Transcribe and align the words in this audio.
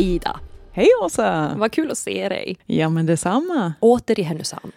Hej 0.00 0.14
Ida! 0.14 0.40
Hej 0.72 0.88
Åsa! 1.04 1.54
Vad 1.56 1.72
kul 1.72 1.90
att 1.90 1.98
se 1.98 2.28
dig! 2.28 2.56
Ja 2.66 2.88
men 2.88 3.06
detsamma. 3.06 3.72
Åter 3.80 4.20
i 4.20 4.22
Härnösand. 4.22 4.72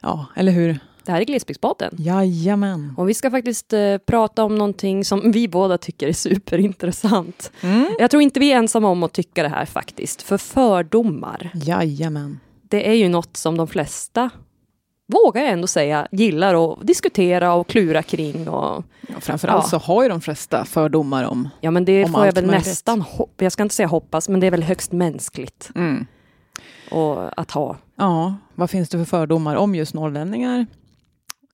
Ja, 0.00 0.26
eller 0.36 0.52
hur? 0.52 0.78
Det 1.04 1.12
här 1.12 1.20
är 1.20 1.24
Glesbygdspodden. 1.24 1.94
Jajamän. 1.98 2.94
Och 2.96 3.08
vi 3.08 3.14
ska 3.14 3.30
faktiskt 3.30 3.72
eh, 3.72 3.98
prata 3.98 4.44
om 4.44 4.54
någonting 4.54 5.04
som 5.04 5.32
vi 5.32 5.48
båda 5.48 5.78
tycker 5.78 6.08
är 6.08 6.12
superintressant. 6.12 7.52
Mm. 7.60 7.86
Jag 7.98 8.10
tror 8.10 8.22
inte 8.22 8.40
vi 8.40 8.52
är 8.52 8.56
ensamma 8.56 8.88
om 8.88 9.02
att 9.02 9.12
tycka 9.12 9.42
det 9.42 9.48
här 9.48 9.66
faktiskt. 9.66 10.22
För 10.22 10.38
fördomar, 10.38 11.50
Jajamän. 11.54 12.40
det 12.68 12.88
är 12.88 12.94
ju 12.94 13.08
något 13.08 13.36
som 13.36 13.56
de 13.56 13.68
flesta, 13.68 14.30
vågar 15.06 15.42
jag 15.42 15.50
ändå 15.52 15.66
säga, 15.66 16.08
gillar 16.10 16.72
att 16.72 16.86
diskutera 16.86 17.54
och 17.54 17.66
klura 17.66 18.02
kring. 18.02 18.48
Och, 18.48 18.84
Ja, 19.08 19.20
framförallt 19.20 19.64
Ja. 19.64 19.68
så 19.70 19.76
har 19.78 20.02
ju 20.02 20.08
de 20.08 20.20
flesta 20.20 20.64
fördomar 20.64 21.24
om... 21.24 21.48
ja 21.60 21.70
men 21.70 21.84
det 21.84 22.06
får 22.12 22.26
jag 22.26 22.32
väl 22.32 22.46
möjligt. 22.46 22.66
nästan 22.66 23.00
hoppas, 23.00 23.34
jag 23.44 23.52
ska 23.52 23.62
inte 23.62 23.74
säga 23.74 23.86
hoppas, 23.86 24.28
men 24.28 24.40
det 24.40 24.46
är 24.46 24.50
väl 24.50 24.62
högst 24.62 24.92
mänskligt 24.92 25.70
Mm. 25.74 26.06
och, 26.90 27.40
att 27.40 27.50
ha. 27.50 27.76
Ja, 27.96 28.34
vad 28.54 28.70
finns 28.70 28.88
det 28.88 28.98
för 28.98 29.04
fördomar 29.04 29.56
om 29.56 29.74
just 29.74 29.94
norrlänningar? 29.94 30.66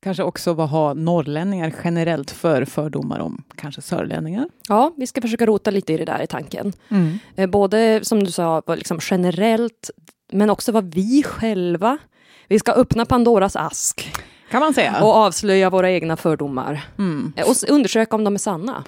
Kanske 0.01 0.23
också 0.23 0.52
vad 0.52 0.69
har 0.69 0.95
norrlänningar 0.95 1.73
generellt 1.85 2.30
för 2.30 2.65
fördomar 2.65 3.19
om 3.19 3.43
kanske 3.57 3.83
sörlänningar? 3.83 4.49
Ja, 4.69 4.93
vi 4.96 5.07
ska 5.07 5.21
försöka 5.21 5.46
rota 5.46 5.71
lite 5.71 5.93
i 5.93 5.96
det 5.96 6.05
där 6.05 6.23
i 6.23 6.27
tanken. 6.27 6.73
Mm. 6.88 7.19
Eh, 7.37 7.46
Både 7.46 8.01
som 8.05 8.23
du 8.24 8.30
sa, 8.30 8.62
liksom 8.66 8.99
generellt, 9.10 9.91
men 10.33 10.51
också 10.51 10.73
vad 10.73 10.95
vi 10.95 11.23
själva... 11.23 11.99
Vi 12.48 12.59
ska 12.59 12.73
öppna 12.73 13.05
Pandoras 13.07 13.57
ask 13.57 14.12
Kan 14.51 14.60
man 14.60 14.74
säga. 14.74 15.02
och 15.04 15.15
avslöja 15.15 15.71
våra 15.71 15.91
egna 15.91 16.16
fördomar. 16.16 16.80
Mm. 16.99 17.32
Eh, 17.37 17.49
Och 17.49 17.55
undersöka 17.68 18.16
om 18.16 18.24
de 18.24 18.35
är 18.35 18.38
sanna. 18.38 18.85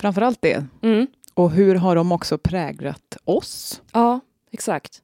Framförallt 0.00 0.38
det. 0.42 0.64
Mm. 0.82 1.06
Och 1.34 1.50
hur 1.50 1.74
har 1.74 1.96
de 1.96 2.12
också 2.12 2.38
präglat 2.38 3.16
oss? 3.24 3.82
Ja, 3.92 4.20
exakt. 4.52 4.98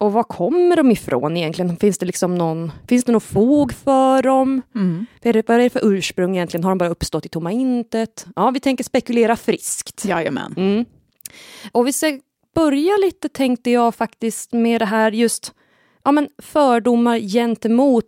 Och 0.00 0.12
var 0.12 0.22
kommer 0.22 0.76
de 0.76 0.90
ifrån 0.90 1.36
egentligen? 1.36 1.76
Finns 1.76 1.98
det 1.98 2.06
liksom 2.06 2.34
någon... 2.34 2.72
Finns 2.88 3.04
det 3.04 3.12
något 3.12 3.22
fog 3.22 3.72
för 3.72 4.22
dem? 4.22 4.62
Mm. 4.74 5.06
Vad 5.22 5.28
är, 5.28 5.32
det, 5.32 5.48
vad 5.48 5.56
är 5.56 5.60
det 5.62 5.70
för 5.70 5.80
ursprung 5.92 6.36
egentligen? 6.36 6.64
Har 6.64 6.70
de 6.70 6.78
bara 6.78 6.88
uppstått 6.88 7.26
i 7.26 7.28
tomma 7.28 7.52
intet? 7.52 8.26
Ja, 8.36 8.50
vi 8.50 8.60
tänker 8.60 8.84
spekulera 8.84 9.36
friskt. 9.36 10.04
Jajamän. 10.04 10.54
Mm. 10.56 10.84
Och 11.72 11.86
vi 11.86 11.92
ska 11.92 12.18
börja 12.54 12.96
lite, 12.96 13.28
tänkte 13.28 13.70
jag 13.70 13.94
faktiskt, 13.94 14.52
med 14.52 14.80
det 14.80 14.84
här 14.84 15.12
just 15.12 15.52
ja, 16.08 16.12
men 16.12 16.28
fördomar 16.38 17.18
gentemot 17.18 18.04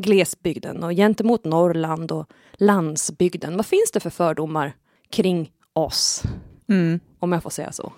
glesbygden 0.00 0.84
och 0.84 0.90
gentemot 0.92 1.44
Norrland 1.44 2.12
och 2.12 2.26
landsbygden. 2.54 3.56
Vad 3.56 3.66
finns 3.66 3.90
det 3.92 4.00
för 4.00 4.10
fördomar 4.10 4.72
kring 5.10 5.50
oss, 5.72 6.22
Mm. 6.68 7.00
om 7.18 7.32
jag 7.32 7.42
får 7.42 7.50
säga 7.50 7.72
så? 7.72 7.92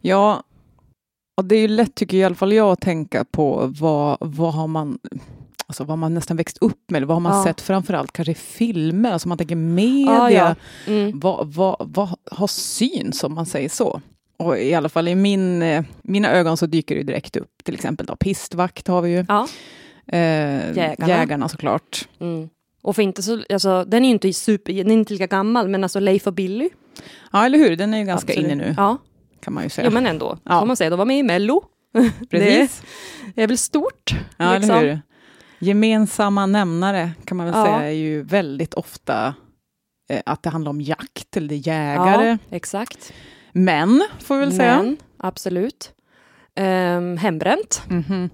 Ja, 0.00 0.42
och 1.36 1.44
det 1.44 1.56
är 1.56 1.60
ju 1.60 1.68
lätt 1.68 1.94
tycker 1.94 2.16
i 2.16 2.24
alla 2.24 2.34
fall 2.34 2.52
jag 2.52 2.72
att 2.72 2.80
tänka 2.80 3.24
på 3.24 3.74
vad, 3.80 4.16
vad 4.20 4.54
har 4.54 4.66
man 4.66 4.98
Alltså 5.66 5.84
vad 5.84 5.98
man 5.98 6.14
nästan 6.14 6.36
växt 6.36 6.58
upp 6.58 6.90
med, 6.90 7.04
vad 7.04 7.16
har 7.16 7.20
man 7.20 7.36
Ja. 7.38 7.44
sett 7.44 7.60
framförallt 7.60 8.12
kanske 8.12 8.32
i 8.32 8.34
filmer, 8.34 9.12
alltså 9.12 9.28
man 9.28 9.38
tänker 9.38 9.56
media, 9.56 10.14
Ja, 10.14 10.30
ja. 10.30 10.54
Mm. 10.86 11.20
Vad, 11.20 11.52
vad, 11.54 11.76
vad 11.94 12.08
har 12.30 12.46
syns 12.46 13.24
om 13.24 13.34
man 13.34 13.46
säger 13.46 13.68
så? 13.68 14.00
Och 14.38 14.58
i 14.58 14.74
alla 14.74 14.88
fall 14.88 15.08
i 15.08 15.14
min, 15.14 15.62
eh, 15.62 15.84
mina 16.02 16.30
ögon 16.30 16.56
så 16.56 16.66
dyker 16.66 16.94
det 16.94 17.02
direkt 17.02 17.36
upp, 17.36 17.64
till 17.64 17.74
exempel 17.74 18.06
då, 18.06 18.16
pistvakt 18.16 18.88
har 18.88 19.02
vi 19.02 19.10
ju, 19.10 19.24
Ja. 19.28 19.48
eh, 20.06 20.18
Jägarna. 20.76 21.08
jägarna 21.08 21.48
såklart. 21.48 22.08
Mm. 22.20 22.48
Och 22.82 22.94
för 22.96 23.02
inte 23.02 23.22
så, 23.22 23.42
alltså, 23.50 23.84
den 23.84 24.02
är 24.04 24.08
ju 24.08 24.12
inte 24.12 24.32
super, 24.32 24.72
den 24.72 24.90
är 24.90 24.94
inte 24.94 25.12
lika 25.12 25.26
gammal, 25.26 25.68
men 25.68 25.82
alltså 25.82 26.00
Leif 26.00 26.26
och 26.26 26.32
Billy. 26.32 26.68
Ja, 27.32 27.46
eller 27.46 27.58
hur, 27.58 27.76
den 27.76 27.94
är 27.94 27.98
ju 27.98 28.04
ganska 28.04 28.32
absolut. 28.32 28.52
inne 28.52 28.64
nu, 28.66 28.74
Ja, 28.76 28.98
kan 29.40 29.54
man 29.54 29.64
ju 29.64 29.70
säga. 29.70 29.86
jo, 29.88 29.94
men 29.94 30.06
ändå. 30.06 30.38
Ja. 30.44 30.60
Får 30.60 30.66
man 30.66 30.76
säga, 30.76 30.90
de 30.90 30.98
var 30.98 31.04
med 31.06 31.18
i 31.18 31.22
Mello. 31.22 31.62
Precis. 32.30 32.82
Det 33.34 33.42
är 33.42 33.46
väl 33.48 33.58
stort. 33.58 34.14
Ja, 34.36 34.54
liksom. 34.54 34.70
eller 34.76 34.88
hur? 34.88 35.00
Gemensamma 35.58 36.46
nämnare 36.46 37.10
kan 37.24 37.36
man 37.36 37.46
väl 37.46 37.54
Ja. 37.56 37.64
säga 37.64 37.76
är 37.88 37.90
ju 37.94 38.22
väldigt 38.22 38.74
ofta 38.74 39.34
eh, 40.10 40.20
att 40.26 40.42
det 40.42 40.50
handlar 40.50 40.70
om 40.70 40.80
jakt 40.80 41.36
eller 41.36 41.54
jägare. 41.54 42.28
Ja, 42.28 42.56
exakt. 42.56 43.12
Män, 43.52 44.04
får 44.20 44.34
vi 44.34 44.40
väl 44.40 44.52
säga. 44.56 44.82
Men, 44.82 44.96
absolut. 45.16 45.92
Um, 46.60 47.16
hembränt, 47.16 47.82
Mhm. 47.88 48.30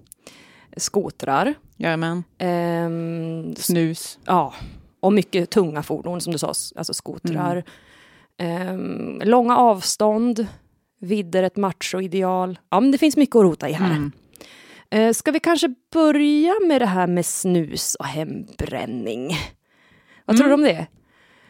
skotrar, 0.76 1.54
Jajamän. 1.76 2.24
ehm, 2.38 3.54
Snus. 3.56 4.18
ja, 4.24 4.54
och 5.00 5.12
mycket 5.12 5.50
tunga 5.50 5.82
fordon 5.82 6.20
som 6.20 6.32
du 6.32 6.38
sa, 6.38 6.46
alltså 6.48 6.94
skotrar. 6.94 7.64
Ehm, 8.38 9.20
långa 9.24 9.56
avstånd, 9.56 10.46
vidder 11.00 11.42
ett 11.42 11.56
machoideal. 11.56 12.58
Ja, 12.70 12.80
men 12.80 12.90
det 12.90 12.98
finns 12.98 13.16
mycket 13.16 13.36
att 13.36 13.42
rota 13.42 13.68
i 13.68 13.72
här. 13.72 13.90
Mm. 13.90 14.12
Eh, 14.90 15.12
ska 15.12 15.30
vi 15.32 15.40
kanske 15.40 15.74
börja 15.92 16.54
med 16.68 16.80
det 16.80 16.86
här 16.86 17.06
med 17.06 17.26
snus 17.26 17.94
och 17.94 18.06
hembränning? 18.06 19.36
Vad 20.24 20.36
tror 20.36 20.48
du 20.48 20.54
om 20.54 20.62
det? 20.62 20.86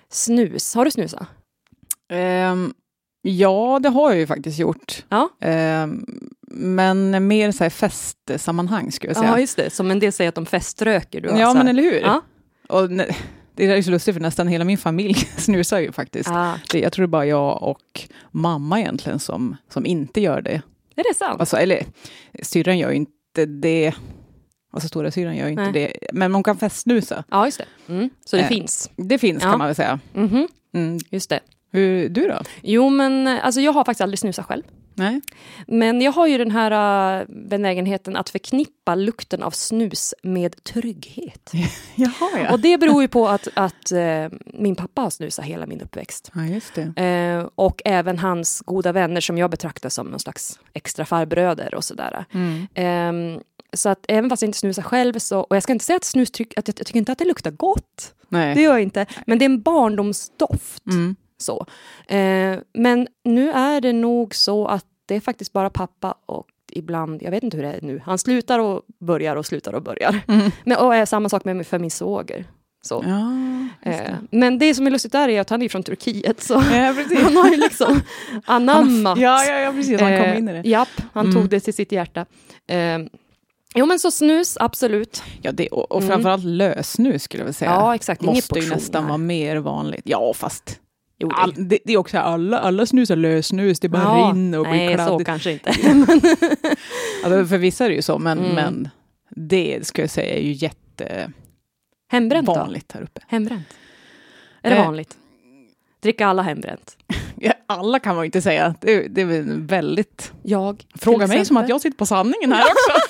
Snus, 0.09 0.75
har 0.75 0.85
du 0.85 0.91
snusat? 0.91 1.27
Ehm, 2.09 2.75
ja, 3.27 3.79
det 3.83 3.89
har 3.89 4.11
jag 4.11 4.19
ju 4.19 4.27
faktiskt 4.27 4.59
gjort. 4.59 5.05
Ja. 5.09 5.29
Ehm, 5.41 6.05
men 6.57 7.27
mer 7.27 7.53
så 7.53 7.65
här 7.65 7.71
festsammanhang 7.71 8.93
skulle 8.93 9.11
jag 9.11 9.17
säga. 9.17 9.31
Ja, 9.31 9.39
just 9.41 9.57
det. 9.57 9.71
Som 9.71 9.91
en 9.91 9.99
del 9.99 10.13
säger 10.13 10.29
att 10.29 10.35
de 10.35 10.47
feströker. 10.47 11.21
Du 11.21 11.29
Ja, 11.29 11.55
men 11.55 11.69
eller 11.69 11.83
hur? 11.83 12.01
Ja. 12.01 12.23
Och 12.69 12.83
ne- 12.91 13.15
det 13.55 13.65
är 13.67 13.83
så 13.83 13.91
lustigt 13.91 14.15
för 14.15 14.21
nästan 14.23 14.49
hela 14.49 14.65
min 14.65 14.79
familj 14.79 15.15
snusar 15.37 15.81
ju 15.81 15.93
faktiskt. 15.93 16.31
Ah, 16.31 16.55
Det, 16.73 16.81
jag 16.81 16.93
tror 16.93 17.03
det 17.03 17.07
är 17.07 17.11
bara 17.11 17.27
jag 17.27 17.63
och 17.63 18.09
mamma 18.31 18.81
egentligen 18.81 19.19
som, 19.19 19.57
som 19.69 19.87
inte 19.87 20.21
gör 20.21 20.43
det. 20.43 20.63
är 20.97 21.05
det 21.13 21.15
sant? 21.19 21.41
Alltså, 21.41 21.57
eller 21.57 21.85
syrran 22.43 22.79
gör 22.79 22.91
ju 22.91 22.97
inte 22.97 23.47
det. 23.47 23.93
Alltså 24.73 24.89
stora 24.89 25.11
syrran 25.11 25.37
gör 25.37 25.47
ju 25.47 25.53
inte 25.53 25.71
det. 25.73 25.93
Men 26.13 26.35
hon 26.35 26.43
kan 26.43 26.57
festsnusa. 26.57 27.25
Ja, 27.31 27.45
just 27.47 27.59
det. 27.59 27.93
Mm. 27.93 28.11
Så 28.25 28.37
det 28.37 28.43
Eh, 28.43 28.49
finns. 28.49 28.91
Det 28.97 29.19
finns 29.19 29.43
Ja. 29.43 29.51
kan 29.51 29.59
man 29.59 29.67
väl 29.69 29.75
säga. 29.75 30.01
Mhm, 30.13 30.49
Mm. 30.75 30.99
Just 31.11 31.31
det. 31.31 31.41
Hur, 31.75 32.09
du 32.09 32.29
då? 32.29 32.39
Jo, 32.63 32.89
men 32.89 33.27
alltså, 33.27 33.61
jag 33.61 33.73
har 33.73 33.85
faktiskt 33.85 34.01
aldrig 34.01 34.19
snusat 34.19 34.47
själv. 34.47 34.63
Nej? 34.95 35.21
Men 35.67 36.01
jag 36.01 36.13
har 36.13 36.27
ju 36.27 36.39
den 36.39 36.51
här 36.51 37.21
uh, 37.21 37.27
benägenheten 37.29 38.17
att 38.17 38.31
förknippa 38.31 38.95
lukten 38.95 39.43
av 39.43 39.51
snus 39.51 40.15
med 40.23 40.65
trygghet. 40.65 41.53
Jaha 41.95 42.53
Och 42.53 42.61
det 42.61 42.79
beror 42.79 43.03
ju 43.03 43.09
på 43.09 43.29
att, 43.29 43.49
att 43.55 43.93
eh, 43.93 44.29
min 44.47 44.77
pappa 44.77 45.03
har 45.03 45.11
snusat 45.11 45.45
hela 45.45 45.67
min 45.67 45.81
uppväxt. 45.81 46.31
Ja, 46.35 46.45
just 46.45 46.75
det. 46.75 47.03
Eh, 47.03 47.49
och 47.55 47.83
även 47.85 48.19
hans 48.19 48.61
goda 48.61 48.93
vänner 48.93 49.21
som 49.21 49.39
jag 49.39 49.51
betraktar 49.51 49.89
som 49.89 50.07
någon 50.07 50.21
slags 50.21 50.59
extra 50.73 51.05
farbröder 51.05 51.75
och 51.75 51.85
sådär. 51.85 52.25
Mm. 52.33 52.67
Ehm, 52.75 53.41
så 53.73 53.89
att 53.89 54.05
även 54.09 54.31
fast 54.31 54.43
jag 54.43 54.49
inte 54.49 54.59
snusar 54.59 54.83
själv 54.83 55.19
så, 55.19 55.41
och 55.41 55.57
jag 55.57 55.63
ska 55.63 55.73
inte 55.73 55.85
säga 55.85 55.97
att 55.97 56.05
snustryck, 56.05 56.59
att 56.59 56.69
jag, 56.69 56.79
jag 56.79 56.87
tycker 56.87 56.99
inte 56.99 57.13
att 57.13 57.19
det 57.19 57.25
luktar 57.25 57.51
gott. 57.51 58.15
Nej. 58.29 58.55
Det 58.55 58.63
gör 58.63 58.73
jag 58.73 58.83
inte. 58.83 59.07
Men 59.27 59.39
det 59.39 59.45
är 59.45 59.51
en 59.51 59.63
barndomsdoft. 59.63 60.87
Mm. 60.87 61.17
Så. 61.45 61.67
Eh, 62.09 62.59
men 62.75 63.09
nu 63.25 63.51
är 63.51 63.81
det 63.81 63.93
nog 63.93 64.35
så 64.35 64.67
att 64.67 64.85
det 65.07 65.15
är 65.17 65.21
faktiskt 65.21 65.53
bara 65.53 65.71
pappa 65.71 66.15
och 66.27 66.47
ibland, 66.73 67.23
jag 67.23 67.31
vet 67.31 67.43
inte 67.43 67.57
hur 67.57 67.65
det 67.65 67.73
är 67.73 67.81
nu, 67.83 68.03
han 68.05 68.19
slutar 68.19 68.59
och 68.59 68.83
börjar 69.01 69.37
och 69.37 69.47
slutar 69.47 69.73
och 69.73 69.83
börjar. 69.83 70.21
Mm. 70.29 70.51
Men, 70.65 70.79
och 70.79 70.95
är 70.95 71.05
samma 71.07 71.29
sak 71.29 71.45
med 71.45 71.67
för 71.67 71.79
min 71.79 71.91
svåger. 71.91 72.45
Så. 72.83 73.05
Ja, 73.07 73.31
Eh, 73.83 73.97
det. 73.97 74.19
men 74.31 74.59
det 74.59 74.75
som 74.75 74.87
är 74.87 74.91
lustigt 74.91 75.13
där 75.13 75.29
är 75.29 75.41
att 75.41 75.51
han 75.51 75.63
är 75.63 75.69
från 75.69 75.83
Turkiet, 75.83 76.43
så 76.43 76.55
Ja, 76.55 76.61
han 77.23 77.37
har 77.37 77.51
ju 77.51 77.57
liksom 77.57 78.01
anammat. 78.45 79.19
Ja, 79.19 79.45
ja, 79.45 79.59
ja, 79.61 79.73
precis. 79.73 80.01
Han 80.01 80.19
kom 80.19 80.33
in 80.39 80.49
i 80.49 80.53
det. 80.63 80.69
Japp, 80.69 80.89
han 81.13 81.27
Mm. 81.27 81.37
tog 81.37 81.51
det 81.51 81.61
till 81.61 81.75
sitt 81.75 81.93
hjärta. 81.93 82.27
Eh, 82.69 82.99
jo 83.75 83.87
men 83.87 83.99
så 83.99 84.11
snus, 84.11 84.57
absolut. 84.61 85.23
Ja, 85.43 85.53
det, 85.53 85.69
och, 85.69 85.93
och 85.93 85.99
Mm. 86.03 86.11
framförallt 86.13 86.45
lösnus 86.45 87.23
skulle 87.23 87.41
jag 87.41 87.45
vilja 87.45 87.53
säga. 87.55 87.71
Ja 87.71 87.95
exakt, 87.95 88.23
Måste 88.23 88.59
ju 88.59 88.69
nästan 88.71 89.07
vara 89.07 89.19
mer 89.19 89.57
vanligt. 89.57 90.03
Ja, 90.05 90.33
fast 90.35 90.81
Jo, 91.19 91.29
det- 91.29 91.35
all, 91.35 91.55
det, 91.57 91.79
det 91.85 91.93
är 91.93 91.97
också 91.97 92.19
alla, 92.19 92.59
alla 92.59 92.87
snusar 92.87 93.17
lösnus, 93.17 93.81
det 93.81 93.89
bara 93.89 94.03
Ja, 94.03 94.31
rinner 94.35 94.59
och 94.59 94.65
blir 94.65 94.75
Nej, 94.75 94.89
så 94.99 95.05
kladdigt. 95.05 95.27
kanske 95.27 95.53
inte. 95.53 95.71
Alltså, 97.25 97.47
för 97.49 97.59
vissa 97.59 97.85
är 97.85 97.89
det 97.89 97.95
ju 97.95 98.03
så, 98.03 98.19
men, 98.19 98.39
Mm. 98.39 98.55
men 98.55 98.89
det 99.31 99.87
skulle 99.87 100.03
jag 100.03 100.11
säga 100.11 100.35
är 100.35 100.41
ju 100.43 100.53
jättevanligt 100.53 101.35
Hembränt 102.09 102.47
då? 102.47 102.55
här 102.95 103.03
uppe. 103.03 103.21
Hembränt? 103.29 103.67
Är 104.63 104.71
det 104.71 104.77
Eh. 104.77 104.85
vanligt? 104.85 105.17
Dricker 106.03 106.27
alla 106.27 106.43
hembränt? 106.43 106.97
Alla 107.67 107.99
kan 107.99 108.17
man 108.17 108.25
ju 108.25 108.27
inte 108.27 108.43
säga, 108.43 108.75
det, 108.81 109.09
det 109.09 109.21
är 109.21 109.25
väl 109.25 109.61
väldigt... 109.63 110.33
Jag? 110.43 110.85
Fråga 110.95 111.27
mig 111.27 111.45
som 111.45 111.57
att 111.57 111.69
jag 111.69 111.81
sitter 111.81 111.97
på 111.99 112.07
sanningen 112.07 112.53
här 112.53 112.63
också. 112.65 113.01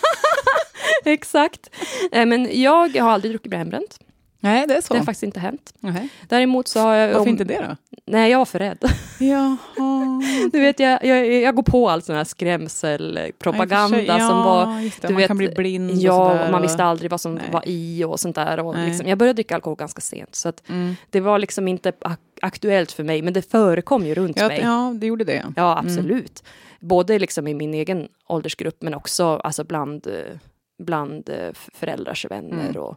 Exakt. 1.05 1.71
Eh, 2.13 2.27
men 2.27 2.63
jag 2.63 2.97
har 2.97 3.11
aldrig 3.11 3.33
druckit 3.33 3.55
hembränt. 3.55 3.99
Nej, 4.45 4.67
det 4.67 4.75
är 4.77 4.81
så. 4.81 4.95
Det 4.95 4.99
har 5.01 5.05
faktiskt 5.05 5.23
inte 5.23 5.41
hänt. 5.41 5.75
Nej. 5.81 6.09
Däremot 6.29 6.69
så 6.69 6.81
har 6.81 6.95
jag... 6.95 7.07
Varför 7.09 7.21
om- 7.21 7.29
inte 7.29 7.45
det 7.45 7.67
då? 7.69 7.77
Nej, 8.07 8.31
jag 8.31 8.39
var 8.39 8.45
för 8.45 8.59
rädd. 8.59 8.79
Jaha. 9.21 10.23
Du 10.53 10.61
vet, 10.61 10.81
jag, 10.81 11.05
jag, 11.05 11.33
jag 11.33 11.55
går 11.55 11.63
på 11.63 11.89
all 11.91 12.03
sån 12.03 12.17
här 12.17 12.25
skrämselpropaganda 12.25 14.03
Ja, 14.03 14.15
och 14.15 14.21
som 14.21 14.39
var... 14.45 14.81
Just 14.81 15.03
det, 15.03 15.09
du 15.09 15.13
man 15.15 15.21
vet, 15.21 15.29
kan 15.29 15.39
bli 15.39 15.49
blind 15.49 15.91
och 15.91 15.97
Ja, 15.97 16.13
sådär 16.31 16.45
och 16.45 16.51
man 16.53 16.61
och- 16.61 16.65
visste 16.65 16.85
aldrig 16.85 17.11
vad 17.11 17.21
som 17.21 17.35
Nej. 17.35 17.45
var 17.53 17.63
i 17.67 18.05
och 18.05 18.21
sånt 18.21 18.35
där. 18.37 18.61
Och 18.61 18.75
Nej. 18.75 18.89
liksom, 18.89 19.09
jag 19.09 19.19
började 19.19 19.37
dricka 19.37 19.55
alkohol 19.55 19.77
ganska 19.77 20.01
sent, 20.01 20.35
så 20.35 20.49
att 20.49 20.63
Mm. 20.69 20.95
det 21.11 21.21
var 21.21 21.39
liksom 21.39 21.69
inte 21.69 21.91
ak- 21.91 22.17
aktuellt 22.43 22.93
för 22.93 23.05
mig, 23.05 23.23
men 23.23 23.33
det 23.33 23.51
förekom 23.51 24.07
ju 24.07 24.15
runt 24.15 24.37
Ja, 24.41 24.49
mig. 24.49 24.61
ja, 24.63 24.95
det 25.01 25.07
gjorde 25.07 25.25
det. 25.25 25.45
Ja, 25.57 25.79
absolut. 25.79 26.45
Både 26.81 27.19
liksom 27.19 27.49
i 27.49 27.55
min 27.55 27.75
egen 27.75 28.09
åldersgrupp, 28.29 28.83
men 28.83 28.95
också 28.95 29.37
alltså 29.37 29.65
bland, 29.65 30.07
eh, 30.07 30.37
bland 30.83 31.29
eh, 31.29 31.53
föräldrars 31.75 32.25
vänner 32.31 32.65
Mm. 32.69 32.77
och 32.83 32.97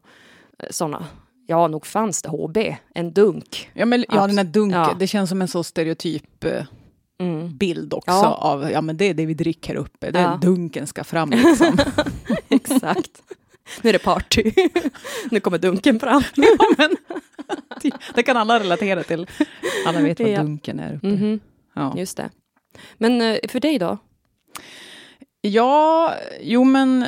eh, 0.59 0.67
sådana. 0.69 1.05
Ja, 1.49 1.67
nog 1.67 1.85
fanns 1.85 2.21
det 2.21 2.29
HB, 2.29 2.75
en 2.95 3.13
dunk. 3.13 3.69
Ja, 3.73 3.85
men, 3.85 4.05
ja, 4.09 4.27
den 4.27 4.37
här 4.37 4.45
dunken, 4.45 4.79
Ja. 4.79 4.95
det 4.99 5.07
känns 5.07 5.29
som 5.29 5.41
en 5.41 5.47
så 5.47 5.63
stereotyp 5.63 6.43
eh, 6.43 6.63
Mm. 7.19 7.57
bild 7.57 7.93
också 7.93 8.11
Ja. 8.11 8.33
av, 8.33 8.71
ja 8.71 8.81
men 8.81 8.97
det 8.97 9.05
är 9.05 9.13
det 9.13 9.25
vi 9.25 9.33
dricker 9.33 9.73
här 9.73 9.79
uppe, 9.81 10.11
det 10.11 10.19
Ja. 10.19 10.39
dunken 10.41 10.87
ska 10.87 11.03
fram 11.03 11.29
liksom. 11.29 11.77
Exakt. 12.49 13.11
Nu 13.81 13.89
är 13.89 13.93
det 13.93 13.99
party. 13.99 14.51
nu 15.31 15.39
kommer 15.39 15.57
dunken 15.57 15.99
fram. 15.99 16.23
ja, 16.35 16.55
men, 16.77 16.95
det 18.15 18.23
kan 18.23 18.37
alla 18.37 18.59
relatera 18.59 19.03
till. 19.03 19.27
Alla 19.87 19.99
vet 20.01 20.19
vad 20.19 20.35
dunken 20.35 20.79
är 20.79 20.95
uppe. 20.95 21.07
Mhm, 21.07 21.39
Ja. 21.75 21.93
Just 21.97 22.17
det. 22.17 22.29
Men 22.97 23.21
eh, 23.21 23.37
för 23.49 23.59
dig 23.59 23.79
då? 23.79 23.97
ja, 25.41 26.13
jo 26.41 26.63
men 26.63 27.05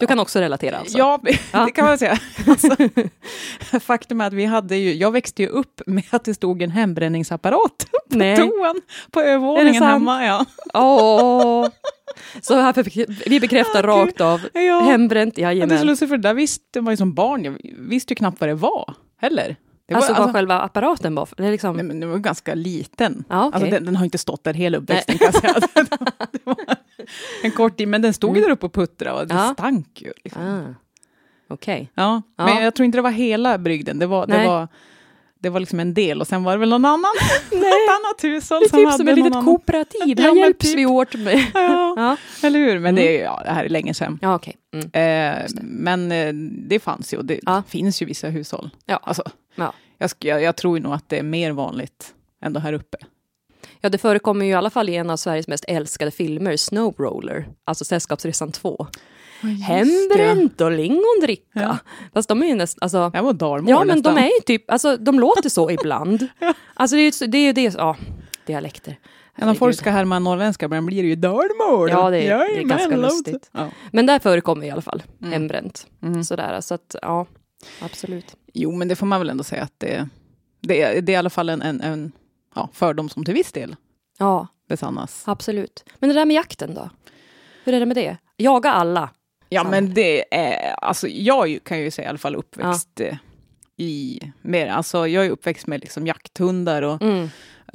Du 0.00 0.06
kan 0.06 0.18
också 0.18 0.38
relatera 0.40 0.78
alltså? 0.78 0.98
Ja, 0.98 1.20
Ja. 1.52 1.64
det 1.64 1.70
kan 1.72 1.84
man 1.84 1.98
säga. 1.98 2.18
Alltså, 2.48 2.68
faktum 3.80 4.20
är 4.20 4.26
att 4.26 4.32
vi 4.32 4.44
hade 4.44 4.76
ju, 4.76 4.94
jag 4.94 5.10
växte 5.10 5.42
ju 5.42 5.48
upp 5.48 5.80
med 5.86 6.04
att 6.10 6.24
det 6.24 6.34
stod 6.34 6.62
en 6.62 6.70
hembränningsapparat 6.70 7.86
på 8.10 8.18
Nej. 8.18 8.36
toan 8.36 8.80
på 9.10 9.20
det 9.20 9.26
övervåningen 9.26 9.82
hemma. 9.82 10.24
Ja. 10.26 10.44
Åh! 10.74 11.66
Så 12.42 12.54
här 12.54 12.72
för, 12.72 13.28
vi 13.30 13.40
bekräftar 13.40 13.88
Ah, 13.88 13.96
gud. 13.98 14.06
rakt 14.08 14.20
av. 14.20 14.40
Ja. 14.52 14.80
Hembränt, 14.80 15.38
Ja, 15.38 15.48
det 15.48 15.52
är 15.52 15.54
så 15.54 15.58
jajamän. 15.66 15.86
lustigt, 15.86 16.08
för 16.08 16.16
där 16.16 16.34
visste 16.34 16.80
man 16.80 16.92
ju 16.92 16.96
som 16.96 17.14
barn, 17.14 17.44
jag 17.44 17.56
visste 17.78 18.12
ju 18.12 18.16
knappt 18.16 18.40
vad 18.40 18.48
det 18.50 18.54
var 18.54 18.94
heller. 19.20 19.56
Det 19.88 19.94
var, 19.94 20.00
Alltså 20.02 20.22
vad 20.22 20.32
själva 20.32 20.60
apparaten 20.60 21.14
var? 21.14 21.28
Det 21.36 21.50
liksom, 21.50 21.76
nej, 21.76 21.84
men 21.84 22.00
det 22.00 22.06
var 22.06 22.18
ganska 22.18 22.54
liten. 22.54 23.24
ja, 23.28 23.46
okej. 23.46 23.54
Alltså, 23.56 23.70
den, 23.70 23.84
den 23.84 23.96
har 23.96 24.04
inte 24.04 24.18
stått 24.18 24.44
där 24.44 24.54
hela 24.54 24.78
uppväxten 24.78 25.18
kan 25.18 25.30
jag 25.32 25.40
säga. 25.40 25.54
det 26.32 26.40
var 26.44 26.56
en 27.42 27.50
kort 27.50 27.76
tid, 27.76 27.88
men 27.88 28.02
den 28.02 28.14
stod 28.14 28.36
ju 28.36 28.42
där 28.42 28.50
uppe 28.50 28.66
och 28.66 28.72
puttrade 28.72 29.20
och 29.20 29.26
det 29.28 29.34
Ja. 29.34 29.52
stank 29.54 30.02
ju. 30.02 30.12
Liksom. 30.24 30.42
ah. 30.42 30.74
Okej. 31.48 31.90
Ja, 31.94 32.22
Ja. 32.36 32.44
men 32.44 32.62
jag 32.64 32.74
tror 32.74 32.84
inte 32.84 32.98
det 32.98 33.02
var 33.02 33.10
hela 33.10 33.58
brygden. 33.58 33.98
Det 33.98 34.06
var, 34.06 34.26
det 34.26 34.36
Nej. 34.36 34.46
var, 34.46 34.68
det 35.38 35.50
var 35.50 35.60
liksom 35.60 35.80
en 35.80 35.94
del 35.94 36.20
och 36.20 36.26
sen 36.26 36.44
var 36.44 36.52
det 36.52 36.58
väl 36.58 36.68
någon 36.68 36.84
annan, 36.84 37.12
något 37.52 37.64
annat 37.64 38.22
hushåll 38.24 38.62
Det 38.62 38.68
som 38.68 38.78
typ 38.78 38.86
hade 38.86 38.96
som 38.98 39.08
ett 39.08 39.16
litet 39.16 39.32
annan. 39.32 39.44
kooperativ. 39.44 40.18
Här 40.20 40.36
hjälps 40.36 40.66
typ. 40.70 40.78
vi 40.78 40.86
åt 40.86 41.14
med. 41.14 41.46
Ja, 41.54 41.94
Ja, 41.96 42.16
eller 42.46 42.58
hur? 42.58 42.78
Men 42.78 42.80
Mm. 42.80 42.94
det, 42.94 43.20
är, 43.20 43.24
ja, 43.24 43.42
det 43.44 43.50
här 43.50 43.64
är 43.64 43.68
länge 43.68 43.94
sedan. 43.94 44.18
ja 44.22 44.34
okej. 44.34 44.56
Mm. 44.74 45.38
Eh, 45.42 45.46
men 45.62 46.12
eh, 46.12 46.32
det 46.68 46.78
fanns 46.80 47.14
ju 47.14 47.18
och 47.18 47.24
det 47.24 47.40
Ja. 47.42 47.62
finns 47.68 48.02
ju 48.02 48.06
vissa 48.06 48.28
hushåll. 48.28 48.70
Ja. 48.86 49.00
Alltså, 49.02 49.22
Ja. 49.54 49.72
jag, 49.98 50.10
jag, 50.18 50.42
jag 50.42 50.56
tror 50.56 50.78
nog 50.80 50.92
att 50.92 51.08
det 51.08 51.18
är 51.18 51.22
mer 51.22 51.52
vanligt 51.52 52.14
ändå 52.42 52.60
här 52.60 52.72
uppe. 52.72 52.96
Ja, 53.84 53.90
det 53.90 53.98
förekommer 53.98 54.44
ju 54.44 54.50
i 54.50 54.54
alla 54.54 54.70
fall 54.70 54.88
i 54.88 54.96
en 54.96 55.10
av 55.10 55.16
Sveriges 55.16 55.48
mest 55.48 55.64
älskade 55.68 56.10
filmer, 56.10 56.56
Snowroller, 56.56 57.48
alltså 57.64 57.84
Sällskapsresan 57.84 58.52
2. 58.52 58.86
Hembränt 59.66 60.60
och 60.60 60.70
lingondricka. 60.72 61.44
Ja. 61.52 61.76
Fast 62.14 62.28
de 62.28 62.42
är 62.42 62.46
ju 62.46 62.54
nästan, 62.54 62.78
alltså, 62.82 63.10
Det 63.14 63.20
var 63.20 63.32
dalmål 63.32 63.70
ja 63.70 63.78
men 63.84 63.96
nästan. 63.96 64.14
de 64.14 64.20
är 64.20 64.26
ju 64.26 64.40
typ, 64.46 64.70
alltså 64.70 64.96
de 64.96 65.20
låter 65.20 65.48
så 65.48 65.70
ibland. 65.70 66.28
Alltså 66.74 66.96
det 66.96 67.02
är 67.02 67.22
ju 67.22 67.26
det, 67.26 67.38
är 67.38 67.52
det, 67.52 67.74
ja, 67.78 67.96
dialekter. 68.46 68.98
Ja, 69.38 69.46
när 69.46 69.54
folk 69.54 69.76
ska 69.76 69.90
härma 69.90 70.18
norrländska 70.18 70.68
men 70.68 70.86
blir 70.86 71.02
det 71.02 71.08
ju 71.08 71.16
dalmål. 71.16 71.90
Ja, 71.90 72.10
det 72.10 72.26
är- 72.26 72.38
det 72.38 72.58
är 72.60 72.62
ganska 72.62 72.96
lustigt. 72.96 73.50
Ja. 73.52 73.68
Men 73.92 74.06
där 74.06 74.18
förekommer 74.18 74.66
i 74.66 74.70
alla 74.70 74.82
fall 74.82 75.02
Mm. 75.20 75.32
hembränt. 75.32 75.86
Mm. 76.02 76.24
Sådär, 76.24 76.60
så 76.60 76.74
att 76.74 76.96
ja, 77.02 77.26
absolut. 77.80 78.36
Jo, 78.54 78.72
men 78.72 78.88
det 78.88 78.96
får 78.96 79.06
man 79.06 79.20
väl 79.20 79.30
ändå 79.30 79.44
säga 79.44 79.62
att 79.62 79.72
det, 79.78 80.08
det, 80.60 80.82
är, 80.82 81.00
det 81.00 81.12
är 81.12 81.14
i 81.14 81.16
alla 81.16 81.30
fall 81.30 81.48
en, 81.48 81.62
en, 81.62 81.80
en 81.80 82.12
ja, 82.54 82.68
fördom 82.72 83.08
som 83.08 83.24
till 83.24 83.34
viss 83.34 83.52
del 83.52 83.76
Ja, 84.18 84.46
besannas. 84.68 85.22
absolut. 85.26 85.84
Men 85.98 86.08
det 86.08 86.14
där 86.14 86.24
med 86.24 86.34
jakten 86.34 86.74
då? 86.74 86.90
Hur 87.64 87.74
är 87.74 87.80
det 87.80 87.86
med 87.86 87.96
det? 87.96 88.16
Jaga 88.36 88.70
alla. 88.72 89.10
Ja, 89.48 89.60
Sant. 89.62 89.70
men 89.70 89.94
det 89.94 90.34
är, 90.34 90.72
alltså 90.84 91.08
jag 91.08 91.58
kan 91.64 91.78
ju 91.80 91.90
säga 91.90 92.06
i 92.06 92.08
alla 92.08 92.18
fall 92.18 92.34
uppväxt 92.34 93.00
eh, 93.00 93.16
i, 93.76 94.20
mer, 94.42 94.66
alltså 94.68 95.06
jag 95.08 95.26
är 95.26 95.30
uppväxt 95.30 95.66
med 95.66 95.80
liksom 95.80 96.06
jakthundar 96.06 96.82
och 96.82 97.02
Mm. 97.02 97.28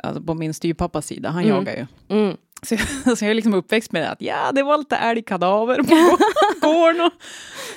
alltså 0.03 0.21
på 0.21 0.33
min 0.33 0.53
styvpappas 0.53 1.05
sida, 1.07 1.29
han 1.29 1.43
Mm. 1.43 1.55
jagar 1.55 1.75
ju. 1.75 1.85
Mm. 2.17 2.37
Så, 2.63 2.77
så 3.15 3.25
jag 3.25 3.31
är 3.31 3.33
liksom 3.33 3.53
uppväxt 3.53 3.91
med 3.91 4.11
att 4.11 4.21
ja, 4.21 4.51
det 4.51 4.63
var 4.63 4.77
lite 4.77 4.95
älgkadaver 4.95 5.75
på 5.83 6.17
gården 6.67 7.01
och 7.01 7.11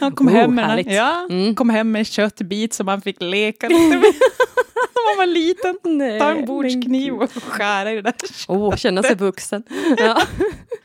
han 0.00 0.12
kom 0.12 0.29
Oh, 0.29 0.32
hem 0.32 0.55
med 0.55 0.84
ja, 0.87 1.26
Mm. 1.31 1.55
kom 1.55 1.70
hem 1.70 1.93
med 1.93 1.99
en 1.99 2.05
köttbit 2.05 2.75
som 2.75 2.88
han 2.88 3.00
fick 3.00 3.20
leka 3.23 3.69
lite 3.69 3.88
med. 3.96 4.02
När 4.94 5.17
man 5.17 5.26
var 5.29 5.34
liten. 5.34 5.79
Nej, 5.84 6.20
Ta 6.20 6.31
en 6.31 6.46
bordskniv 6.46 7.14
och 7.14 7.31
skära 7.43 7.93
i 7.93 7.94
det 7.94 8.02
där. 8.02 8.14
Åh, 8.49 8.76
känna 8.76 9.02
sig 9.02 9.17
vuxen. 9.17 9.62
Ja. 9.96 10.23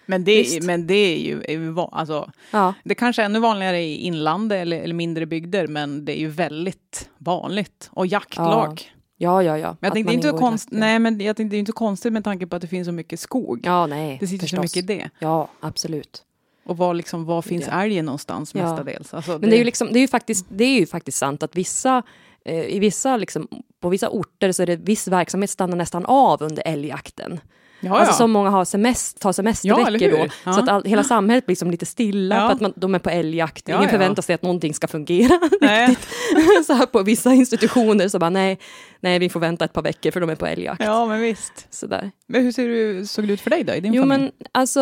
Men 0.05 0.23
det, 0.23 0.63
men 0.63 0.87
det 0.87 0.93
är 0.93 1.17
ju, 1.17 1.41
är 1.43 1.51
ju 1.51 1.75
alltså, 1.91 2.31
ja. 2.51 2.73
det 2.83 2.95
kanske 2.95 3.21
är 3.21 3.25
ännu 3.25 3.39
vanligare 3.39 3.79
i 3.81 3.95
inland 3.95 4.53
eller, 4.53 4.79
eller 4.81 4.93
mindre 4.93 5.25
bygder, 5.25 5.67
men 5.67 6.05
det 6.05 6.17
är 6.17 6.19
ju 6.19 6.27
väldigt 6.27 7.09
vanligt. 7.17 7.89
Och 7.91 8.07
jaktlag. 8.07 8.81
Ja, 8.93 8.96
ja, 9.17 9.57
ja. 9.57 9.67
Men 9.79 9.87
jag 9.87 9.93
tänkte, 9.93 10.11
det 10.11 10.15
inte 10.15 10.29
så 10.29 10.37
konst, 10.37 10.67
nej, 10.71 10.99
men 10.99 11.19
jag 11.19 11.35
tänkte, 11.37 11.53
det 11.53 11.57
är 11.57 11.59
inte 11.59 11.69
så 11.71 11.75
konstigt 11.77 12.13
med 12.13 12.23
tanke 12.23 12.47
på 12.47 12.55
att 12.55 12.61
det 12.61 12.67
finns 12.67 12.85
så 12.85 12.91
mycket 12.91 13.19
skog. 13.19 13.59
Ja, 13.63 13.85
nej. 13.87 14.17
det 14.19 14.27
sitter 14.27 14.47
så 14.47 14.55
förstås. 14.55 14.75
mycket 14.75 14.91
i 14.91 14.95
det. 14.97 15.09
Ja, 15.19 15.49
absolut. 15.59 16.23
Och 16.65 16.77
var, 16.77 16.93
liksom, 16.93 17.25
var 17.25 17.41
finns 17.41 17.65
Ja. 17.67 17.83
älgen 17.83 18.05
någonstans 18.05 18.55
Ja. 18.55 18.61
mestadels? 18.63 19.13
Alltså, 19.13 19.31
Men 19.31 19.49
det 19.49 19.55
är 19.55 19.57
ju, 19.57 19.63
liksom, 19.63 19.87
det 19.91 19.99
är 19.99 20.01
ju, 20.01 20.07
faktiskt, 20.07 20.45
det 20.49 20.63
är 20.63 20.79
ju 20.79 20.85
faktiskt 20.85 21.17
sant 21.17 21.43
att 21.43 21.55
vissa, 21.55 22.03
eh, 22.45 22.61
i 22.65 22.79
vissa 22.79 23.17
liksom, 23.17 23.47
på 23.79 23.89
vissa 23.89 24.09
orter 24.09 24.51
så 24.51 24.61
är 24.61 24.67
det 24.67 24.75
viss 24.75 25.07
verksamhet 25.07 25.49
stannar 25.49 25.77
nästan 25.77 26.05
av 26.05 26.43
under 26.43 26.63
älgjakten. 26.65 27.39
Ja, 27.79 27.97
Alltså 27.97 28.11
ja. 28.13 28.17
så 28.17 28.27
många 28.27 28.49
har 28.49 28.65
semest, 28.65 29.19
tar 29.19 29.29
Ja, 29.29 29.33
semesterveckor 29.33 29.99
hur? 29.99 30.17
då. 30.17 30.25
Ja. 30.45 30.53
Så 30.53 30.59
att 30.59 30.69
all, 30.69 30.83
hela 30.85 31.03
samhället 31.03 31.45
blir 31.45 31.51
liksom 31.51 31.71
lite 31.71 31.85
stilla 31.85 32.35
Ja. 32.35 32.47
för 32.47 32.55
att 32.55 32.61
man, 32.61 32.73
de 32.75 32.95
är 32.95 32.99
på 32.99 33.09
älgjakt. 33.09 33.67
Ja, 33.67 33.75
Ingen 33.75 33.83
ja. 33.83 33.89
förväntar 33.91 34.21
sig 34.21 34.35
att 34.35 34.41
någonting 34.41 34.73
ska 34.73 34.87
fungera. 34.87 35.39
så 36.67 36.73
här 36.73 36.85
på 36.85 37.03
vissa 37.03 37.33
institutioner 37.33 38.07
så 38.07 38.19
bara 38.19 38.29
nej, 38.29 38.59
nej 38.99 39.19
vi 39.19 39.29
får 39.29 39.39
vänta 39.39 39.65
ett 39.65 39.73
par 39.73 39.81
veckor 39.81 40.11
för 40.11 40.19
de 40.21 40.29
är 40.29 40.35
på 40.35 40.45
älgjakt. 40.45 40.83
ja, 40.83 41.05
men 41.05 41.21
visst. 41.21 41.67
Sådär. 41.69 42.11
Men 42.27 42.43
hur 42.43 42.51
ser 42.51 42.67
det, 42.69 43.07
såg 43.07 43.27
det 43.27 43.33
ut 43.33 43.41
för 43.41 43.49
dig 43.49 43.63
då, 43.63 43.73
i 43.73 43.79
din 43.79 43.93
Jo 43.93 44.03
familj? 44.03 44.21
men 44.21 44.31
alltså, 44.51 44.81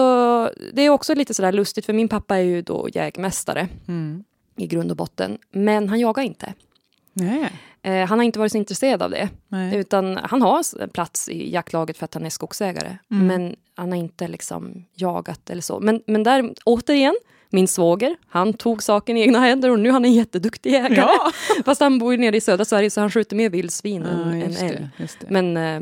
det 0.74 0.82
är 0.82 0.90
också 0.90 1.14
lite 1.16 1.34
sådär 1.34 1.52
lustigt 1.52 1.86
för 1.86 1.94
min 1.94 2.08
pappa 2.08 2.36
är 2.38 2.42
ju 2.42 2.62
då 2.62 2.90
jägmästare 2.94 3.68
Mm. 3.88 4.24
i 4.58 4.68
grund 4.68 4.92
och 4.92 4.98
botten. 4.98 5.38
Men 5.52 5.90
han 5.90 6.00
jagar 6.00 6.24
inte. 6.24 6.54
Eh, 7.82 8.08
han 8.08 8.20
har 8.20 8.24
inte 8.24 8.40
varit 8.40 8.52
så 8.52 8.58
intresserad 8.58 9.02
av 9.02 9.10
det. 9.10 9.30
nej. 9.48 9.76
Utan 9.76 10.18
han 10.18 10.42
har 10.42 10.88
plats 10.88 11.30
i 11.30 11.54
jaktlaget 11.54 11.98
för 11.98 12.06
att 12.06 12.14
han 12.14 12.26
är 12.26 12.30
skogsägare. 12.30 12.98
Mm. 13.12 13.28
Men 13.28 13.56
han 13.76 13.92
har 13.92 14.00
inte 14.00 14.28
liksom 14.28 14.86
jagat 14.96 15.50
eller 15.50 15.62
så. 15.62 15.80
Men, 15.80 16.02
men 16.08 16.24
där, 16.24 16.54
återigen, 16.66 17.16
min 17.50 17.68
svåger, 17.68 18.16
han 18.28 18.54
tog 18.54 18.84
saken 18.84 19.18
i 19.18 19.22
egna 19.22 19.40
händer 19.40 19.70
och 19.70 19.80
nu 19.80 19.90
är 19.90 19.94
han 19.94 20.06
en 20.06 20.14
jätteduktig 20.14 20.72
jägare. 20.72 20.96
Ja, 20.96 21.32
Fast 21.66 21.82
han 21.82 22.00
bor 22.00 22.18
nere 22.18 22.38
i 22.38 22.42
södra 22.42 22.66
Sverige 22.66 22.90
så 22.90 23.02
han 23.02 23.12
skjuter 23.12 23.36
mer 23.36 23.50
vildsvin 23.50 24.02
ja 24.02 24.10
än 24.10 24.42
älg. 24.58 24.90
Men 25.30 25.58
eh, 25.58 25.82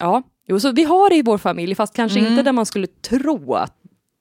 ja, 0.00 0.22
jo, 0.46 0.60
så 0.60 0.72
vi 0.72 0.84
har 0.84 1.10
det 1.10 1.16
i 1.16 1.22
vår 1.22 1.38
familj, 1.38 1.74
fast 1.74 1.94
kanske 1.94 2.18
Mm. 2.18 2.30
inte 2.32 2.42
där 2.42 2.52
man 2.52 2.66
skulle 2.66 2.86
tro 2.86 3.54
att 3.54 3.74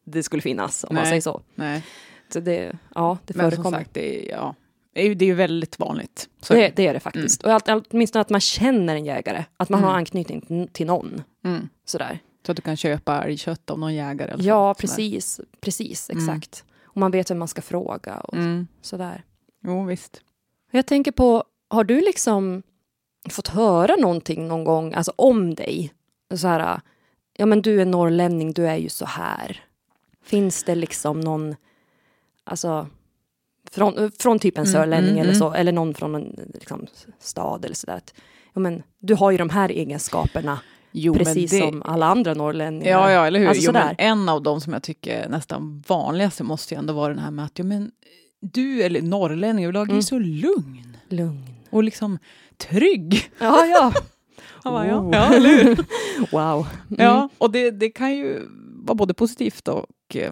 det 0.06 0.24
skulle 0.24 0.42
finnas, 0.42 0.84
om 0.84 0.96
man 0.96 1.04
Nej. 1.04 1.10
säger 1.12 1.22
så. 1.22 1.42
Nej. 1.56 1.84
så 2.34 2.40
det, 2.40 2.78
ja, 2.96 3.18
det 3.26 3.36
Men 3.36 3.44
som 3.46 3.52
förekommer. 3.52 3.78
sagt, 3.78 3.94
det 3.94 4.28
ja, 4.32 4.56
är 5.02 5.08
ju 5.08 5.16
det 5.16 5.26
är 5.26 5.28
ju 5.28 5.34
väldigt 5.34 5.80
vanligt. 5.80 6.30
Det, 6.48 6.70
det 6.76 6.88
är 6.88 6.94
det 6.94 7.00
faktiskt. 7.00 7.44
Och 7.44 7.52
allt, 7.54 7.70
allt, 7.70 7.88
åtminstone 7.92 8.22
att 8.22 8.30
man 8.30 8.42
känner 8.42 8.96
en 8.96 9.06
jägare, 9.06 9.44
att 9.58 9.70
man 9.70 9.80
Mm. 9.80 9.90
har 9.90 9.98
anknytning 9.98 10.68
till- 10.74 10.86
någon. 10.88 11.24
Mm. 11.46 11.70
Sådär. 11.86 12.20
Så 12.46 12.52
att 12.52 12.56
du 12.56 12.62
kan 12.62 12.78
köpa 12.78 13.24
älgkött 13.24 13.70
av 13.70 13.80
någon 13.80 13.94
jägare? 13.96 14.32
Eller 14.32 14.44
Ja, 14.44 14.74
så, 14.74 14.88
sådär. 14.88 14.96
precis. 14.96 15.40
Precis, 15.62 16.10
Mm. 16.10 16.24
exakt. 16.30 16.66
Och 16.84 16.98
man 16.98 17.12
vet 17.12 17.32
vem 17.32 17.40
man 17.40 17.48
ska 17.48 17.62
fråga 17.62 18.18
och 18.18 18.34
Mm. 18.38 18.68
sådär. 18.82 19.24
Jo, 19.64 19.84
visst. 19.86 20.22
Jag 20.72 20.86
tänker 20.86 21.12
på, 21.12 21.44
har 21.70 21.84
du 21.84 22.02
liksom 22.02 22.64
fått 23.30 23.48
höra 23.48 23.96
någonting 23.96 24.48
någon 24.48 24.64
gång, 24.64 24.94
alltså 24.94 25.14
om 25.16 25.56
dig? 25.56 25.94
Så 26.36 26.48
här, 26.48 26.82
ja 27.38 27.46
men 27.46 27.62
du 27.62 27.82
är 27.82 27.86
norrlänning, 27.86 28.54
du 28.54 28.68
är 28.68 28.76
ju 28.78 28.90
så 28.90 29.06
här. 29.06 29.64
Finns 30.24 30.64
det 30.64 30.76
liksom 30.76 31.20
någon, 31.20 31.56
alltså, 32.44 32.88
från, 33.72 34.12
från 34.20 34.40
typ 34.40 34.58
en 34.58 34.64
Mm, 34.64 34.74
sörlänning 34.74 35.10
mm, 35.10 35.22
eller 35.22 35.34
mm. 35.34 35.40
så, 35.40 35.54
eller 35.54 35.72
någon 35.72 35.94
från 35.94 36.16
en 36.16 36.36
liksom, 36.54 36.88
stad 37.20 37.66
eller 37.66 37.76
sådär. 37.76 37.96
att, 37.96 38.14
Ja 38.54 38.60
men, 38.60 38.84
du 39.00 39.16
har 39.16 39.32
ju 39.32 39.38
de 39.38 39.50
här 39.50 39.70
egenskaperna, 39.70 40.60
Jo, 40.92 41.14
precis 41.14 41.52
det, 41.52 41.58
som 41.60 41.82
alla 41.86 42.06
andra 42.06 42.34
norrlänningar. 42.34 42.92
Ja, 42.92 43.12
ja, 43.12 43.28
eller 43.28 43.40
hur. 43.40 43.48
Alltså 43.48 43.64
jo, 43.66 43.72
men 43.72 43.96
en 43.98 44.30
av 44.30 44.44
dem 44.44 44.62
som 44.62 44.74
jag 44.74 44.84
tycker 44.84 45.16
är 45.24 45.30
nästan 45.30 45.84
vanligaste 45.88 46.44
måste 46.44 46.74
ju 46.74 46.78
ändå 46.80 46.94
vara 46.94 47.10
den 47.14 47.20
här 47.24 47.32
med 47.32 47.46
att 47.46 47.60
ja, 47.60 47.66
men, 47.66 47.92
du, 48.42 48.82
eller 48.84 49.02
norrlänning 49.02 49.66
överlag, 49.66 49.88
är 49.88 49.92
Mm. 49.92 50.02
så 50.04 50.20
lugn 50.20 50.98
Lugn. 51.10 51.44
och 51.70 51.84
liksom 51.84 52.18
trygg. 52.58 53.32
Ja, 53.40 53.66
ja. 53.66 53.94
Bara, 54.64 54.88
ja, 54.88 55.00
Oh. 55.00 55.10
ja, 55.14 55.34
eller 55.34 55.50
hur? 55.64 55.86
Wow. 56.32 56.68
Mm. 56.90 57.06
Ja, 57.06 57.30
och 57.38 57.52
det, 57.52 57.72
det 57.72 57.90
kan 57.90 58.16
ju 58.16 58.42
vara 58.84 58.96
både 58.96 59.14
positivt 59.14 59.68
och 59.68 59.86
eh, 60.16 60.32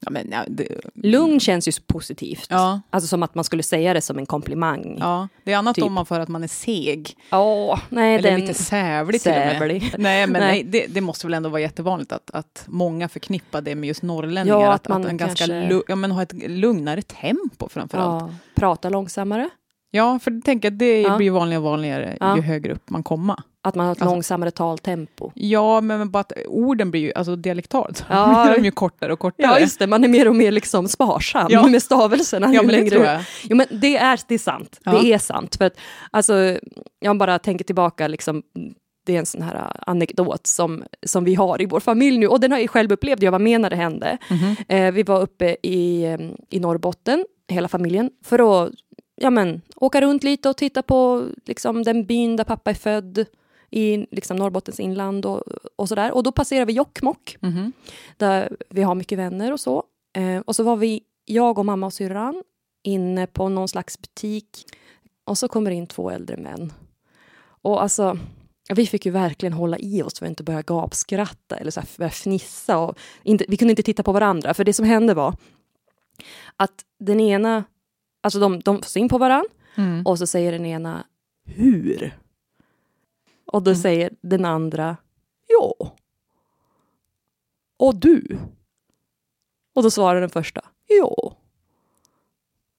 Ja, 0.00 0.10
men, 0.10 0.28
ja, 0.30 0.44
det, 0.48 0.68
Lugn 0.94 1.40
känns 1.40 1.68
ju 1.68 1.72
positivt. 1.86 2.46
ja, 2.50 2.80
Alltså 2.90 3.08
som 3.08 3.22
att 3.22 3.34
man 3.34 3.44
skulle 3.44 3.62
säga 3.62 3.94
det 3.94 4.00
som 4.00 4.18
en 4.18 4.26
komplimang. 4.26 4.96
ja, 5.00 5.28
det 5.44 5.52
är 5.52 5.56
annat 5.56 5.74
Typ. 5.76 5.84
om 5.84 5.92
man 5.92 6.06
för 6.06 6.20
att 6.20 6.28
man 6.28 6.42
är 6.44 6.48
seg. 6.48 7.16
Åh, 7.32 7.78
nej, 7.88 8.14
Eller 8.16 8.30
den... 8.30 8.40
lite 8.40 8.54
sävlig 8.54 9.20
till 9.22 9.30
och 9.32 9.36
med. 9.38 9.60
Nej, 9.98 10.26
men 10.26 10.32
Nej. 10.32 10.40
nej. 10.40 10.64
det, 10.64 10.86
det 10.86 11.00
måste 11.00 11.26
väl 11.26 11.34
ändå 11.34 11.48
vara 11.48 11.60
jättevanligt 11.60 12.12
att, 12.12 12.30
att 12.30 12.64
många 12.66 13.08
förknippar 13.08 13.60
det 13.60 13.74
med 13.74 13.88
just 13.88 14.02
norrlänningar. 14.02 14.60
Ja, 14.60 14.72
att, 14.72 14.80
att 14.80 14.88
man 14.88 15.02
att 15.04 15.08
en 15.10 15.16
ganska 15.16 15.46
kanske- 15.46 15.74
lu- 15.74 15.82
ja, 15.88 15.96
men 15.96 16.10
ha 16.10 16.22
ett 16.22 16.32
lugnare 16.48 17.02
tempo 17.02 17.68
framför 17.68 17.98
allt. 17.98 18.32
prata 18.54 18.88
långsammare. 18.90 19.50
Ja, 19.90 20.18
för 20.18 20.40
tänk 20.44 20.64
att 20.64 20.78
det 20.78 21.00
Ja. 21.00 21.16
blir 21.16 21.30
vanligare 21.30 21.58
och 21.64 21.70
vanligare 21.70 22.16
Ja. 22.20 22.36
ju 22.36 22.42
högre 22.42 22.72
upp 22.72 22.90
man 22.90 23.02
kommer. 23.02 23.36
Att 23.62 23.74
man 23.74 23.86
har 23.86 23.92
ett 23.92 24.02
Alltså- 24.02 24.14
långsammare 24.14 24.50
taltempo. 24.50 25.32
Ja, 25.34 25.80
men 25.80 26.10
bara 26.10 26.20
att 26.20 26.32
orden 26.46 26.90
blir 26.90 27.00
ju, 27.00 27.12
alltså 27.12 27.36
dialektalt, 27.36 28.04
Ja. 28.08 28.44
blir 28.48 28.58
de 28.58 28.64
ju 28.64 28.70
kortare 28.70 29.12
och 29.12 29.18
kortare. 29.18 29.46
Ja, 29.46 29.58
just 29.60 29.78
det. 29.78 29.86
Man 29.86 30.04
är 30.04 30.08
mer 30.08 30.28
och 30.28 30.36
mer 30.36 30.52
liksom 30.52 30.88
sparsam 30.88 31.46
Ja. 31.50 31.66
med 31.66 31.82
stavelserna. 31.82 32.46
Ja, 32.54 32.62
men 32.62 32.66
det 32.66 32.72
längre 32.76 32.90
tror 32.90 33.02
ut. 33.02 33.06
jag. 33.08 33.20
Jo, 33.42 33.56
men 33.56 33.66
det 33.80 33.96
är, 33.96 34.20
det 34.28 34.34
är 34.34 34.38
sant. 34.38 34.80
Ja. 34.84 34.92
Det 34.92 35.12
är 35.12 35.18
sant. 35.18 35.56
För 35.56 35.64
att, 35.64 35.78
alltså, 36.10 36.58
jag 37.00 37.18
bara 37.18 37.38
tänker 37.38 37.64
tillbaka, 37.64 38.08
liksom, 38.08 38.42
det 39.06 39.14
är 39.14 39.18
en 39.18 39.26
sån 39.26 39.42
här 39.42 39.72
anekdot 39.86 40.46
som, 40.46 40.84
som 41.06 41.24
vi 41.24 41.34
har 41.34 41.62
i 41.62 41.66
vår 41.66 41.80
familj 41.80 42.18
nu. 42.18 42.26
Och 42.26 42.40
den 42.40 42.52
har 42.52 42.58
jag 42.58 42.70
själv 42.70 42.92
upplevt, 42.92 43.22
jag 43.22 43.32
var 43.32 43.38
med 43.38 43.60
när 43.60 43.70
det 43.70 43.76
hände. 43.76 44.18
Mhm. 44.30 44.56
Eh, 44.68 44.92
vi 44.92 45.02
var 45.02 45.20
uppe 45.22 45.56
i, 45.62 46.04
i 46.50 46.60
Norrbotten, 46.60 47.24
hela 47.48 47.68
familjen, 47.68 48.10
för 48.24 48.64
att 48.64 48.70
ja, 49.20 49.30
men, 49.30 49.62
åka 49.76 50.00
runt 50.00 50.22
lite 50.24 50.48
och 50.48 50.56
titta 50.56 50.82
på 50.82 51.26
liksom, 51.46 51.82
den 51.82 52.06
byn 52.06 52.36
där 52.36 52.44
pappa 52.44 52.70
är 52.70 52.74
född 52.74 53.24
i 53.70 54.06
liksom, 54.10 54.36
Norrbottens 54.36 54.80
inland 54.80 55.26
och, 55.26 55.42
och 55.76 55.88
sådär. 55.88 56.12
Och 56.12 56.22
då 56.22 56.32
passerade 56.32 56.64
vi 56.64 56.72
Jokkmokk, 56.72 57.36
Mhm. 57.40 57.72
där 58.16 58.56
vi 58.70 58.82
har 58.82 58.94
mycket 58.94 59.18
vänner 59.18 59.52
och 59.52 59.60
så. 59.60 59.82
Eh, 60.16 60.38
och 60.38 60.56
så 60.56 60.62
var 60.62 60.76
vi, 60.76 61.00
jag 61.24 61.58
och 61.58 61.66
mamma 61.66 61.86
och 61.86 61.92
syrran, 61.92 62.42
inne 62.82 63.26
på 63.26 63.48
någon 63.48 63.68
slags 63.68 63.98
butik. 64.00 64.64
Och 65.24 65.38
så 65.38 65.48
kommer 65.48 65.70
in 65.70 65.86
två 65.86 66.10
äldre 66.10 66.36
män. 66.36 66.72
Och 67.62 67.82
alltså, 67.82 68.18
vi 68.74 68.86
fick 68.86 69.06
ju 69.06 69.12
verkligen 69.12 69.52
hålla 69.52 69.78
i 69.78 70.02
oss 70.02 70.18
för 70.18 70.26
att 70.26 70.30
inte 70.30 70.42
börja 70.42 70.62
gapskratta 70.62 71.56
eller 71.56 71.70
så 71.70 71.80
här 71.80 72.08
fnissa. 72.08 72.78
Och 72.78 72.98
inte, 73.22 73.44
vi 73.48 73.56
kunde 73.56 73.72
inte 73.72 73.82
titta 73.82 74.02
på 74.02 74.12
varandra, 74.12 74.54
för 74.54 74.64
det 74.64 74.72
som 74.72 74.84
hände 74.84 75.14
var 75.14 75.34
att 76.56 76.84
den 77.00 77.20
ena, 77.20 77.64
alltså 78.28 78.40
de, 78.40 78.60
de 78.60 78.82
får 78.82 79.00
in 79.00 79.08
på 79.08 79.18
varandra 79.18 79.48
Mm. 79.74 80.06
och 80.06 80.18
så 80.18 80.26
säger 80.26 80.52
den 80.52 80.66
ena 80.66 81.06
hur? 81.46 82.18
Och 83.46 83.62
då 83.62 83.70
Mm. 83.70 83.82
säger 83.82 84.10
den 84.20 84.44
andra 84.44 84.96
ja. 85.46 85.92
Och 87.78 87.94
du? 87.96 88.38
Och 89.74 89.82
då 89.82 89.90
svarar 89.90 90.20
den 90.20 90.30
första 90.30 90.60
ja. 90.86 91.36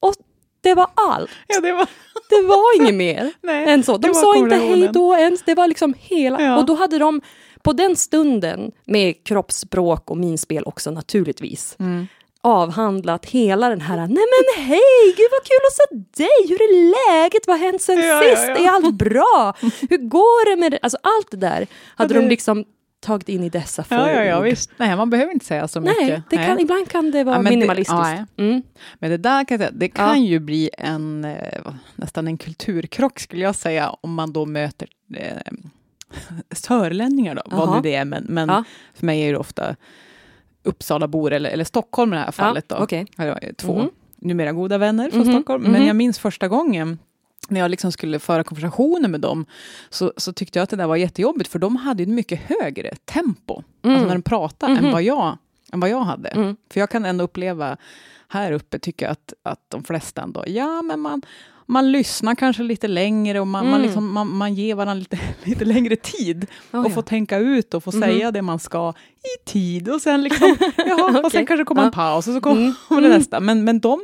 Och 0.00 0.14
det 0.60 0.74
var 0.74 0.90
allt. 0.94 1.30
Ja, 1.46 1.60
det 1.60 1.72
var... 1.72 1.88
Det 2.30 2.42
var 2.46 2.76
inget 2.82 2.94
mer 3.06 3.32
Nej, 3.42 3.68
än 3.68 3.82
så. 3.82 3.96
De 3.98 4.14
sa 4.14 4.36
inte 4.36 4.56
hej 4.56 4.88
då 4.92 5.16
ens, 5.16 5.42
det 5.42 5.54
var 5.54 5.66
liksom 5.68 5.94
hela. 5.98 6.42
Ja. 6.42 6.58
Och 6.58 6.66
då 6.66 6.74
hade 6.74 6.98
de 6.98 7.20
på 7.62 7.72
den 7.72 7.96
stunden, 7.96 8.72
med 8.84 9.24
kroppsspråk 9.24 10.10
och 10.10 10.16
minspel 10.16 10.64
också 10.64 10.90
naturligtvis, 10.90 11.76
Mm. 11.78 12.06
Avhandlat 12.42 13.26
hela 13.26 13.68
den 13.68 13.80
här, 13.80 13.96
nej 13.96 14.08
men 14.08 14.64
hej, 14.64 15.14
gud 15.16 15.28
vad 15.30 15.42
kul 15.44 15.60
att 15.68 15.76
se 15.76 16.22
dig, 16.22 16.48
hur 16.48 16.62
är 16.62 17.22
läget, 17.22 17.42
vad 17.46 17.58
har 17.58 17.66
hänt 17.66 17.82
sen 17.82 17.98
Ja, 17.98 18.04
ja, 18.24 18.36
sist, 18.36 18.48
ja. 18.48 18.56
är 18.56 18.68
allt 18.70 18.94
bra, 18.98 19.54
hur 19.90 19.98
går 20.08 20.50
det 20.54 20.60
med 20.60 20.72
det? 20.72 20.78
Alltså 20.82 20.98
allt 21.02 21.30
det 21.30 21.36
där 21.36 21.66
hade 21.96 22.14
det- 22.14 22.20
de 22.20 22.28
liksom 22.28 22.64
tagit 23.02 23.28
in 23.28 23.44
i 23.44 23.48
dessa 23.48 23.84
få 23.84 23.94
Ja, 23.94 24.10
ja, 24.12 24.24
ja, 24.24 24.40
visst. 24.40 24.70
Nej, 24.76 24.96
man 24.96 25.10
behöver 25.10 25.32
inte 25.32 25.44
säga 25.46 25.68
så 25.68 25.80
Nej, 25.80 25.94
mycket. 26.00 26.24
det 26.30 26.36
kan, 26.36 26.58
ibland 26.60 26.88
kan 26.90 27.10
det 27.10 27.24
vara 27.24 27.36
Ja, 27.36 27.42
men 27.42 27.50
det- 27.52 27.56
minimalistiskt. 27.58 27.98
ja, 28.00 28.26
mm. 28.44 28.62
Men 28.98 29.10
det 29.10 29.16
där 29.16 29.44
kan 29.44 29.62
det 29.72 29.88
kan 29.88 30.08
Ja. 30.22 30.26
ju 30.28 30.38
bli 30.38 30.70
en, 30.78 31.24
eh, 31.24 31.72
nästan 31.96 32.26
en 32.26 32.38
kulturkrock 32.38 33.18
skulle 33.20 33.42
jag 33.42 33.54
säga, 33.54 33.90
om 34.00 34.14
man 34.14 34.32
då 34.32 34.46
möter 34.46 34.88
eh, 35.16 35.36
sörlänningar 36.54 37.34
då, 37.34 37.42
vad 37.46 37.74
nu 37.76 37.80
det 37.82 37.94
är, 37.94 38.04
men, 38.04 38.24
men 38.28 38.48
Ja. 38.48 38.64
för 38.94 39.06
mig 39.06 39.20
är 39.22 39.32
det 39.32 39.38
ofta 39.38 39.76
Uppsalabor 40.62 41.32
eller, 41.32 41.50
eller 41.50 41.64
Stockholm 41.64 42.12
i 42.12 42.16
det 42.16 42.22
här 42.22 42.32
fallet. 42.32 42.64
Ja, 42.68 42.76
då. 42.76 42.82
jag 43.16 43.56
två 43.56 43.78
Mhm. 43.78 43.90
numera 44.16 44.52
goda 44.52 44.78
vänner 44.78 45.10
från 45.10 45.20
Mhm, 45.22 45.32
Stockholm, 45.32 45.62
men 45.62 45.86
jag 45.86 45.96
minns 45.96 46.18
första 46.18 46.48
gången 46.48 46.98
när 47.48 47.60
jag 47.60 47.70
liksom 47.70 47.92
skulle 47.92 48.18
föra 48.18 48.44
konversationer 48.44 49.08
med 49.08 49.20
dem, 49.20 49.46
så, 49.90 50.12
så 50.16 50.32
tyckte 50.32 50.58
jag 50.58 50.64
att 50.64 50.70
det 50.70 50.76
där 50.76 50.86
var 50.86 50.96
jättejobbigt, 50.96 51.50
för 51.50 51.58
de 51.58 51.76
hade 51.76 52.02
ett 52.02 52.08
mycket 52.08 52.40
högre 52.40 52.94
tempo, 53.04 53.62
alltså 53.82 54.06
när 54.06 54.14
de 54.14 54.22
pratade, 54.22 54.72
än, 54.72 54.82
Mhm. 54.84 54.92
vad 54.92 55.02
jag, 55.02 55.38
än 55.72 55.80
vad 55.80 55.90
jag 55.90 56.00
hade. 56.00 56.28
Mm. 56.28 56.56
För 56.72 56.80
jag 56.80 56.90
kan 56.90 57.04
ändå 57.04 57.24
uppleva 57.24 57.76
här 58.28 58.52
uppe, 58.52 58.78
tycker 58.78 59.06
jag 59.06 59.12
att, 59.12 59.32
att 59.42 59.60
de 59.68 59.84
flesta 59.84 60.22
ändå, 60.22 60.44
ja 60.46 60.82
men 60.82 61.00
man, 61.00 61.22
man 61.70 61.92
lyssnar 61.92 62.34
kanske 62.34 62.62
lite 62.62 62.88
längre 62.88 63.40
och 63.40 63.46
man, 63.46 63.64
man, 63.64 63.74
Mm. 63.74 63.82
liksom, 63.86 64.12
man, 64.12 64.28
man 64.36 64.54
ger 64.54 64.74
varandra 64.74 64.94
lite, 64.94 65.18
lite 65.44 65.64
längre 65.64 65.96
tid 65.96 66.46
Oh, 66.72 66.80
och 66.80 66.86
ja. 66.90 66.94
får 66.94 67.02
tänka 67.02 67.38
ut 67.38 67.74
och 67.74 67.84
få 67.84 67.90
Mhm. 67.92 68.00
säga 68.02 68.30
det 68.30 68.42
man 68.42 68.58
ska 68.58 68.92
i 69.22 69.50
tid 69.50 69.88
och 69.88 70.00
sen 70.02 70.22
liksom, 70.22 70.56
jaha, 70.76 71.20
och 71.24 71.32
sen 71.32 71.46
kanske 71.46 71.64
kommer 71.64 71.82
Ja. 71.82 71.86
en 71.86 71.92
paus 71.92 72.28
och 72.28 72.34
så 72.34 72.40
kommer 72.40 72.60
Mm. 72.62 72.74
kommer 72.88 73.00
det 73.02 73.06
Mm. 73.08 73.18
nästa. 73.18 73.40
Men, 73.40 73.64
men 73.64 73.80
de, 73.80 74.00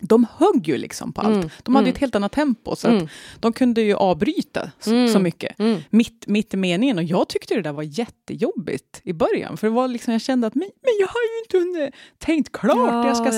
de 0.00 0.26
högg 0.38 0.68
ju 0.68 0.78
liksom 0.78 1.12
på 1.12 1.20
allt. 1.20 1.36
Mm. 1.36 1.48
De 1.62 1.74
hade 1.74 1.84
Mm. 1.84 1.94
ett 1.94 2.00
helt 2.00 2.14
annat 2.14 2.32
tempo, 2.32 2.76
så 2.76 2.88
Mm. 2.88 3.04
att 3.04 3.10
de 3.40 3.52
kunde 3.52 3.82
ju 3.82 3.94
avbryta 3.94 4.70
så, 4.80 4.90
Mm. 4.90 5.08
så 5.08 5.18
mycket. 5.18 5.58
Mm. 5.58 5.80
Mitt, 5.90 6.24
mitt 6.26 6.54
i 6.54 6.56
meningen. 6.56 6.98
Och 6.98 7.04
jag 7.04 7.28
tyckte 7.28 7.54
det 7.54 7.62
där 7.62 7.72
var 7.72 7.82
jättejobbigt 7.82 9.00
i 9.04 9.12
början. 9.12 9.56
För 9.56 9.66
det 9.66 9.72
var 9.72 9.88
liksom, 9.88 10.12
jag 10.12 10.20
kände 10.22 10.46
att 10.46 10.54
men, 10.54 10.70
men 10.82 10.92
jag 11.00 11.06
har 11.08 11.20
ju 11.20 11.38
inte 11.44 11.58
hunnit 11.78 11.94
tänkt 12.18 12.52
klart 12.52 13.02
det 13.04 13.08
jag 13.08 13.16
ska 13.16 13.26
Ja, 13.26 13.32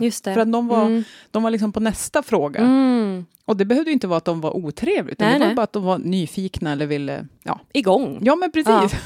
ja. 0.00 0.10
säga. 0.10 0.34
För 0.34 0.40
att 0.40 0.52
de 0.52 0.68
var, 0.68 0.86
Mm. 0.86 1.04
de 1.30 1.42
var 1.42 1.50
liksom 1.50 1.72
på 1.72 1.80
nästa 1.80 2.22
fråga. 2.22 2.60
Mm. 2.60 3.26
Och 3.44 3.56
det 3.56 3.64
behövde 3.64 3.90
inte 3.92 4.06
vara 4.06 4.16
att 4.18 4.24
de 4.24 4.40
var 4.40 4.56
otrevliga, 4.56 5.12
utan 5.12 5.26
Nej, 5.26 5.34
det 5.34 5.40
var 5.40 5.46
nej. 5.46 5.54
bara 5.56 5.62
att 5.62 5.72
de 5.72 5.82
var 5.84 5.98
nyfikna 5.98 6.72
eller 6.72 6.86
ville... 6.86 7.26
Ja, 7.42 7.60
Igång. 7.72 8.18
ja 8.22 8.36
men 8.36 8.52
precis. 8.52 8.68
Ja. 8.68 8.88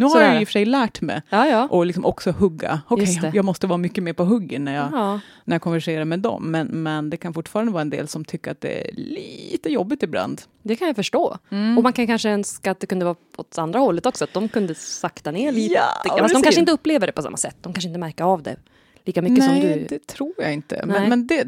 Nu 0.00 0.06
har 0.06 0.12
Så 0.12 0.18
är 0.18 0.32
jag 0.32 0.40
i 0.40 0.44
och 0.44 0.48
för 0.48 0.52
sig 0.52 0.64
lärt 0.64 1.00
mig 1.00 1.22
Ja, 1.28 1.46
ja. 1.46 1.68
och 1.70 1.86
liksom 1.86 2.04
också 2.04 2.30
hugga. 2.30 2.80
Okej, 2.88 3.18
det. 3.22 3.32
jag 3.34 3.44
måste 3.44 3.66
vara 3.66 3.78
mycket 3.78 4.04
mer 4.04 4.12
på 4.12 4.24
huggen 4.24 4.64
när 4.64 4.74
jag, 4.74 4.88
ja. 4.92 5.20
när 5.44 5.54
jag 5.54 5.62
konverserar 5.62 6.04
med 6.04 6.20
dem. 6.20 6.50
Men, 6.50 6.66
men 6.66 7.10
det 7.10 7.16
kan 7.16 7.34
fortfarande 7.34 7.72
vara 7.72 7.82
en 7.82 7.90
del 7.90 8.08
som 8.08 8.24
tycker 8.24 8.50
att 8.50 8.60
det 8.60 8.88
är 8.88 8.94
lite 8.94 9.68
jobbigt 9.68 10.02
ibland. 10.02 10.42
Det 10.62 10.76
kan 10.76 10.86
jag 10.86 10.96
förstå. 10.96 11.38
Mm. 11.50 11.78
Och 11.78 11.84
man 11.84 11.92
kan 11.92 12.06
kanske 12.06 12.30
önska 12.30 12.70
att 12.70 12.80
det 12.80 12.86
kunde 12.86 13.04
vara 13.04 13.16
åt 13.36 13.58
andra 13.58 13.78
hållet 13.78 14.06
också, 14.06 14.24
att 14.24 14.32
de 14.32 14.48
kunde 14.48 14.74
sakta 14.74 15.30
ner 15.30 15.52
lite. 15.52 15.74
Ja, 15.74 16.18
Fast 16.18 16.34
de 16.34 16.42
kanske 16.42 16.60
inte 16.60 16.72
upplever 16.72 17.06
det 17.06 17.12
på 17.12 17.22
samma 17.22 17.36
sätt. 17.36 17.56
De 17.60 17.72
kanske 17.72 17.88
inte 17.88 17.98
märker 17.98 18.24
av 18.24 18.42
det 18.42 18.56
lika 19.04 19.22
mycket 19.22 19.38
Nej, 19.38 19.60
som 19.60 19.70
du. 19.70 19.86
det 19.88 20.06
tror 20.06 20.34
jag 20.38 20.52
inte. 20.52 20.82
Nej. 20.86 21.00
Men, 21.00 21.08
men 21.08 21.26
det, 21.26 21.42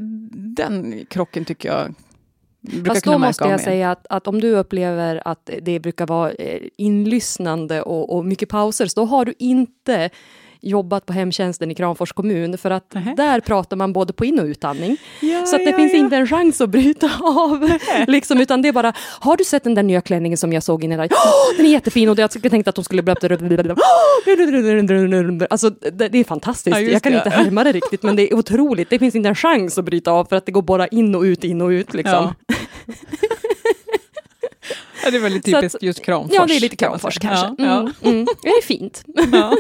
den 0.57 1.07
krocken 1.09 1.45
tycker 1.45 1.69
jag 1.69 1.95
brukar 2.63 2.95
Fast 2.95 3.05
då 3.05 3.19
måste 3.19 3.49
jag 3.49 3.61
säga 3.61 3.91
att, 3.91 4.07
att 4.11 4.27
om 4.27 4.41
du 4.41 4.51
upplever 4.57 5.23
att 5.25 5.51
det 5.63 5.81
brukar 5.81 6.07
vara 6.07 6.31
eh, 6.31 6.63
inlyssnande 6.77 7.83
och, 7.83 8.17
och 8.17 8.25
mycket 8.25 8.49
pauser, 8.49 8.87
så 8.87 9.01
då 9.01 9.07
har 9.07 9.25
du 9.25 9.35
inte 9.39 10.11
jobbat 10.63 11.07
på 11.07 11.13
hemtjänsten 11.13 11.71
i 11.71 11.75
Kramfors 11.75 12.13
kommun, 12.13 12.59
för 12.59 12.71
att 12.71 12.95
Nähä. 12.95 13.15
där 13.17 13.41
pratar 13.41 13.77
man 13.77 13.93
både 13.93 14.13
på 14.13 14.25
in 14.25 14.39
och 14.41 14.45
utandning. 14.47 14.97
Ja, 15.21 15.47
Så 15.47 15.57
att 15.57 15.65
det 15.65 15.71
ja, 15.71 15.77
finns 15.77 15.93
ja. 15.93 15.99
inte 15.99 16.17
en 16.17 16.27
chans 16.27 16.61
att 16.61 16.71
bryta 16.71 17.11
av. 17.23 17.71
liksom, 18.07 18.41
utan 18.41 18.63
det 18.63 18.69
är 18.69 18.73
bara, 18.73 18.93
har 19.21 19.37
du 19.37 19.45
sett 19.45 19.65
den 19.65 19.75
där 19.75 19.83
nya 19.83 20.01
klänningen 20.01 20.39
som 20.39 20.53
jag 20.53 20.63
såg 20.63 20.85
innan? 20.85 21.01
Åh, 21.01 21.57
den 21.57 21.67
är 21.67 21.71
jättefin 21.71 22.09
och 22.09 22.19
jag 22.19 22.31
tänkte 22.31 22.69
att 22.71 22.75
de 22.77 22.85
skulle 22.85 23.03
bli 23.03 23.13
Alltså 25.51 25.71
det, 25.71 26.09
det 26.09 26.19
är 26.19 26.25
fantastiskt. 26.25 26.77
Ja, 26.77 26.83
jag 26.83 27.03
kan 27.03 27.13
det. 27.13 27.19
inte 27.19 27.31
härma 27.31 27.65
det 27.65 27.73
riktigt, 27.73 28.03
men 28.03 28.17
det 28.17 28.31
är 28.33 28.35
otroligt. 28.35 28.91
Det 28.91 28.99
finns 28.99 29.15
inte 29.15 29.29
en 29.29 29.35
chans 29.35 29.79
att 29.79 29.85
bryta 29.85 30.11
av 30.13 30.25
för 30.25 30.37
att 30.37 30.47
det 30.47 30.53
går 30.53 30.63
bara 30.63 30.87
in 30.87 31.15
och 31.15 31.23
ut, 31.23 31.45
in 31.45 31.61
och 31.63 31.69
ut 31.69 31.95
liksom. 31.95 32.15
Ja. 32.15 32.55
ja, 35.05 35.11
det 35.11 35.17
är 35.17 35.21
väldigt 35.21 35.45
Så 35.51 35.57
att- 35.57 35.61
typiskt 35.63 35.83
just 35.83 36.03
Kramfors. 36.05 36.33
Ja, 36.35 36.47
det 36.47 36.57
är 36.57 36.61
lite 36.61 36.77
Kramfors 36.77 37.19
kanske. 37.19 37.55
Ja, 37.59 37.79
Mm, 37.81 37.93
mm. 38.03 38.27
Det 38.43 38.49
är 38.49 38.63
fint. 38.63 39.05
ja. 39.33 39.57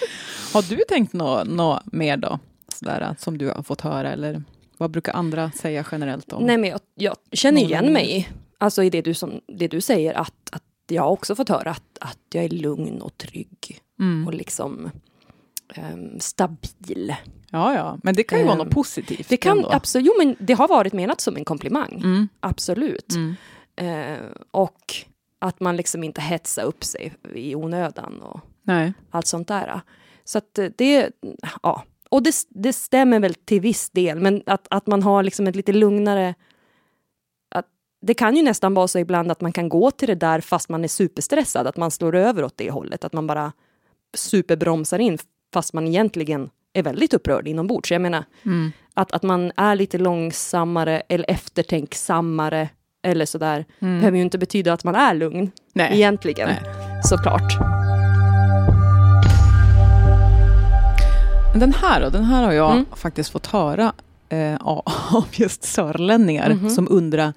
Har 0.52 0.62
du 0.62 0.76
tänkt 0.88 1.12
något 1.12 1.48
nå 1.48 1.80
mer 1.84 2.16
då? 2.16 2.38
Sådär, 2.74 3.14
som 3.18 3.38
du 3.38 3.48
har 3.48 3.62
fått 3.62 3.80
höra 3.80 4.12
eller 4.12 4.42
vad 4.76 4.90
brukar 4.90 5.12
andra 5.12 5.50
säga 5.50 5.84
generellt 5.92 6.32
om? 6.32 6.42
Nej, 6.44 6.58
men 6.58 6.70
jag, 6.70 6.80
jag 6.94 7.16
känner 7.32 7.60
igen 7.60 7.92
mig 7.92 8.28
alltså, 8.58 8.82
i 8.82 8.90
det 8.90 9.00
du, 9.02 9.14
som, 9.14 9.40
det 9.46 9.68
du 9.68 9.80
säger, 9.80 10.14
att, 10.14 10.48
att 10.52 10.62
jag 10.88 11.02
har 11.02 11.10
också 11.10 11.34
fått 11.34 11.48
höra 11.48 11.70
att, 11.70 11.98
att 12.00 12.18
jag 12.32 12.44
är 12.44 12.48
lugn 12.48 13.02
och 13.02 13.16
trygg 13.18 13.80
Mm. 14.00 14.26
och 14.26 14.34
liksom 14.34 14.90
ehm, 15.74 16.20
stabil. 16.20 17.14
Ja, 17.50 17.74
ja, 17.74 17.98
men 18.02 18.14
det 18.14 18.22
kan 18.22 18.38
ju 18.38 18.44
vara 18.44 18.54
Ehm, 18.54 18.58
något 18.58 18.70
positivt. 18.74 19.28
Det 19.28 19.36
kan 19.36 19.56
ändå. 19.58 19.70
absolut, 19.72 20.06
jo 20.06 20.12
men 20.18 20.36
det 20.38 20.52
har 20.54 20.68
varit 20.68 20.92
menat 20.92 21.20
som 21.20 21.36
en 21.36 21.44
komplimang. 21.44 22.00
Mm. 22.04 22.28
Absolut. 22.40 23.12
Mm. 23.14 23.34
Eh, 23.76 24.18
och 24.50 24.94
att 25.38 25.60
man 25.60 25.76
liksom 25.76 26.04
inte 26.04 26.20
hetsar 26.20 26.62
upp 26.62 26.84
sig 26.84 27.12
i 27.34 27.54
onödan 27.54 28.20
och 28.22 28.40
Nej. 28.68 28.92
allt 29.10 29.26
sånt 29.26 29.48
där. 29.48 29.80
Så 30.24 30.38
att 30.38 30.58
eh, 30.58 30.66
det, 30.76 31.10
ja. 31.62 31.84
Och 32.10 32.22
det, 32.22 32.34
det 32.48 32.72
stämmer 32.72 33.20
väl 33.20 33.34
till 33.34 33.60
viss 33.60 33.90
del, 33.90 34.20
men 34.20 34.42
att, 34.46 34.66
att 34.70 34.86
man 34.86 35.02
har 35.02 35.22
liksom 35.22 35.46
ett 35.46 35.56
lite 35.56 35.72
lugnare... 35.72 36.34
Att, 37.54 37.66
det 38.02 38.14
kan 38.14 38.36
ju 38.36 38.42
nästan 38.42 38.74
vara 38.74 38.88
så 38.88 38.98
ibland 38.98 39.30
att 39.30 39.40
man 39.40 39.52
kan 39.52 39.68
gå 39.68 39.90
till 39.90 40.08
det 40.08 40.14
där 40.14 40.40
fast 40.40 40.68
man 40.68 40.84
är 40.84 40.88
superstressad, 40.88 41.66
att 41.66 41.76
man 41.76 41.90
slår 41.90 42.14
över 42.14 42.44
åt 42.44 42.56
det 42.56 42.70
hållet, 42.70 43.04
att 43.04 43.12
man 43.12 43.26
bara 43.26 43.52
superbromsar 44.16 44.98
in 44.98 45.18
fast 45.54 45.72
man 45.72 45.86
egentligen 45.86 46.50
är 46.72 46.82
väldigt 46.82 47.14
upprörd 47.14 47.48
inombords. 47.48 47.90
Jag 47.92 48.00
menar, 48.02 48.24
Mm. 48.44 48.72
att, 48.94 49.12
att 49.12 49.22
man 49.22 49.52
är 49.56 49.76
lite 49.76 49.98
långsammare 49.98 51.00
eller 51.08 51.30
eftertänksammare 51.30 52.68
eller 53.02 53.26
sådär, 53.26 53.64
Mm. 53.78 53.98
behöver 53.98 54.16
ju 54.18 54.24
inte 54.24 54.38
betyda 54.38 54.72
att 54.72 54.84
man 54.84 54.94
är 54.94 55.14
lugn 55.14 55.50
Nej. 55.72 55.90
egentligen. 55.94 56.48
Nej. 56.48 57.02
Såklart. 57.04 57.77
Den 61.58 61.72
här 61.74 62.00
då, 62.00 62.10
den 62.10 62.24
här 62.24 62.42
har 62.44 62.52
jag 62.52 62.72
Mm. 62.72 62.84
faktiskt 62.96 63.30
fått 63.30 63.46
höra 63.46 63.92
eh, 64.28 64.54
av 65.12 65.26
just 65.32 65.64
sörlänningar 65.64 66.50
Mhm. 66.54 66.70
som 66.70 66.88
undrar, 66.90 67.32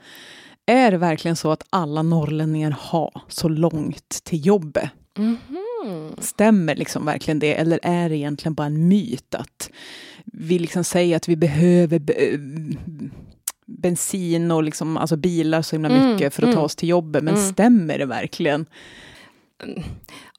är 0.66 0.92
det 0.92 0.98
verkligen 0.98 1.36
så 1.36 1.52
att 1.52 1.64
alla 1.70 2.02
norrlänningar 2.04 2.76
har 2.80 3.22
så 3.28 3.48
långt 3.50 4.20
till 4.24 4.46
jobbet? 4.46 4.90
Mhm. 5.18 5.38
Stämmer 6.20 6.76
liksom 6.76 7.06
verkligen 7.06 7.40
det, 7.40 7.54
eller 7.56 7.80
är 7.84 8.10
det 8.10 8.18
egentligen 8.18 8.54
bara 8.54 8.68
en 8.68 8.88
myt 8.88 9.36
att 9.36 9.70
vi 10.26 10.60
liksom 10.60 10.84
säger 10.84 11.16
att 11.16 11.28
vi 11.30 11.36
behöver 11.36 12.00
be- 12.00 12.38
bensin 13.66 14.52
och 14.52 14.64
liksom, 14.64 14.98
alltså 14.98 15.16
bilar 15.18 15.62
så 15.62 15.76
himla 15.76 15.90
Mm, 15.90 16.12
mycket 16.14 16.34
för 16.34 16.42
att 16.44 16.48
ta 16.50 16.52
mm. 16.54 16.64
oss 16.64 16.76
till 16.76 16.90
jobbet, 16.90 17.24
men 17.24 17.34
Mm. 17.36 17.52
stämmer 17.52 17.98
det 17.98 18.06
verkligen? 18.06 18.66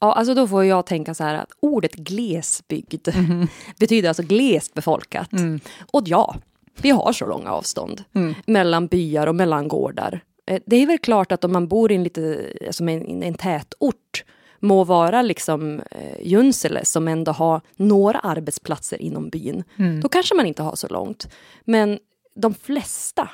Ja, 0.01 0.13
alltså 0.13 0.33
då 0.33 0.47
får 0.47 0.65
jag 0.65 0.85
tänka 0.85 1.13
så 1.13 1.23
här 1.23 1.35
att 1.35 1.51
ordet 1.59 1.93
glesbygd 1.95 3.07
betyder 3.79 4.07
alltså 4.09 4.23
glest 4.23 4.73
befolkat. 4.73 5.31
Mm. 5.33 5.59
Och 5.91 6.01
ja, 6.05 6.35
vi 6.81 6.89
har 6.89 7.13
så 7.13 7.25
långa 7.25 7.49
avstånd 7.51 8.03
Mm. 8.13 8.33
mellan 8.47 8.87
byar 8.87 9.27
och 9.27 9.35
mellan 9.35 9.67
gårdar. 9.67 10.19
Eh, 10.45 10.61
Det 10.65 10.75
är 10.75 10.87
väl 10.87 10.97
klart 10.99 11.31
att 11.31 11.43
om 11.43 11.51
man 11.53 11.67
bor 11.67 11.91
i 11.91 11.95
en, 11.95 12.03
lite, 12.03 12.53
som 12.71 12.89
en, 12.89 13.23
en 13.23 13.33
tätort 13.33 14.23
må 14.59 14.83
vara 14.83 15.21
liksom 15.21 15.79
eh, 15.91 16.21
Junsele 16.27 16.85
som 16.85 17.07
ändå 17.07 17.31
har 17.31 17.61
några 17.75 18.19
arbetsplatser 18.19 19.01
inom 19.01 19.29
byn. 19.29 19.63
Mm. 19.77 20.01
Då 20.01 20.09
kanske 20.09 20.35
man 20.35 20.45
inte 20.45 20.63
har 20.63 20.75
så 20.75 20.87
långt. 20.87 21.27
Men 21.65 21.99
de 22.35 22.53
flesta 22.53 23.29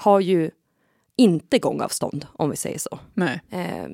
har 0.00 0.20
ju 0.20 0.50
inte 1.16 1.58
gångavstånd, 1.58 2.26
om 2.32 2.50
vi 2.50 2.56
säger 2.56 2.78
så. 2.78 2.98
Eh, 3.50 3.86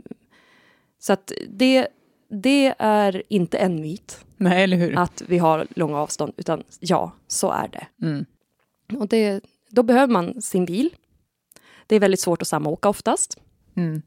så 1.06 1.12
att 1.12 1.32
det, 1.48 1.88
det 2.30 2.74
är 2.78 3.22
inte 3.28 3.58
en 3.58 3.80
myt 3.80 4.20
Nej, 4.36 4.64
eller 4.64 4.76
hur? 4.76 4.98
att 4.98 5.22
vi 5.28 5.38
har 5.38 5.66
långa 5.76 5.98
avstånd, 5.98 6.32
utan 6.36 6.62
ja, 6.80 7.12
så 7.28 7.50
är 7.50 7.68
det. 7.68 8.06
Mm. 8.06 8.24
Och 9.00 9.08
det, 9.08 9.44
då 9.70 9.82
behöver 9.82 10.12
man 10.12 10.42
sin 10.42 10.64
bil. 10.64 10.90
Det 11.86 11.96
är 11.96 12.00
väldigt 12.00 12.20
svårt 12.20 12.42
att 12.42 12.48
samåka 12.48 12.88
oftast. 12.88 13.38
Mm. 13.76 14.02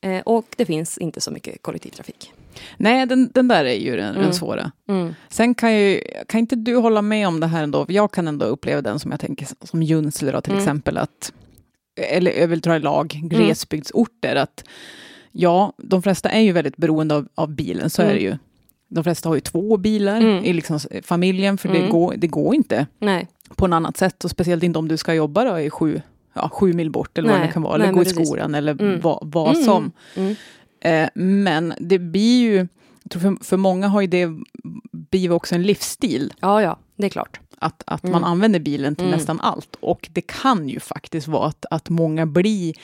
Eh, 0.00 0.20
och 0.22 0.46
det 0.56 0.66
finns 0.66 0.98
inte 0.98 1.20
så 1.20 1.30
mycket 1.30 1.62
kollektivtrafik. 1.62 2.32
Nej, 2.76 3.06
den, 3.06 3.30
den 3.34 3.48
där 3.48 3.64
är 3.64 3.74
ju 3.74 3.96
den, 3.96 4.14
den 4.14 4.22
Mm. 4.22 4.32
svåra. 4.32 4.72
Mm. 4.88 5.14
Sen 5.28 5.54
kan, 5.54 5.76
ju, 5.76 6.00
kan 6.28 6.40
inte 6.40 6.56
du 6.56 6.76
hålla 6.76 7.02
med 7.02 7.28
om 7.28 7.40
det 7.40 7.46
här 7.46 7.62
ändå? 7.62 7.86
Jag 7.88 8.12
kan 8.12 8.28
ändå 8.28 8.46
uppleva 8.46 8.82
den 8.82 8.98
som 8.98 9.10
jag 9.10 9.20
tänker 9.20 9.48
som 9.66 9.82
Junsele 9.82 10.32
då, 10.32 10.40
till 10.40 10.52
Mm. 10.52 10.62
exempel. 10.64 10.98
att 10.98 11.32
Eller 12.00 12.40
jag 12.40 12.48
vill 12.48 12.60
dra 12.60 12.76
i 12.76 12.80
lag, 12.80 13.08
glesbygdsorter. 13.22 14.36
Att 14.36 14.64
ja, 15.40 15.72
de 15.76 16.02
flesta 16.02 16.28
är 16.28 16.40
ju 16.40 16.52
väldigt 16.52 16.76
beroende 16.76 17.14
av, 17.14 17.28
av 17.34 17.48
bilen, 17.54 17.90
så 17.90 18.02
Mm. 18.02 18.10
är 18.14 18.18
det 18.18 18.24
ju. 18.24 18.36
De 18.88 19.04
flesta 19.04 19.28
har 19.28 19.34
ju 19.34 19.40
två 19.40 19.76
bilar 19.76 20.16
Mm. 20.20 20.44
i 20.44 20.52
liksom 20.52 20.78
familjen, 21.02 21.58
för 21.58 21.68
det, 21.68 21.78
Mm. 21.78 21.90
går, 21.90 22.14
det 22.16 22.26
går 22.26 22.54
inte 22.54 22.86
Nej, 22.98 23.28
på 23.56 23.66
något 23.66 23.76
annat 23.76 23.96
sätt. 23.96 24.24
Och 24.24 24.30
speciellt 24.30 24.62
inte 24.62 24.78
om 24.78 24.88
du 24.88 24.96
ska 24.96 25.14
jobba 25.14 25.44
då 25.44 25.60
i 25.60 25.70
sju, 25.70 26.02
ja, 26.34 26.48
sju 26.48 26.72
mil 26.72 26.90
bort, 26.90 27.18
eller 27.18 27.28
vad 27.28 27.38
Nej, 27.38 27.46
det 27.46 27.52
kan 27.52 27.62
vara. 27.62 27.76
nej, 27.76 27.86
Eller 27.86 27.94
gå 27.94 28.02
i 28.02 28.04
skolan, 28.26 28.54
eller 28.54 28.72
Mm. 28.72 29.00
vad, 29.00 29.18
vad 29.22 29.52
Mm, 29.54 29.64
som. 29.64 29.92
Mm. 30.16 30.34
Eh, 30.80 31.08
men 31.14 31.74
det 31.80 31.98
blir 31.98 32.40
ju, 32.40 32.56
jag 33.02 33.10
tror 33.10 33.20
för, 33.22 33.44
för 33.44 33.56
många 33.56 33.88
har 33.88 34.00
ju 34.00 34.06
det 34.06 34.28
blivit 34.92 35.30
också 35.34 35.54
en 35.54 35.62
livsstil. 35.62 36.32
Ja, 36.40 36.62
ja, 36.62 36.78
det 36.96 37.06
är 37.06 37.10
klart. 37.10 37.40
Att, 37.60 37.82
att 37.86 38.04
Mm. 38.04 38.12
man 38.12 38.24
använder 38.24 38.60
bilen 38.60 38.96
till 38.96 39.06
Mm. 39.06 39.18
nästan 39.18 39.40
allt. 39.40 39.76
Och 39.80 40.08
det 40.12 40.20
kan 40.20 40.68
ju 40.68 40.80
faktiskt 40.80 41.28
vara 41.28 41.46
att, 41.48 41.64
att 41.70 41.88
många 41.88 42.26
blir 42.26 42.74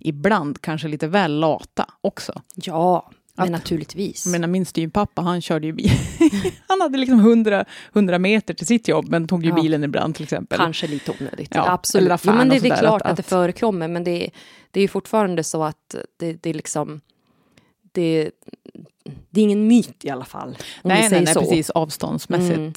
ibland 0.00 0.60
kanske 0.60 0.88
lite 0.88 1.06
väl 1.06 1.40
lata 1.40 1.86
också. 2.00 2.42
Ja, 2.54 3.10
men 3.34 3.44
Att- 3.44 3.50
naturligtvis. 3.50 4.26
Jag 4.26 4.32
menar, 4.32 4.48
min 4.48 4.66
styvpappa, 4.66 5.22
han 5.22 5.40
körde 5.40 5.66
ju 5.66 5.72
bil. 5.72 5.90
han 6.68 6.80
hade 6.80 6.98
liksom 6.98 7.18
100, 7.20 7.64
100 7.92 8.18
meter 8.18 8.54
till 8.54 8.66
sitt 8.66 8.88
jobb, 8.88 9.08
men 9.08 9.28
tog 9.28 9.44
ju 9.44 9.48
Ja. 9.50 9.54
bilen 9.62 9.84
ibland 9.84 10.14
till 10.14 10.22
exempel. 10.22 10.58
Kanske 10.58 10.86
lite 10.86 11.12
onödigt. 11.20 11.50
Ja, 11.54 11.70
Absolut. 11.70 12.06
eller 12.06 12.20
Jo, 12.24 12.32
men 12.32 12.48
det, 12.48 12.58
det 12.58 12.68
är 12.68 12.76
klart 12.78 13.02
att- 13.02 13.10
att, 13.10 13.16
det 13.16 13.22
förekommer, 13.22 13.88
men 13.88 14.04
det, 14.04 14.30
det 14.70 14.80
är 14.80 14.82
ju 14.82 14.88
fortfarande 14.88 15.44
så 15.44 15.64
att 15.64 15.94
det, 16.18 16.32
det 16.42 16.50
är 16.50 16.54
liksom... 16.54 17.00
Det, 17.94 18.30
det 19.30 19.40
är 19.40 19.44
ingen 19.44 19.66
myt 19.66 20.04
i 20.04 20.10
alla 20.10 20.24
fall. 20.24 20.56
Nej, 20.82 21.08
nej, 21.10 21.24
nej, 21.24 21.34
precis 21.34 21.70
avståndsmässigt. 21.70 22.56
Mm. 22.58 22.72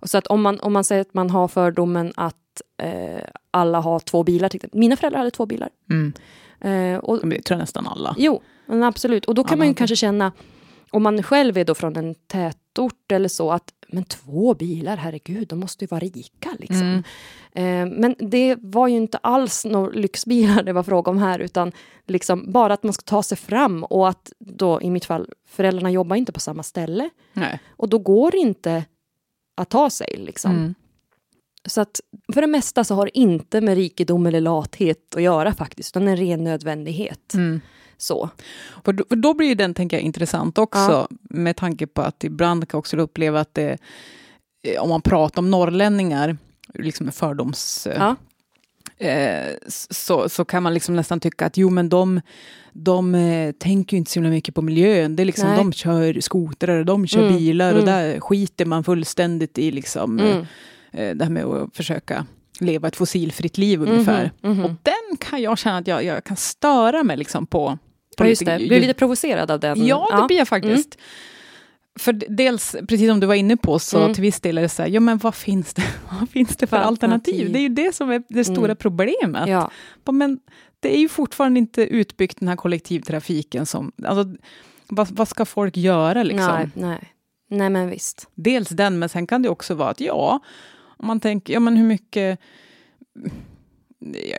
Och 0.00 0.10
så 0.10 0.18
att 0.18 0.26
om 0.26 0.42
man, 0.42 0.60
om 0.60 0.72
man 0.72 0.84
säger 0.84 1.00
att 1.00 1.14
man 1.14 1.30
har 1.30 1.48
fördomen 1.48 2.12
att 2.16 2.62
eh, 2.82 3.24
alla 3.50 3.80
har 3.80 4.00
två 4.00 4.22
bilar. 4.22 4.50
Mina 4.72 4.96
föräldrar 4.96 5.18
hade 5.18 5.30
två 5.30 5.46
bilar. 5.46 5.68
Mm. 5.90 6.12
Eh, 6.60 6.98
och, 6.98 7.28
det 7.28 7.42
tror 7.42 7.56
jag 7.56 7.58
nästan 7.62 7.86
alla. 7.86 8.14
Jo, 8.18 8.42
absolut. 8.68 9.24
Och 9.24 9.34
då 9.34 9.44
kan 9.44 9.52
Alla 9.52 9.58
man 9.58 9.68
ju 9.68 9.74
kanske 9.74 9.96
känna, 9.96 10.32
om 10.90 11.02
man 11.02 11.22
själv 11.22 11.58
är 11.58 11.64
då 11.64 11.74
från 11.74 11.96
en 11.96 12.14
tätort 12.14 13.12
eller 13.12 13.28
så, 13.28 13.50
att 13.50 13.72
men 13.88 14.04
två 14.04 14.54
bilar, 14.54 14.96
herregud, 14.96 15.48
de 15.48 15.58
måste 15.58 15.84
ju 15.84 15.88
vara 15.88 16.00
rika 16.00 16.50
liksom. 16.58 17.02
Mm. 17.54 17.92
Eh, 17.92 17.98
men 18.00 18.14
det 18.18 18.56
var 18.60 18.88
ju 18.88 18.96
inte 18.96 19.18
alls 19.18 19.64
några 19.64 19.90
lyxbilar 19.90 20.62
det 20.62 20.72
var 20.72 20.82
fråga 20.82 21.10
om 21.10 21.18
här, 21.18 21.38
utan 21.38 21.72
liksom 22.06 22.52
bara 22.52 22.74
att 22.74 22.82
man 22.82 22.92
ska 22.92 23.02
ta 23.02 23.22
sig 23.22 23.38
fram 23.38 23.84
och 23.84 24.08
att 24.08 24.32
då 24.38 24.82
i 24.82 24.90
mitt 24.90 25.04
fall, 25.04 25.28
föräldrarna 25.48 25.90
jobbar 25.90 26.16
inte 26.16 26.32
på 26.32 26.40
samma 26.40 26.62
ställe 26.62 27.10
Nej. 27.32 27.60
och 27.68 27.88
då 27.88 27.98
går 27.98 28.36
inte 28.36 28.84
att 29.56 29.68
ta 29.70 29.90
sig 29.90 30.14
liksom. 30.18 30.50
Mm. 30.50 30.74
Så 31.68 31.80
att 31.80 32.00
för 32.34 32.40
det 32.40 32.46
mesta 32.46 32.84
så 32.84 32.94
har 32.94 33.04
det 33.04 33.18
inte 33.18 33.60
med 33.60 33.74
rikedom 33.74 34.26
eller 34.26 34.40
lathet 34.40 35.14
att 35.16 35.22
göra 35.22 35.54
faktiskt, 35.54 35.92
utan 35.96 36.08
en 36.08 36.16
ren 36.16 36.44
nödvändighet. 36.44 37.34
Mm. 37.34 37.60
Så. 37.96 38.30
För 38.84 38.92
då, 38.92 39.04
för 39.08 39.16
då 39.16 39.34
blir 39.34 39.54
den, 39.54 39.74
tänker 39.74 39.96
jag, 39.96 40.04
intressant 40.04 40.58
också, 40.58 40.80
Ja. 40.90 41.08
med 41.20 41.56
tanke 41.56 41.86
på 41.86 42.02
att 42.02 42.24
ibland 42.24 42.68
kan 42.68 42.76
jag 42.76 42.78
också 42.78 42.96
uppleva 42.96 43.40
att 43.40 43.54
det, 43.54 43.78
eh, 44.62 44.82
om 44.82 44.88
man 44.88 45.02
pratar 45.02 45.42
om 45.42 45.50
norrlänningar, 45.50 46.36
liksom 46.74 47.06
med 47.06 47.14
fördoms... 47.14 47.86
eh, 47.86 47.96
Ja. 47.98 48.16
Eh, 48.98 49.54
så, 49.90 50.28
så 50.28 50.44
kan 50.44 50.62
man 50.62 50.74
liksom 50.74 50.96
nästan 50.96 51.20
tycka 51.20 51.46
att 51.46 51.56
jo 51.56 51.70
men 51.70 51.88
de, 51.88 52.20
de 52.72 53.14
eh, 53.14 53.52
tänker 53.52 53.96
inte 53.96 54.10
så 54.10 54.16
himla 54.18 54.30
mycket 54.30 54.54
på 54.54 54.62
miljön. 54.62 55.16
Det 55.16 55.22
är 55.22 55.24
liksom, 55.24 55.48
Nej. 55.48 55.56
de 55.58 55.72
kör 55.72 56.20
skotrar 56.20 56.78
och 56.78 56.86
de 56.86 57.06
kör 57.06 57.22
Mm, 57.26 57.36
bilar 57.36 57.74
och 57.74 57.82
mm. 57.82 57.94
där 57.94 58.20
skiter 58.20 58.64
man 58.64 58.84
fullständigt 58.84 59.58
i 59.58 59.70
liksom, 59.70 60.20
eh, 60.20 60.26
Mm. 60.26 60.46
eh, 60.92 61.14
det 61.16 61.24
här 61.24 61.30
med 61.32 61.44
att 61.44 61.76
försöka 61.76 62.26
leva 62.60 62.88
ett 62.88 62.96
fossilfritt 62.96 63.58
liv 63.58 63.82
ungefär. 63.82 64.30
Mhm, 64.42 64.52
mhm. 64.52 64.64
Och 64.64 64.70
den 64.82 65.16
kan 65.20 65.42
jag 65.42 65.58
känna 65.58 65.78
att 65.78 65.86
jag, 65.86 66.04
jag 66.04 66.24
kan 66.24 66.36
störa 66.36 67.02
mig 67.02 67.16
liksom 67.16 67.46
på. 67.46 67.78
på 68.16 68.24
Ja, 68.24 68.28
just 68.28 68.44
det. 68.44 68.56
Blir 68.56 68.68
du 68.68 68.80
lite 68.80 68.94
provocerad 68.94 69.50
av 69.50 69.60
den? 69.60 69.86
Ja, 69.86 70.20
det 70.20 70.26
blir 70.26 70.38
jag 70.38 70.48
faktiskt. 70.48 70.98
För 71.98 72.12
dels, 72.12 72.76
precis 72.88 73.08
som 73.08 73.20
du 73.20 73.26
var 73.26 73.34
inne 73.34 73.56
på, 73.56 73.78
så 73.78 73.98
Mm. 74.00 74.14
till 74.14 74.22
viss 74.22 74.40
del 74.40 74.58
är 74.58 74.62
det 74.62 74.68
så 74.68 74.82
här, 74.82 74.88
ja 74.88 75.00
men 75.00 75.18
vad 75.18 75.34
finns 75.34 75.74
det, 75.74 75.82
vad 76.20 76.30
finns 76.30 76.56
det 76.56 76.66
för 76.66 76.76
För 76.76 76.82
alternativ? 76.84 77.34
alternativ? 77.34 77.52
Det 77.52 77.58
är 77.58 77.62
ju 77.62 77.68
det 77.68 77.94
som 77.94 78.10
är 78.10 78.22
det 78.28 78.44
stora 78.44 78.64
Mm. 78.64 78.76
problemet. 78.76 79.48
Ja. 79.48 79.70
Men 80.12 80.38
det 80.80 80.94
är 80.96 80.98
ju 81.00 81.08
fortfarande 81.08 81.58
inte 81.58 81.82
utbyggt 81.82 82.38
den 82.40 82.48
här 82.48 82.56
kollektivtrafiken 82.56 83.66
som, 83.66 83.92
alltså, 84.04 84.36
vad, 84.88 85.08
vad 85.10 85.28
ska 85.28 85.44
folk 85.44 85.76
göra 85.76 86.22
liksom? 86.22 86.52
Nej, 86.54 86.68
nej. 86.74 87.12
nej, 87.50 87.70
men 87.70 87.90
visst. 87.90 88.28
Dels 88.34 88.68
den, 88.68 88.98
men 88.98 89.08
sen 89.08 89.26
kan 89.26 89.42
det 89.42 89.48
också 89.48 89.74
vara 89.74 89.90
att 89.90 90.00
ja, 90.00 90.40
om 90.98 91.06
man 91.06 91.20
tänker, 91.20 91.52
ja 91.52 91.60
men 91.60 91.76
hur 91.76 91.86
mycket 91.86 92.40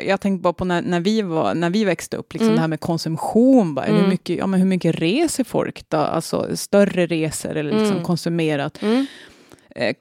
jag, 0.07 0.21
tänkte 0.21 0.41
bara 0.43 0.53
på 0.53 0.65
när, 0.65 0.81
när, 0.81 0.99
vi 0.99 1.21
var, 1.21 1.55
när 1.55 1.69
vi 1.69 1.83
växte 1.85 2.17
upp, 2.17 2.33
liksom 2.33 2.47
Mm. 2.47 2.55
det 2.55 2.61
här 2.61 2.67
med 2.67 2.79
konsumtion. 2.79 3.75
Bara, 3.75 3.85
Mm. 3.85 4.01
hur, 4.01 4.07
mycket, 4.09 4.37
ja, 4.37 4.47
men 4.47 4.59
hur 4.59 4.67
mycket 4.67 4.95
reser 4.95 5.43
folk 5.43 5.89
då? 5.89 5.97
Alltså 5.97 6.57
större 6.57 7.05
resor 7.07 7.55
eller 7.57 7.71
liksom 7.71 7.91
Mm. 7.91 8.03
konsumerat. 8.03 8.79
Eh, 9.79 9.95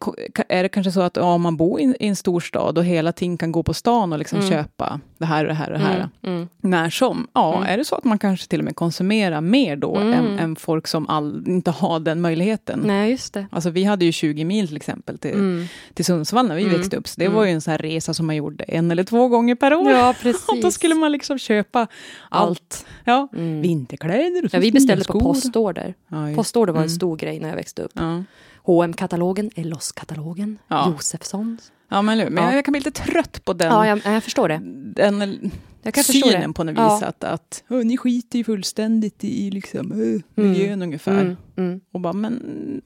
är 0.49 0.63
det 0.63 0.69
kanske 0.69 0.93
så 0.93 1.01
att 1.01 1.17
om 1.17 1.43
man 1.43 1.57
bor 1.57 1.81
i, 1.81 1.95
en 2.01 2.17
storstad 2.17 2.79
och 2.79 2.85
hela 2.85 3.13
tiden 3.13 3.39
kan 3.39 3.53
gå 3.53 3.63
på 3.63 3.75
stan 3.75 4.13
och 4.13 4.19
liksom 4.19 4.39
Mm. 4.39 4.51
köpa 4.51 5.01
det 5.19 5.27
här 5.27 5.45
och 5.45 5.49
det 5.49 5.55
här 5.55 5.73
och 5.73 5.79
det 5.79 5.85
här. 5.85 5.97
Mm. 5.97 6.35
Mm. 6.37 6.49
När 6.61 6.91
som, 6.91 7.27
ja, 7.33 7.57
Mm. 7.57 7.69
är 7.69 7.77
det 7.79 7.85
så 7.85 7.95
att 7.95 8.05
man 8.05 8.19
kanske 8.19 8.49
till 8.49 8.59
och 8.61 8.65
med 8.65 8.77
konsumerar 8.77 9.41
mer 9.41 9.77
då 9.77 9.97
Mm. 9.97 10.13
än, 10.13 10.39
än 10.39 10.57
folk 10.57 10.87
som 10.87 11.09
all, 11.09 11.45
inte 11.47 11.71
har 11.71 12.01
den 12.01 12.21
möjligheten? 12.21 12.81
Nej, 12.85 13.11
just 13.11 13.35
det. 13.35 13.47
Alltså 13.51 13.71
vi 13.71 13.85
hade 13.85 14.05
ju 14.05 14.13
20 14.13 14.45
mil 14.45 14.67
till 14.69 14.77
exempel 14.77 15.19
till, 15.19 15.67
till 15.95 16.05
Sundsvall 16.05 16.49
när 16.49 16.57
vi 16.57 16.65
växte 16.69 16.97
upp. 16.97 17.09
Så 17.09 17.21
det 17.21 17.29
var 17.29 17.45
ju 17.45 17.51
en 17.51 17.61
sån 17.61 17.71
här 17.71 17.79
resa 17.79 18.15
som 18.15 18.27
man 18.27 18.37
gjorde 18.37 18.65
en 18.65 18.91
eller 18.91 19.05
två 19.05 19.29
gånger 19.29 19.55
per 19.55 19.75
år. 19.75 19.91
Ja, 19.91 20.15
precis. 20.23 20.49
och 20.49 20.61
då 20.63 20.71
skulle 20.71 20.95
man 20.95 21.13
liksom 21.13 21.39
köpa 21.39 21.87
allt. 22.31 22.87
Ja, 23.05 23.29
vinterkläder 23.63 24.45
och 24.45 24.55
Ja, 24.55 24.59
vi 24.59 24.73
beställde 24.73 25.05
på 25.05 25.21
postorder. 25.21 25.95
Ja, 26.09 26.17
Postorder 26.37 26.73
var 26.73 26.83
en 26.83 26.91
stor 26.91 27.17
grej 27.17 27.41
när 27.41 27.49
jag 27.49 27.57
växte 27.57 27.83
upp. 27.83 27.93
Ja. 27.95 28.23
Hm 28.67 28.93
katalogen 28.93 29.51
Ellos-katalogen, 29.55 30.59
Ja. 30.69 30.91
Josefssons. 30.91 31.73
ja, 31.89 32.03
men, 32.03 32.19
men 32.35 32.45
Ja. 32.45 32.55
jag 32.55 32.65
kan 32.65 32.73
bli 32.73 32.81
lite 32.81 33.03
trött 33.03 33.45
på 33.45 33.53
den, 33.53 33.73
Ja, 33.73 33.87
jag, 33.87 34.01
jag 34.05 34.25
förstår 34.25 34.49
det. 34.49 34.61
den 35.03 35.51
Jag 35.83 35.95
kan 35.95 36.05
synen 36.05 36.55
på 36.55 36.65
något 36.65 36.77
Ja. 36.77 36.95
vis. 36.95 37.03
Att, 37.03 37.25
att 37.25 37.65
"Åh, 37.71 37.85
ni 37.85 37.97
skiter 37.97 38.39
ju 38.39 38.45
fullständigt 38.45 39.25
i 39.25 39.51
liksom, 39.51 39.93
äh, 39.93 40.43
miljön 40.43 40.83
ungefär. 40.83 41.21
Mm. 41.21 41.37
Mm. 41.57 41.81
Och 41.93 42.01
bara, 42.01 42.13
men 42.13 42.83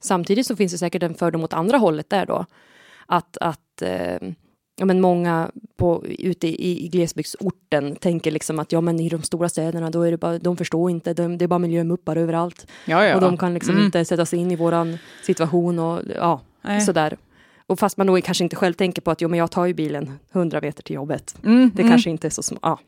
Samtidigt 0.00 0.46
så 0.46 0.56
finns 0.56 0.72
det 0.72 0.78
säkert 0.78 1.02
en 1.02 1.14
fördom 1.14 1.44
åt 1.44 1.52
andra 1.52 1.78
hållet 1.78 2.10
där 2.10 2.26
då. 2.26 2.46
Att, 3.06 3.36
att 3.40 3.82
eh, 3.82 4.16
ja, 4.78 4.84
men 4.84 5.00
många 5.00 5.50
på, 5.76 6.04
ute 6.06 6.46
i, 6.48 6.84
i 6.84 6.88
glesbygdsorten 6.88 7.96
tänker 7.96 8.30
liksom 8.30 8.58
att 8.58 8.72
ja, 8.72 8.80
men 8.80 9.00
i 9.00 9.08
de 9.08 9.22
stora 9.22 9.48
städerna 9.48 9.90
då 9.90 10.02
är 10.02 10.10
det 10.10 10.16
bara, 10.18 10.38
de 10.38 10.56
förstår 10.56 10.90
inte, 10.90 11.14
de, 11.14 11.38
det 11.38 11.44
är 11.44 11.46
bara 11.46 11.58
miljömuppar 11.58 12.16
överallt. 12.16 12.66
Ja, 12.84 13.04
ja. 13.04 13.14
Och 13.14 13.20
de 13.20 13.36
kan 13.36 13.54
liksom 13.54 13.74
Mm. 13.74 13.84
inte 13.84 14.04
sätta 14.04 14.26
sig 14.26 14.38
in 14.38 14.50
i 14.50 14.56
våran 14.56 14.98
situation 15.22 15.78
och 15.78 16.02
ja, 16.16 16.40
Nej. 16.62 16.80
sådär. 16.80 17.16
Och 17.66 17.78
fast 17.78 17.96
man 17.96 18.06
då 18.06 18.20
kanske 18.20 18.44
inte 18.44 18.56
själv 18.56 18.72
tänker 18.74 19.02
på 19.02 19.10
att 19.10 19.20
jo, 19.20 19.28
men 19.28 19.38
jag 19.38 19.50
tar 19.50 19.66
ju 19.66 19.74
bilen 19.74 20.12
100 20.32 20.60
meter 20.62 20.82
till 20.82 20.94
jobbet. 20.94 21.36
Mm, 21.44 21.70
Det 21.74 21.82
mm. 21.82 21.92
kanske 21.92 22.10
inte 22.10 22.26
är 22.28 22.30
så 22.30 22.42
smart. 22.42 22.60
Ja. 22.62 22.78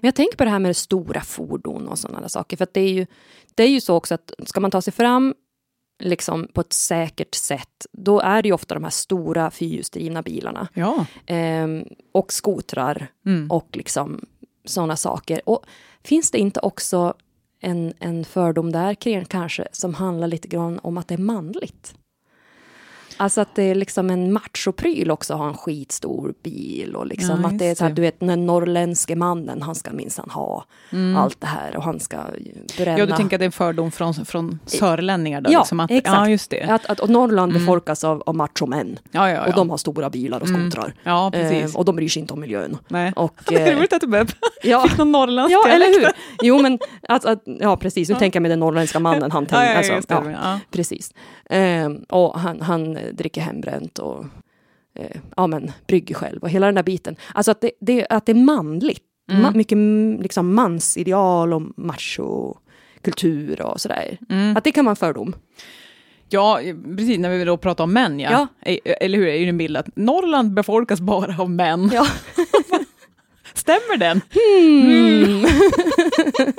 Men 0.00 0.08
jag 0.08 0.14
tänker 0.14 0.36
på 0.36 0.44
det 0.44 0.50
här 0.50 0.58
med 0.58 0.76
stora 0.76 1.20
fordon 1.20 1.88
och 1.88 1.98
sådana 1.98 2.28
saker. 2.28 2.56
För 2.56 2.64
att 2.64 2.74
det 2.74 2.80
är, 2.80 2.92
ju, 2.92 3.06
det 3.54 3.62
är 3.62 3.68
ju 3.68 3.80
så 3.80 3.94
också 3.96 4.14
att 4.14 4.32
ska 4.46 4.60
man 4.60 4.70
ta 4.70 4.82
sig 4.82 4.92
fram 4.92 5.34
liksom 5.98 6.48
på 6.52 6.60
ett 6.60 6.72
säkert 6.72 7.34
sätt, 7.34 7.86
då 7.92 8.20
är 8.20 8.42
det 8.42 8.48
ju 8.48 8.54
ofta 8.54 8.74
de 8.74 8.84
här 8.84 8.90
stora 8.90 9.50
fyrhjulsdrivna 9.50 10.22
bilarna. 10.22 10.68
Ja. 10.74 11.06
Ehm, 11.26 11.84
och 12.12 12.32
skotrar 12.32 13.06
Mm. 13.26 13.50
och 13.50 13.68
liksom 13.72 14.20
sådana 14.64 14.96
saker. 14.96 15.40
Och 15.44 15.64
finns 16.04 16.30
det 16.30 16.38
inte 16.38 16.60
också 16.60 17.14
en, 17.60 17.92
en 17.98 18.24
fördom 18.24 18.72
där 18.72 18.94
kring 18.94 19.24
kanske 19.24 19.68
som 19.72 19.94
handlar 19.94 20.28
lite 20.28 20.48
grann 20.48 20.78
om 20.82 20.98
att 20.98 21.08
det 21.08 21.14
är 21.14 21.18
manligt? 21.18 21.94
Alltså 23.20 23.40
att 23.40 23.54
det 23.54 23.62
är 23.62 23.74
liksom 23.74 24.10
en 24.10 24.32
machopryl 24.32 25.10
också 25.10 25.32
att 25.34 25.38
ha 25.38 25.48
en 25.48 25.54
skitstor 25.54 26.34
bil 26.42 26.96
och 26.96 27.06
liksom 27.06 27.40
Ja, 27.42 27.48
att 27.48 27.58
det 27.58 27.66
är 27.66 27.74
så 27.74 27.84
här, 27.84 27.92
du 27.92 28.02
vet 28.02 28.20
den 28.20 28.46
norrländske 28.46 29.16
mannen, 29.16 29.62
han 29.62 29.74
ska 29.74 29.92
minsann 29.92 30.30
ha 30.30 30.64
allt 31.16 31.40
det 31.40 31.46
här 31.46 31.76
och 31.76 31.82
han 31.82 32.00
ska 32.00 32.16
bränna. 32.76 32.90
Mm. 32.90 32.98
Ja, 32.98 33.06
du 33.06 33.12
tänker 33.12 33.36
att 33.36 33.40
det 33.40 33.44
är 33.44 33.46
en 33.46 33.52
fördom 33.52 33.90
från, 33.90 34.14
från 34.14 34.58
sörlänningar 34.66 35.40
då? 35.40 35.52
Ja, 35.52 35.58
liksom 35.58 35.80
att, 35.80 35.90
exakt. 35.90 36.16
Ja, 36.16 36.28
just 36.28 36.50
det. 36.50 36.62
att, 36.62 36.86
att, 36.86 37.00
och 37.00 37.10
Norrland 37.10 37.52
befolkas 37.52 38.04
av, 38.04 38.22
av 38.26 38.34
machomän 38.34 38.98
Ja, 39.10 39.30
ja, 39.30 39.46
och 39.46 39.54
de 39.54 39.70
har 39.70 39.76
stora 39.76 40.10
bilar 40.10 40.40
och 40.40 40.48
skotrar. 40.48 40.94
Ja, 41.02 41.30
precis. 41.32 41.74
Ehm, 41.74 41.76
och 41.76 41.84
de 41.84 41.96
bryr 41.96 42.08
sig 42.08 42.20
inte 42.20 42.34
om 42.34 42.40
miljön. 42.40 42.78
Nej. 42.88 43.12
Och, 43.16 43.34
det 43.48 43.54
är 43.54 43.72
eh, 43.72 43.76
roligt 43.76 43.92
att 43.92 44.00
du 44.00 44.06
börjar 44.06 44.26
ja, 44.62 44.82
fick 44.88 44.98
någon 44.98 45.12
norrländsk 45.12 45.52
Ja, 45.64 45.70
eller 45.70 46.00
hur? 46.00 46.08
Jo, 46.42 46.62
men 46.62 46.78
att, 47.08 47.24
att, 47.24 47.42
ja, 47.44 47.76
precis. 47.76 48.08
Nu 48.08 48.14
tänker 48.14 48.36
jag 48.36 48.42
med 48.42 48.50
den 48.50 48.60
norrländska 48.60 49.00
mannen. 49.00 49.30
Han 49.30 49.46
tänker, 49.46 49.76
alltså, 49.76 50.14
ja, 50.32 50.60
precis. 50.70 51.14
Ehm, 51.50 51.96
och 52.08 52.40
han, 52.40 52.60
han 52.60 52.98
eh, 53.08 53.14
dricker 53.14 53.40
hembränt 53.40 53.98
och 53.98 54.24
eh, 54.94 55.16
ja, 55.36 55.46
men, 55.46 55.72
brygger 55.86 56.14
själv 56.14 56.42
och 56.42 56.50
hela 56.50 56.66
den 56.66 56.74
där 56.74 56.82
biten. 56.82 57.16
Alltså 57.34 57.50
att 57.50 57.60
det, 57.60 57.70
det, 57.80 58.06
att 58.10 58.26
det 58.26 58.32
är 58.32 58.44
manligt. 58.44 59.02
Mm. 59.30 59.42
Ma, 59.42 59.50
mycket 59.50 59.72
mm, 59.72 60.22
liksom 60.22 60.54
mansideal 60.54 61.52
och 61.52 61.62
machokultur 61.76 63.62
och 63.62 63.80
sådär. 63.80 64.18
Mm. 64.28 64.56
Att 64.56 64.64
det 64.64 64.72
kan 64.72 64.84
vara 64.84 64.92
en 64.92 64.96
fördom. 64.96 65.34
Ja, 66.28 66.60
precis, 66.96 67.18
när 67.18 67.30
vi 67.30 67.44
då 67.44 67.56
pratar 67.56 67.84
om 67.84 67.92
män, 67.92 68.20
ja. 68.20 68.30
Ja. 68.30 68.46
E- 68.70 68.80
Eller 69.00 69.18
hur, 69.18 69.26
är 69.26 69.40
det 69.40 69.48
en 69.48 69.58
bild 69.58 69.76
att 69.76 69.96
Norrland 69.96 70.54
befolkas 70.54 71.00
bara 71.00 71.36
av 71.38 71.50
män. 71.50 71.90
Ja. 71.94 72.06
Stämmer 73.58 73.96
den? 73.96 74.20
Mm. 74.80 75.46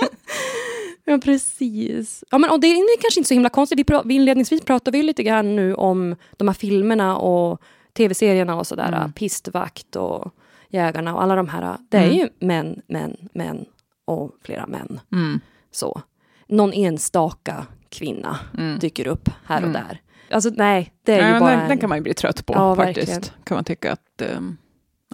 ja, 1.06 1.18
precis. 1.24 2.24
Ja, 2.32 2.38
men, 2.38 2.50
och 2.50 2.60
det 2.60 2.68
är 2.68 3.02
kanske 3.02 3.20
inte 3.20 3.28
så 3.28 3.34
himla 3.34 3.50
konstigt. 3.50 3.80
Vi 3.80 3.84
pra- 3.84 4.02
vi 4.06 4.14
inledningsvis 4.14 4.62
pratade 4.62 4.98
vi 4.98 5.04
lite 5.04 5.24
grann 5.24 5.56
nu 5.56 5.74
om 5.74 6.16
de 6.38 6.48
här 6.48 6.56
filmerna 6.56 7.18
och 7.18 7.62
tv-serierna 7.98 8.56
och 8.56 8.68
sådär. 8.68 8.88
Mm. 8.88 9.14
Pistvakt 9.14 9.96
och 9.96 10.34
Jägarna 10.72 11.16
och 11.16 11.24
alla 11.24 11.36
de 11.36 11.50
här. 11.50 11.78
Det 11.90 11.98
är 11.98 12.04
Mm. 12.04 12.16
ju 12.18 12.30
män, 12.40 12.82
män, 12.88 13.18
män 13.34 13.66
och 14.06 14.32
flera 14.44 14.68
män. 14.68 15.00
Mm. 15.12 15.40
Så. 15.72 16.02
Någon 16.48 16.74
enstaka 16.74 17.66
kvinna 17.90 18.40
Mm. 18.58 18.80
dyker 18.80 19.08
upp 19.08 19.30
här 19.46 19.58
och 19.58 19.70
Mm. 19.70 19.74
där. 19.74 20.02
Alltså 20.32 20.50
nej, 20.56 20.94
det 21.04 21.14
är 21.14 21.22
Nej, 21.24 21.34
ju 21.34 21.40
bara... 21.40 21.56
den, 21.56 21.68
den 21.70 21.78
kan 21.78 21.90
man 21.90 21.98
ju 21.98 22.02
bli 22.02 22.14
trött 22.14 22.46
på 22.46 22.54
Ja, 22.54 22.76
faktiskt. 22.76 23.10
verkligen. 23.10 23.22
Kan 23.44 23.56
man 23.56 23.64
tycka 23.64 23.92
att... 23.92 24.22
ehm, 24.22 24.58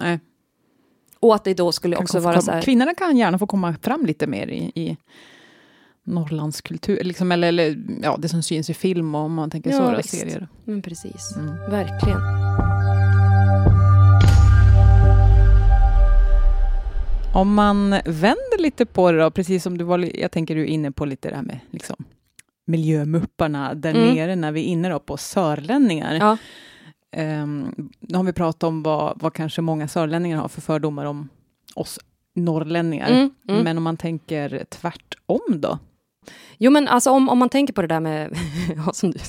nej. 0.02 0.20
Och 1.20 1.36
att 1.36 1.44
det 1.44 1.54
då 1.54 1.72
skulle 1.72 1.96
också 1.96 2.20
vara 2.20 2.42
så 2.42 2.52
här... 2.52 2.62
Kvinnorna 2.62 2.94
kan 2.94 3.18
gärna 3.18 3.40
få 3.40 3.48
komma 3.48 3.76
fram 3.82 4.06
lite 4.06 4.28
mer 4.28 4.48
i, 4.48 4.72
i 4.76 4.98
Norrlands 6.04 6.62
kultur, 6.62 7.04
liksom, 7.04 7.32
eller, 7.32 7.48
eller 7.48 7.78
ja, 8.04 8.18
det 8.20 8.30
som 8.30 8.44
syns 8.44 8.70
i 8.70 8.74
film 8.74 9.16
och 9.16 9.22
om 9.22 9.34
man 9.34 9.50
tänker 9.50 9.70
Ja, 9.72 10.02
så, 10.02 10.08
serier. 10.08 10.48
Men 10.66 10.82
precis. 10.82 11.36
Mm. 11.36 11.56
Verkligen. 11.72 12.20
Om 17.34 17.54
man 17.54 17.90
vänder 18.06 18.62
lite 18.62 18.86
på 18.86 19.12
det 19.12 19.20
då, 19.20 19.32
precis 19.32 19.64
som 19.64 19.78
du 19.78 19.84
var, 19.84 20.20
jag 20.20 20.32
tänker 20.32 20.56
du 20.56 20.62
är 20.62 20.66
inne 20.66 20.92
på 20.92 21.06
lite 21.06 21.30
det 21.30 21.36
här 21.36 21.44
med 21.44 21.60
liksom, 21.72 21.96
miljömupparna 22.66 23.74
där 23.74 23.94
Mm. 23.96 24.16
nere 24.16 24.36
när 24.36 24.52
vi 24.52 24.62
är 24.62 24.66
inne 24.66 24.90
då 24.90 25.00
på 25.00 25.18
sörlänningar. 25.18 26.14
Ja. 26.16 26.38
Um, 27.18 27.90
nu 28.00 28.18
har 28.18 28.24
vi 28.24 28.34
pratat 28.34 28.64
om 28.64 28.84
vad, 28.84 29.22
vad 29.22 29.34
kanske 29.34 29.62
många 29.62 29.88
sörlänningar 29.88 30.38
har 30.38 30.48
för 30.48 30.62
fördomar 30.62 31.06
om 31.06 31.30
oss 31.76 32.00
norrlänningar. 32.36 33.10
Mm, 33.10 33.32
mm. 33.50 33.64
Men 33.64 33.78
om 33.78 33.84
man 33.84 33.98
tänker 33.98 34.66
tvärtom 34.70 35.62
då? 35.62 35.80
Jo, 36.58 36.72
men 36.72 36.88
alltså 36.88 37.12
om, 37.12 37.30
om 37.30 37.38
man 37.38 37.50
tänker 37.50 37.74
på 37.74 37.82
det 37.82 37.88
där 37.88 38.00
med 38.00 38.38
ja, 38.86 38.94
som 38.94 39.12
du, 39.12 39.20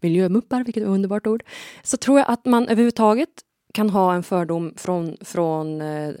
miljömuppar, 0.00 0.64
vilket 0.64 0.84
underbart 0.84 1.26
ord, 1.26 1.42
så 1.82 1.96
tror 1.96 2.18
jag 2.18 2.30
att 2.30 2.44
man 2.44 2.68
överhuvudtaget 2.68 3.28
kan 3.74 3.90
ha 3.90 4.14
en 4.14 4.22
fördom 4.22 4.72
från, 4.76 5.16
från 5.20 5.80
eh, 5.80 6.14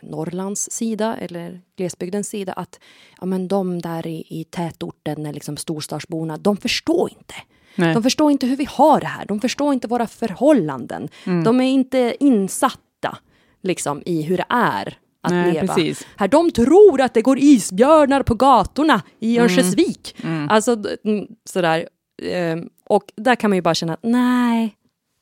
Norrlands 0.00 0.70
sida 0.70 1.16
eller 1.16 1.60
glesbygdens 1.76 2.28
sida 2.28 2.52
att 2.52 2.80
ja, 3.20 3.26
men 3.26 3.48
de 3.48 3.82
där 3.82 4.06
i, 4.06 4.24
i 4.28 4.44
tätorten, 4.44 5.20
eller 5.20 5.32
liksom 5.32 5.56
storstadsborna, 5.56 6.36
de 6.36 6.56
förstår 6.56 7.10
inte. 7.10 7.34
Nej. 7.76 7.94
De 7.94 8.02
förstår 8.02 8.30
inte 8.30 8.46
hur 8.46 8.56
vi 8.56 8.66
har 8.70 9.00
det 9.00 9.06
här. 9.06 9.26
De 9.26 9.40
förstår 9.40 9.72
inte 9.72 9.88
våra 9.88 10.06
förhållanden. 10.06 11.08
Mm. 11.24 11.44
De 11.44 11.60
är 11.60 11.64
inte 11.68 12.16
insatta 12.20 13.18
liksom, 13.62 14.02
i 14.06 14.22
hur 14.22 14.36
det 14.36 14.46
är 14.48 14.98
att 15.22 15.32
Nej, 15.32 15.52
leva. 15.52 15.66
precis. 15.66 16.06
Här, 16.16 16.28
de 16.28 16.50
tror 16.50 17.00
att 17.00 17.14
det 17.14 17.22
går 17.22 17.38
isbjörnar 17.38 18.22
på 18.22 18.34
gatorna 18.34 19.02
i 19.20 19.38
Örnsköldsvik. 19.38 20.16
Mm. 20.24 20.48
Alltså 20.48 20.76
mm, 21.04 21.26
sådär. 21.44 21.88
Ehm, 22.22 22.68
och 22.84 23.04
där 23.16 23.34
kan 23.34 23.50
man 23.50 23.56
ju 23.56 23.62
bara 23.62 23.74
känna 23.74 23.92
att 23.92 24.00
nej, 24.02 24.76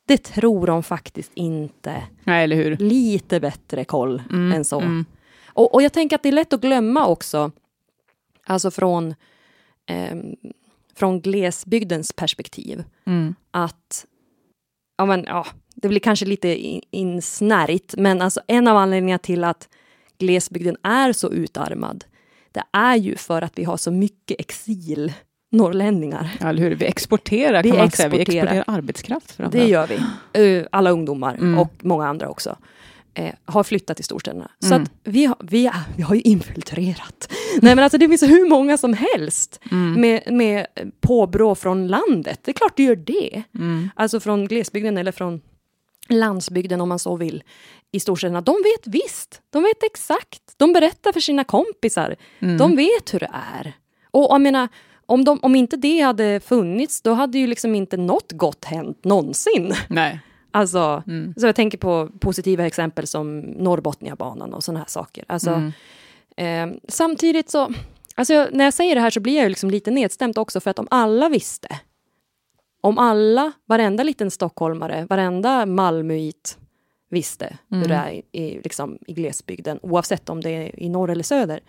det 0.07 0.17
tror 0.17 0.67
de 0.67 0.83
faktiskt 0.83 1.31
inte. 1.35 2.03
Nej, 2.23 2.43
eller 2.43 2.55
hur? 2.55 2.77
Lite 2.77 3.39
bättre 3.39 3.83
koll 3.85 4.21
Mm, 4.31 4.51
än 4.51 4.65
så. 4.65 4.79
mm. 4.79 5.05
Och, 5.47 5.73
och 5.73 5.81
jag 5.81 5.93
tänker 5.93 6.15
att 6.15 6.23
det 6.23 6.29
är 6.29 6.33
lätt 6.33 6.53
att 6.53 6.61
glömma 6.61 7.07
också, 7.07 7.51
alltså 8.45 8.71
från, 8.71 9.15
ehm, 9.87 10.35
från 10.97 11.21
glesbygdens 11.21 12.13
perspektiv, 12.13 12.83
Mm. 13.05 13.35
att 13.51 14.05
ja, 14.97 15.05
men, 15.05 15.23
ja, 15.27 15.45
det 15.75 15.87
blir 15.87 15.99
kanske 15.99 16.25
lite 16.25 16.55
in- 16.55 16.81
insnärjt, 16.91 17.95
men 17.97 18.21
alltså 18.21 18.41
en 18.47 18.67
av 18.67 18.77
anledningarna 18.77 19.19
till 19.19 19.43
att 19.43 19.69
glesbygden 20.17 20.77
är 20.83 21.13
så 21.13 21.31
utarmad, 21.31 22.05
det 22.51 22.63
är 22.73 22.95
ju 22.95 23.15
för 23.15 23.41
att 23.41 23.59
vi 23.59 23.63
har 23.63 23.77
så 23.77 23.91
mycket 23.91 24.39
exil 24.39 25.13
norrlänningar. 25.51 26.37
Ja, 26.39 26.49
eller 26.49 26.61
hur? 26.61 26.75
Vi 26.75 26.85
exporterar, 26.85 27.63
Vi 27.63 27.69
kan 27.69 27.77
man 27.79 27.91
säga. 27.91 28.09
Vi 28.09 28.17
exporterar. 28.21 28.45
exporterar 28.45 28.77
arbetskraft. 28.77 29.39
Det 29.51 29.65
gör 29.67 29.87
vi. 30.33 30.65
Alla 30.71 30.89
ungdomar 30.89 31.33
Mm. 31.35 31.57
och 31.59 31.73
många 31.79 32.07
andra 32.07 32.29
också. 32.29 32.57
Eh, 33.17 33.33
har 33.45 33.63
flyttat 33.63 33.97
till 33.97 34.05
storstäderna. 34.05 34.51
Så 34.59 34.67
Mm. 34.73 34.83
att 34.83 34.91
vi 35.03 35.25
har, 35.25 35.37
vi, 35.39 35.65
har, 35.65 35.81
vi 35.97 36.03
har 36.03 36.15
ju 36.15 36.21
infiltrerat. 36.21 37.31
Nej 37.61 37.75
men 37.75 37.83
alltså 37.83 37.97
det 37.97 38.07
finns 38.09 38.23
hur 38.23 38.49
många 38.49 38.77
som 38.77 38.93
helst 38.93 39.59
Mm. 39.71 40.01
med, 40.01 40.33
med 40.33 40.65
påbrå 41.01 41.55
från 41.55 41.87
landet. 41.87 42.39
Det 42.43 42.51
är 42.51 42.53
klart 42.53 42.77
det 42.77 42.83
gör 42.83 42.95
det. 42.95 43.43
Mm. 43.55 43.89
Alltså 43.95 44.19
från 44.19 44.47
glesbygden 44.47 44.97
eller 44.97 45.11
från 45.11 45.41
landsbygden 46.09 46.81
om 46.81 46.89
man 46.89 46.99
så 46.99 47.15
vill 47.15 47.43
i 47.91 47.99
storstäderna. 47.99 48.41
De 48.41 48.51
vet 48.55 48.87
visst, 48.95 49.41
de 49.49 49.63
vet 49.63 49.83
exakt. 49.83 50.41
De 50.57 50.73
berättar 50.73 51.11
för 51.11 51.19
sina 51.19 51.43
kompisar. 51.43 52.15
Mm. 52.39 52.57
De 52.57 52.75
vet 52.75 53.13
hur 53.13 53.19
det 53.19 53.31
är. 53.59 53.73
Och 54.11 54.27
jag 54.29 54.41
menar, 54.41 54.67
om, 55.05 55.23
de, 55.25 55.39
om 55.41 55.55
inte 55.55 55.77
det 55.77 55.99
hade 56.01 56.39
funnits, 56.39 57.01
då 57.01 57.13
hade 57.13 57.37
ju 57.39 57.47
liksom 57.47 57.75
inte 57.75 57.97
något 57.97 58.31
gott 58.31 58.65
hänt 58.65 59.03
någonsin. 59.03 59.73
Nej. 59.89 60.19
Alltså, 60.55 61.03
Mm. 61.07 61.33
så 61.37 61.45
jag 61.45 61.55
tänker 61.55 61.77
på 61.77 62.09
positiva 62.19 62.65
exempel 62.65 63.07
som 63.07 63.39
Norrbotniabanan 63.39 64.53
och 64.53 64.63
sådana 64.63 64.79
här 64.79 64.87
saker. 64.87 65.25
Alltså, 65.27 65.61
Mm. 66.37 66.71
eh, 66.73 66.79
samtidigt 66.87 67.49
så, 67.49 67.73
alltså 68.15 68.47
när 68.51 68.65
jag 68.65 68.73
säger 68.73 68.95
det 68.95 69.01
här 69.01 69.09
så 69.09 69.19
blir 69.19 69.41
jag 69.41 69.49
liksom 69.49 69.69
lite 69.69 69.91
nedstämd 69.91 70.37
också 70.37 70.59
för 70.59 70.71
att 70.71 70.79
om 70.79 70.87
alla 70.91 71.29
visste, 71.29 71.67
om 72.81 72.97
alla, 72.97 73.51
varenda 73.65 74.03
liten 74.03 74.31
stockholmare, 74.31 75.05
varenda 75.09 75.65
malmöit 75.65 76.57
visste 77.09 77.57
hur 77.69 77.77
Mm. 77.77 77.89
det 77.89 77.95
är 77.95 78.11
i, 78.11 78.23
i, 78.31 78.61
liksom, 78.63 78.97
i 79.07 79.13
glesbygden, 79.13 79.79
oavsett 79.81 80.29
om 80.29 80.41
det 80.41 80.49
är 80.49 80.79
i 80.79 80.89
norr 80.89 81.11
eller 81.11 81.23
söder, 81.23 81.59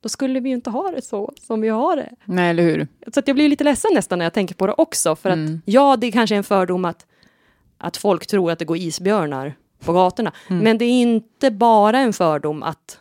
då 0.00 0.08
skulle 0.08 0.40
vi 0.40 0.48
ju 0.48 0.54
inte 0.54 0.70
ha 0.70 0.90
det 0.90 1.02
så 1.02 1.32
som 1.40 1.60
vi 1.60 1.68
har 1.68 1.96
det. 1.96 2.10
Nej, 2.24 2.50
eller 2.50 2.62
hur? 2.62 2.86
Så 3.14 3.22
jag 3.26 3.36
blir 3.36 3.48
lite 3.48 3.64
ledsen 3.64 3.90
nästan 3.94 4.18
när 4.18 4.26
jag 4.26 4.32
tänker 4.32 4.54
på 4.54 4.66
det 4.66 4.74
också. 4.78 5.16
För 5.16 5.28
att 5.30 5.36
Mm. 5.36 5.62
ja, 5.64 5.96
det 5.96 6.12
kanske 6.12 6.34
är 6.34 6.36
en 6.36 6.44
fördom 6.44 6.84
att, 6.84 7.06
att 7.82 7.96
folk 7.96 8.26
tror 8.26 8.50
att 8.50 8.58
det 8.58 8.64
går 8.64 8.76
isbjörnar 8.76 9.54
på 9.84 9.92
gatorna. 9.92 10.32
Mm. 10.50 10.64
Men 10.64 10.78
det 10.78 10.84
är 10.84 11.02
inte 11.02 11.50
bara 11.50 11.98
en 11.98 12.12
fördom 12.12 12.62
att 12.62 12.98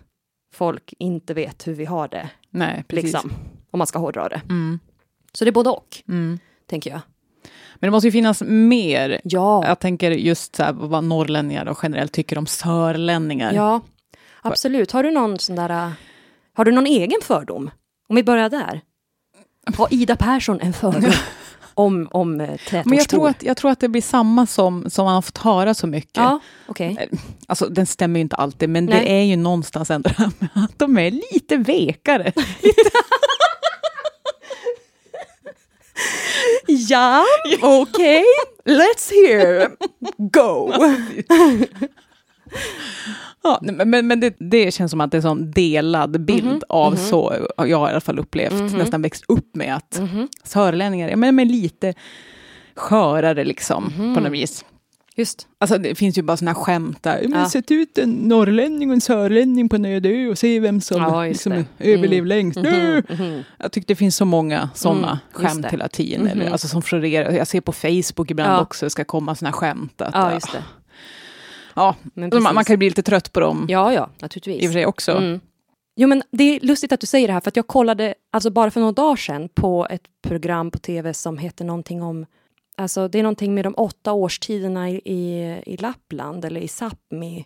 folk 0.53 0.93
inte 0.99 1.33
vet 1.33 1.67
hur 1.67 1.73
vi 1.73 1.85
har 1.85 2.07
det. 2.07 2.29
Nej, 2.49 2.83
precis. 2.87 3.03
Liksom, 3.13 3.31
om 3.71 3.77
man 3.77 3.87
ska 3.87 3.99
hårdra 3.99 4.29
det. 4.29 4.41
Mm. 4.49 4.79
Så 5.33 5.45
det 5.45 5.49
är 5.49 5.53
både 5.53 5.69
och, 5.69 6.03
Mm. 6.07 6.39
tänker 6.69 6.89
jag. 6.91 6.99
Men 7.75 7.87
det 7.87 7.91
måste 7.91 8.07
ju 8.07 8.11
finnas 8.11 8.41
mer. 8.47 9.21
Ja, 9.23 9.67
Jag 9.67 9.79
tänker 9.79 10.11
just 10.11 10.55
så 10.55 10.63
här, 10.63 10.73
vad 10.73 11.03
norrlänningar 11.03 11.65
och 11.65 11.77
generellt 11.83 12.11
tycker 12.11 12.37
om 12.37 12.45
sörlänningar. 12.45 13.53
ja 13.53 13.81
absolut. 14.41 14.91
Har 14.91 15.03
du 15.03 15.11
någon 15.11 15.39
sån 15.39 15.55
där... 15.55 15.91
Har 16.53 16.65
du 16.65 16.71
någon 16.71 16.85
egen 16.85 17.19
fördom? 17.23 17.69
Om 18.09 18.15
vi 18.15 18.23
börjar 18.23 18.49
där. 18.49 18.81
Har 19.77 19.87
Ida 19.93 20.15
Persson 20.15 20.59
en 20.61 20.73
fördom 20.73 21.11
om, 21.73 22.07
om 22.11 22.41
eh? 22.41 22.59
Men 22.71 22.97
jag 22.97 23.09
tror, 23.09 23.29
att, 23.29 23.43
jag 23.43 23.57
tror 23.57 23.71
att 23.71 23.79
det 23.79 23.89
blir 23.89 24.01
samma 24.01 24.45
som, 24.45 24.89
som 24.89 25.05
man 25.05 25.15
har 25.15 25.21
fått 25.21 25.37
höra 25.37 25.73
så 25.73 25.87
mycket. 25.87 26.17
Ja, 26.17 26.39
okej. 26.67 27.09
Alltså 27.47 27.65
den 27.65 27.85
stämmer 27.85 28.19
ju 28.19 28.21
inte 28.21 28.35
alltid, 28.35 28.69
men 28.69 28.85
Nej. 28.85 28.99
det 28.99 29.11
är 29.11 29.23
ju 29.23 29.35
någonstans 29.35 29.91
ändå 29.91 30.09
att 30.53 30.79
de 30.79 30.97
är 30.97 31.11
lite 31.11 31.57
vekare. 31.57 32.33
Ja, 36.67 37.25
okej. 37.61 38.23
Let's 38.65 39.11
hear. 39.11 39.71
Go! 40.17 40.73
Ja, 43.43 43.59
men 43.61 43.89
men, 43.89 44.07
men 44.07 44.19
det, 44.19 44.35
det 44.39 44.73
känns 44.73 44.91
som 44.91 45.01
att 45.01 45.11
det 45.11 45.15
är 45.15 45.19
en 45.19 45.21
sån 45.23 45.51
delad 45.51 46.25
bild 46.25 46.45
Mhm, 46.45 46.61
av 46.69 46.95
så, 46.95 47.33
jag 47.57 47.77
har 47.79 47.87
i 47.87 47.91
alla 47.91 48.01
fall 48.01 48.19
upplevt, 48.19 48.73
nästan 48.73 49.01
växt 49.01 49.23
upp 49.27 49.55
med 49.55 49.75
att 49.75 49.99
Mhm. 49.99 50.27
sörlänningar, 50.43 51.15
men 51.15 51.39
är 51.39 51.45
lite 51.45 51.93
skörare 52.75 53.43
liksom, 53.43 53.83
Mhm. 53.97 54.15
på 54.15 54.21
något 54.21 54.31
vis. 54.31 54.65
Just. 55.15 55.47
Alltså 55.59 55.77
det 55.77 55.95
finns 55.95 56.17
ju 56.17 56.21
bara 56.21 56.37
såna 56.37 56.55
skämt 56.55 57.03
där. 57.03 57.25
Men 57.27 57.39
Ja. 57.39 57.49
sätt 57.49 57.71
ut 57.71 57.97
en 57.97 58.09
norrlänning 58.11 58.89
och 58.89 58.93
en 58.93 59.01
sörlänning 59.01 59.69
på 59.69 59.75
en 59.75 59.85
öde 59.85 60.09
ö 60.09 60.27
och 60.29 60.37
se 60.37 60.59
vem 60.59 60.81
som 60.81 61.01
Ja, 61.01 61.23
liksom. 61.23 61.51
Mm. 61.51 61.65
överlever 61.79 62.27
längst. 62.27 62.59
Nu! 62.61 63.03
Mhm. 63.09 63.43
Jag 63.57 63.71
tycker 63.71 63.87
det 63.87 63.95
finns 63.95 64.15
så 64.15 64.25
många 64.25 64.69
sådana 64.75 65.07
Mm, 65.07 65.17
skämt 65.49 65.65
hela 65.65 65.87
tiden. 65.87 66.21
Mhm. 66.21 66.29
Eller, 66.31 66.51
alltså 66.51 66.67
som 66.67 66.81
florerar. 66.81 67.31
Jag 67.31 67.47
ser 67.47 67.61
på 67.61 67.71
Facebook 67.71 68.31
ibland 68.31 68.51
Ja. 68.53 68.61
också, 68.61 68.85
det 68.85 68.89
ska 68.89 69.03
komma 69.03 69.35
såna 69.35 69.51
skämt. 69.51 70.01
Att, 70.01 70.13
Ja, 70.13 70.33
just 70.33 70.51
det. 70.51 70.63
Ja, 71.73 71.95
Men 72.13 72.29
man, 72.43 72.55
man 72.55 72.65
kan 72.65 72.79
bli 72.79 72.89
lite 72.89 73.03
trött 73.03 73.33
på 73.33 73.39
dem 73.39 73.65
Ja, 73.69 73.93
ja, 73.93 74.01
i 74.01 74.05
och 74.05 74.17
för 74.17 74.21
naturligtvis. 74.21 74.73
sig 74.73 74.85
också. 74.85 75.11
Mm. 75.11 75.39
Jo, 75.95 76.07
men 76.07 76.23
det 76.31 76.43
är 76.43 76.59
lustigt 76.59 76.91
att 76.91 76.99
du 76.99 77.07
säger 77.07 77.27
det 77.27 77.33
här, 77.33 77.39
för 77.39 77.51
jag 77.55 77.67
kollade 77.67 78.13
alltså 78.31 78.49
bara 78.49 78.71
för 78.71 78.79
några 78.79 78.91
dagar 78.91 79.15
sedan 79.15 79.49
på 79.49 79.87
ett 79.89 80.03
program 80.21 80.71
på 80.71 80.79
tv 80.79 81.13
som 81.13 81.37
heter 81.37 81.65
någonting 81.65 82.03
om 82.03 82.25
Alltså 82.75 83.07
det 83.07 83.19
är 83.19 83.23
någonting 83.23 83.53
med 83.53 83.65
de 83.65 83.73
åtta 83.73 84.13
årstiderna 84.13 84.89
i, 84.89 85.01
i, 85.05 85.61
i 85.65 85.77
Lappland 85.77 86.45
eller 86.45 86.61
i 86.61 86.67
Sápmi. 86.67 87.45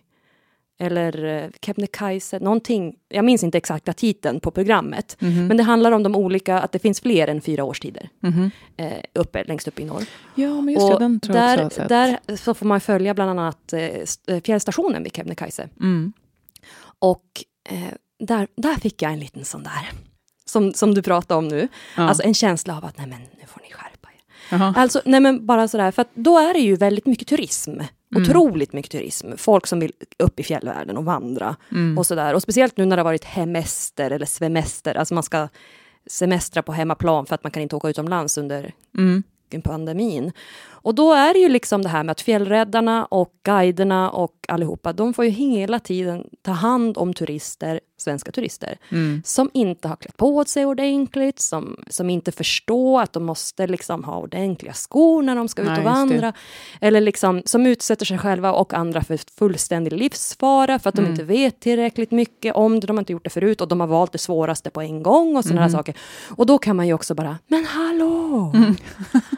Eller 0.78 1.24
uh, 1.24 1.50
Kebnekaise, 1.60 2.38
någonting. 2.38 2.94
Jag 3.08 3.24
minns 3.24 3.42
inte 3.42 3.58
exakta 3.58 3.92
titeln 3.92 4.40
på 4.40 4.50
programmet. 4.50 5.16
Mhm. 5.20 5.46
Men 5.46 5.56
det 5.56 5.62
handlar 5.62 5.92
om 5.92 6.02
de 6.02 6.16
olika, 6.16 6.60
att 6.60 6.72
det 6.72 6.78
finns 6.78 7.00
fler 7.00 7.28
än 7.28 7.40
fyra 7.40 7.64
årstider. 7.64 8.08
Mhm. 8.20 8.50
Eh, 8.76 8.92
uppe, 9.14 9.44
längst 9.44 9.68
upp 9.68 9.80
i 9.80 9.84
norr. 9.84 10.04
Ja, 10.34 10.60
men 10.60 10.74
just 10.74 10.86
det, 10.86 10.94
Och 10.94 11.00
den 11.00 11.20
tror 11.20 11.36
jag 11.36 11.66
också 11.66 11.80
jag 11.80 11.88
där, 11.88 12.18
där 12.26 12.36
så 12.36 12.54
får 12.54 12.66
man 12.66 12.80
följa 12.80 13.14
bland 13.14 13.30
annat 13.30 13.72
eh, 13.72 13.80
eh, 14.26 14.42
fjällstationen 14.44 15.02
vid 15.02 15.16
Kebnekaise. 15.16 15.68
Mm. 15.80 16.12
Och 16.98 17.24
eh, 17.68 17.94
där, 18.18 18.48
där 18.56 18.74
fick 18.74 19.02
jag 19.02 19.12
en 19.12 19.20
liten 19.20 19.44
sån 19.44 19.62
där, 19.62 19.90
som, 20.44 20.72
som 20.74 20.94
du 20.94 21.02
pratade 21.02 21.38
om 21.38 21.48
nu. 21.48 21.68
Ja. 21.96 22.02
Alltså 22.02 22.22
en 22.22 22.34
känsla 22.34 22.76
av 22.76 22.84
att 22.84 22.98
nej 22.98 23.06
men 23.06 23.20
nu 23.20 23.46
får 23.46 23.60
ni 23.62 23.72
skärpa 23.72 23.95
Jaha. 24.50 24.74
Alltså 24.76 25.02
nej 25.04 25.20
men 25.20 25.46
bara 25.46 25.68
sådär, 25.68 25.90
för 25.90 26.04
då 26.14 26.38
är 26.38 26.52
det 26.52 26.60
ju 26.60 26.76
väldigt 26.76 27.06
mycket 27.06 27.28
turism. 27.28 27.70
Mm. 27.70 27.86
Otroligt 28.22 28.72
mycket 28.72 28.92
turism. 28.92 29.32
Folk 29.36 29.66
som 29.66 29.80
vill 29.80 29.92
upp 30.18 30.40
i 30.40 30.42
fjällvärlden 30.42 30.96
och 30.96 31.04
vandra. 31.04 31.56
Mm. 31.72 31.98
Och 31.98 32.06
sådär. 32.06 32.34
Och 32.34 32.42
speciellt 32.42 32.76
nu 32.76 32.84
när 32.84 32.96
det 32.96 33.00
har 33.00 33.04
varit 33.04 33.24
hemester 33.24 34.10
eller 34.10 34.26
svemester. 34.26 34.94
Alltså 34.94 35.14
man 35.14 35.22
ska 35.22 35.48
semestra 36.06 36.62
på 36.62 36.72
hemmaplan 36.72 37.26
för 37.26 37.34
att 37.34 37.44
man 37.44 37.50
kan 37.50 37.62
inte 37.62 37.76
åka 37.76 37.88
utomlands 37.88 38.38
under 38.38 38.72
Mm. 38.98 39.22
pandemin. 39.64 40.32
Och 40.86 40.94
då 40.94 41.12
är 41.12 41.32
det 41.34 41.38
ju 41.40 41.48
liksom 41.48 41.82
det 41.82 41.88
här 41.88 42.02
med 42.04 42.10
att 42.12 42.20
fjällräddarna 42.20 43.04
och 43.04 43.30
guiderna 43.44 44.10
och 44.10 44.32
allihopa, 44.48 44.92
de 44.92 45.14
får 45.14 45.24
ju 45.24 45.30
hela 45.30 45.78
tiden 45.80 46.24
ta 46.42 46.50
hand 46.52 46.98
om 46.98 47.14
turister, 47.14 47.80
svenska 47.98 48.32
turister, 48.32 48.78
Mm. 48.92 49.22
som 49.24 49.50
inte 49.54 49.88
har 49.88 49.96
klätt 49.96 50.16
på 50.16 50.44
sig 50.44 50.66
ordentligt, 50.66 51.40
som, 51.40 51.76
som 51.88 52.10
inte 52.10 52.32
förstår 52.32 53.02
att 53.02 53.12
de 53.12 53.24
måste 53.24 53.66
liksom 53.66 54.04
ha 54.04 54.16
ordentliga 54.18 54.72
skor 54.72 55.22
när 55.22 55.36
de 55.36 55.48
ska 55.48 55.62
ut 55.62 55.68
Nej, 55.68 55.78
och 55.78 55.84
vandra. 55.84 56.32
Eller 56.80 57.00
liksom, 57.00 57.42
som 57.44 57.66
utsätter 57.66 58.06
sig 58.06 58.18
själva 58.18 58.52
och 58.52 58.74
andra 58.74 59.02
för 59.02 59.18
fullständig 59.38 59.92
livsfara 59.92 60.78
för 60.78 60.88
att 60.88 60.94
de 60.94 61.00
Mm. 61.00 61.12
inte 61.12 61.24
vet 61.24 61.60
tillräckligt 61.60 62.10
mycket 62.10 62.54
om 62.54 62.80
det, 62.80 62.86
de 62.86 62.96
har 62.96 63.02
inte 63.02 63.12
gjort 63.12 63.24
det 63.24 63.30
förut 63.30 63.60
och 63.60 63.68
de 63.68 63.80
har 63.80 63.86
valt 63.86 64.12
det 64.12 64.18
svåraste 64.18 64.70
på 64.70 64.80
en 64.80 65.02
gång 65.02 65.36
och 65.36 65.44
sådana 65.44 65.60
Mm. 65.60 65.70
här 65.72 65.78
saker. 65.78 65.94
Och 66.36 66.46
då 66.46 66.58
kan 66.58 66.76
man 66.76 66.86
ju 66.86 66.92
också 66.94 67.14
bara, 67.14 67.38
men 67.46 67.64
hallå! 67.64 68.52
Mm. 68.54 68.74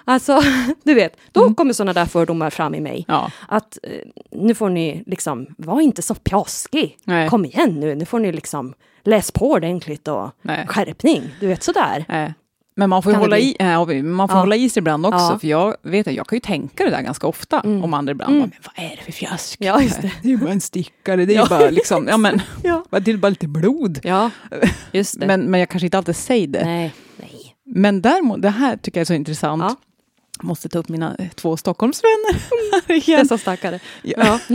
Alltså, 0.04 0.40
du 0.82 0.94
vet, 0.94 1.16
då 1.48 1.54
kommer 1.54 1.72
sådana 1.72 1.92
där 1.92 2.06
fördomar 2.06 2.50
fram 2.50 2.74
i 2.74 2.80
mig. 2.80 3.04
Ja. 3.08 3.30
Att 3.48 3.78
eh, 3.82 3.90
nu 4.30 4.54
får 4.54 4.70
ni 4.70 5.02
liksom, 5.06 5.46
var 5.58 5.80
inte 5.80 6.02
så 6.02 6.14
pjaskig. 6.14 6.96
Nej. 7.04 7.28
Kom 7.28 7.44
igen 7.44 7.80
nu, 7.80 7.94
nu 7.94 8.04
får 8.04 8.18
ni 8.20 8.32
liksom 8.32 8.74
läs 9.04 9.30
på 9.30 9.50
ordentligt 9.50 10.08
och 10.08 10.30
Nej. 10.42 10.66
skärpning. 10.66 11.22
Du 11.40 11.46
vet 11.46 11.62
sådär. 11.62 12.04
Nej. 12.08 12.34
Men 12.76 12.90
man 12.90 13.02
får, 13.02 13.10
Kan 13.10 13.20
hålla 13.20 13.36
bli? 13.36 13.44
i, 13.44 13.56
äh, 13.58 14.02
man 14.02 14.28
får 14.28 14.36
Ja. 14.36 14.40
hålla 14.40 14.56
i 14.56 14.68
sig 14.70 14.80
ibland 14.80 15.06
också, 15.06 15.18
Ja. 15.18 15.38
för 15.40 15.48
jag 15.48 15.76
vet 15.82 16.06
att 16.08 16.14
jag 16.14 16.26
kan 16.26 16.36
ju 16.36 16.40
tänka 16.40 16.84
det 16.84 16.90
där 16.90 17.02
ganska 17.02 17.26
ofta 17.26 17.60
Mm. 17.60 17.84
om 17.84 17.94
andra 17.94 18.10
ibland. 18.10 18.34
Mm. 18.36 18.48
Bara, 18.48 18.50
Men 18.62 18.72
vad 18.76 18.92
är 18.92 18.96
det 18.96 19.02
för 19.02 19.12
fjask? 19.12 19.56
Ja, 19.60 19.78
det. 19.78 20.00
Det 20.22 20.28
är 20.28 20.30
ju 20.30 20.36
bara 20.36 20.50
en 20.50 20.60
stickare, 20.60 21.24
det 21.24 21.32
är 21.34 21.36
Ja. 21.36 21.46
bara 21.50 21.70
liksom, 21.70 22.08
ja 22.08 22.16
men, 22.16 22.42
Ja. 22.62 22.84
det 23.00 23.10
är 23.10 23.16
bara 23.16 23.28
lite 23.28 23.48
blod. 23.48 24.00
Ja, 24.02 24.30
just. 24.92 25.16
Men, 25.16 25.40
men 25.50 25.60
jag 25.60 25.68
kanske 25.68 25.86
inte 25.86 25.98
alltid 25.98 26.16
säger 26.16 26.46
det. 26.46 26.64
nej, 26.64 26.94
nej. 27.16 27.54
Men 27.64 28.02
däremot, 28.02 28.42
det 28.42 28.50
här 28.50 28.76
tycker 28.76 29.00
jag 29.00 29.02
är 29.02 29.06
så 29.06 29.14
intressant. 29.14 29.78
Måste 30.42 30.68
ta 30.68 30.78
upp 30.78 30.88
mina 30.88 31.16
eh, 31.18 31.28
två 31.34 31.56
Stockholmsvänner 31.56 32.34
här 32.88 32.94
igen. 32.94 33.20
Dessa 33.20 33.38
stackare. 33.38 33.80
Ja. 34.02 34.40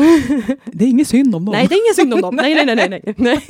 Det 0.65 0.85
är 0.85 0.89
inget 0.89 1.07
synd 1.07 1.35
om 1.35 1.45
dem. 1.45 1.51
Nej, 1.53 1.67
det 1.67 1.75
är 1.75 1.85
ingen 1.85 1.95
synd 1.95 2.13
om 2.13 2.21
dem. 2.21 2.35
Nej, 2.35 2.65
nej, 2.65 2.75
nej, 2.75 2.89
nej, 2.89 3.13
nej. 3.17 3.45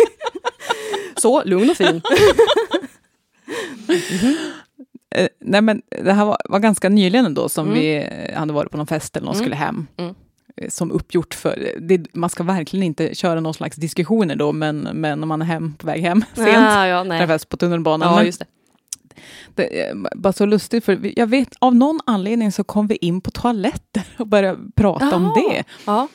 Så, 1.15 1.43
lugn 1.43 1.69
och 1.69 1.78
fin. 1.78 2.02
Eh, 5.15 5.28
nej 5.39 5.62
men 5.62 5.82
det 6.04 6.13
här 6.13 6.26
var, 6.26 6.38
var 6.50 6.60
ganska 6.60 6.89
nyligen 6.89 7.26
ändå 7.26 7.50
som 7.50 7.65
Mm. 7.67 7.80
vi 7.80 7.96
eh, 8.30 8.39
hade 8.39 8.54
varit 8.54 8.72
på 8.72 8.78
någon 8.78 8.88
fest 8.88 9.17
eller 9.17 9.26
någon 9.26 9.36
Mm. 9.36 9.43
skulle 9.43 9.56
hem. 9.56 9.88
Mm. 9.98 10.15
Som 10.69 10.91
uppgjort 10.91 11.34
för, 11.34 11.72
det, 11.82 12.06
man 12.13 12.30
ska 12.30 12.43
verkligen 12.43 12.84
inte 12.84 13.15
köra 13.15 13.39
någon 13.39 13.54
slags 13.54 13.76
diskussioner 13.78 14.36
då, 14.36 14.52
men, 14.52 14.78
men 14.93 15.24
om 15.24 15.30
man 15.30 15.41
är 15.41 15.46
hem, 15.46 15.74
på 15.78 15.88
väg 15.88 16.02
hem 16.02 16.24
sent, 16.36 16.48
Ja, 16.48 16.88
ja, 16.88 17.04
nej. 17.04 17.19
träffas 17.19 17.46
på 17.46 17.58
tunnelbanan. 17.58 18.10
Ja, 18.10 18.15
men 18.15 18.26
just 18.26 18.39
det. 18.39 18.46
Det 19.56 19.82
är 19.82 19.95
bara 20.15 20.34
så 20.34 20.45
lustigt, 20.45 20.86
för 20.86 21.19
jag 21.19 21.28
vet 21.28 21.56
av 21.60 21.76
någon 21.76 21.99
anledning 22.06 22.52
så 22.52 22.63
kom 22.63 22.88
vi 22.88 22.95
in 22.95 23.21
på 23.21 23.32
toaletter 23.32 24.04
och 24.19 24.28
började 24.28 24.60
prata 24.76 25.15
om 25.15 25.23
Jaha. 25.23 25.34
det. 25.49 25.63
Ja. 25.86 26.08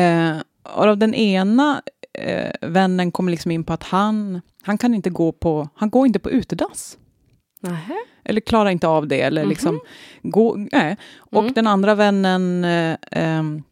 Eh, 0.00 0.36
och 0.76 0.84
av 0.84 0.98
den 0.98 1.14
ena 1.14 1.82
eh, 2.18 2.50
vännen 2.60 3.12
kom 3.12 3.28
liksom 3.28 3.50
in 3.50 3.64
på 3.64 3.72
att 3.72 3.82
han, 3.82 4.40
han 4.62 4.78
kan 4.78 4.94
inte 4.94 5.10
gå 5.10 5.32
på, 5.32 5.68
han 5.74 5.90
går 5.90 6.06
inte 6.06 6.18
på 6.18 6.30
utedass. 6.30 6.98
Nähä. 7.60 7.94
Eller 8.24 8.40
klarar 8.40 8.70
inte 8.70 8.88
av 8.88 9.06
det, 9.08 9.20
eller 9.20 9.44
liksom 9.46 9.80
gå, 10.22 10.56
nej. 10.72 10.96
Och 11.18 11.40
Mm. 11.42 11.52
den 11.52 11.66
andra 11.66 11.94
vännen 11.94 12.64
eh, 12.64 12.96
ehm, 13.10 13.62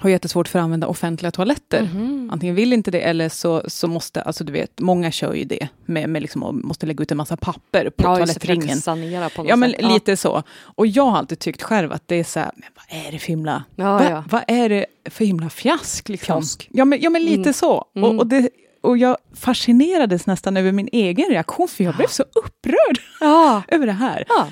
har 0.00 0.10
jättesvårt 0.10 0.48
för 0.48 0.58
att 0.58 0.62
använda 0.62 0.86
offentliga 0.86 1.30
toaletter. 1.30 1.82
Mhm. 1.82 2.30
Antingen 2.32 2.54
vill 2.54 2.72
inte 2.72 2.90
det 2.90 3.00
eller 3.00 3.28
så, 3.28 3.62
så 3.66 3.88
måste, 3.88 4.22
alltså 4.22 4.44
du 4.44 4.52
vet, 4.52 4.80
många 4.80 5.10
kör 5.10 5.34
ju 5.34 5.44
det 5.44 5.68
med, 5.86 6.08
med 6.08 6.22
liksom, 6.22 6.60
måste 6.64 6.86
lägga 6.86 7.02
ut 7.02 7.10
en 7.10 7.16
massa 7.16 7.36
papper 7.36 7.90
på 7.90 8.04
Ja, 8.04 8.16
toalettringen. 8.16 8.80
sanera 8.80 9.28
på 9.28 9.42
något 9.42 9.48
Ja, 9.50 9.56
men 9.56 9.70
sätt. 9.70 9.82
lite 9.84 10.16
så. 10.16 10.42
Och 10.60 10.86
jag 10.86 11.04
har 11.06 11.18
alltid 11.18 11.38
tyckt 11.38 11.62
själv 11.62 11.92
att 11.92 12.02
det 12.08 12.16
är 12.16 12.24
så 12.24 12.40
här, 12.40 12.50
men 12.56 12.68
vad 12.76 13.06
är 13.06 13.12
det 13.12 13.18
för 13.18 13.28
himla, 13.28 13.64
Ja, 13.76 13.92
vad, 13.92 14.04
ja. 14.12 14.24
vad 14.30 14.42
är 14.48 14.68
det 14.68 14.86
för 15.10 15.24
himla 15.24 15.50
fjask? 15.50 16.08
Liksom? 16.08 16.42
Fjask. 16.42 16.68
Ja, 16.72 16.84
men, 16.84 17.00
ja, 17.02 17.10
men 17.10 17.22
lite 17.24 17.40
Mm. 17.40 17.52
så. 17.52 17.84
Mm. 17.96 18.08
Och, 18.10 18.18
och, 18.18 18.26
det, 18.26 18.50
och 18.80 18.98
jag 18.98 19.16
fascinerades 19.34 20.26
nästan 20.26 20.56
över 20.56 20.72
min 20.72 20.88
egen 20.92 21.28
reaktion, 21.30 21.68
för 21.68 21.84
jag 21.84 21.96
blev 21.96 22.06
så 22.08 22.22
upprörd 22.22 22.98
Ja. 23.20 23.62
över 23.68 23.86
det 23.86 23.92
här. 23.92 24.24
ja. 24.28 24.48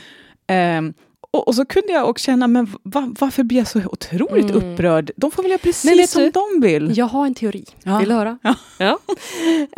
Och, 1.33 1.49
och 1.49 1.55
så 1.55 1.65
kunde 1.65 1.93
jag 1.93 2.09
också 2.09 2.25
känna, 2.25 2.47
men 2.49 2.69
va, 2.83 3.15
varför 3.21 3.43
blir 3.43 3.59
jag 3.59 3.67
så 3.69 3.81
otroligt 3.85 4.51
Mm. 4.51 4.57
upprörd? 4.73 5.11
De 5.17 5.31
får 5.31 5.43
väl 5.43 5.51
göra 5.51 5.59
Men 5.63 5.73
precis 5.73 5.99
vet 5.99 6.11
som 6.11 6.23
du- 6.23 6.31
de 6.31 6.61
vill. 6.61 6.99
Jag 6.99 7.07
har 7.07 7.27
en 7.27 7.35
teori. 7.35 7.65
Ja. 7.83 7.99
Vill 7.99 8.09
du 8.09 8.15
höra? 8.15 8.39
Ja. 8.43 8.55
ja. 8.79 8.99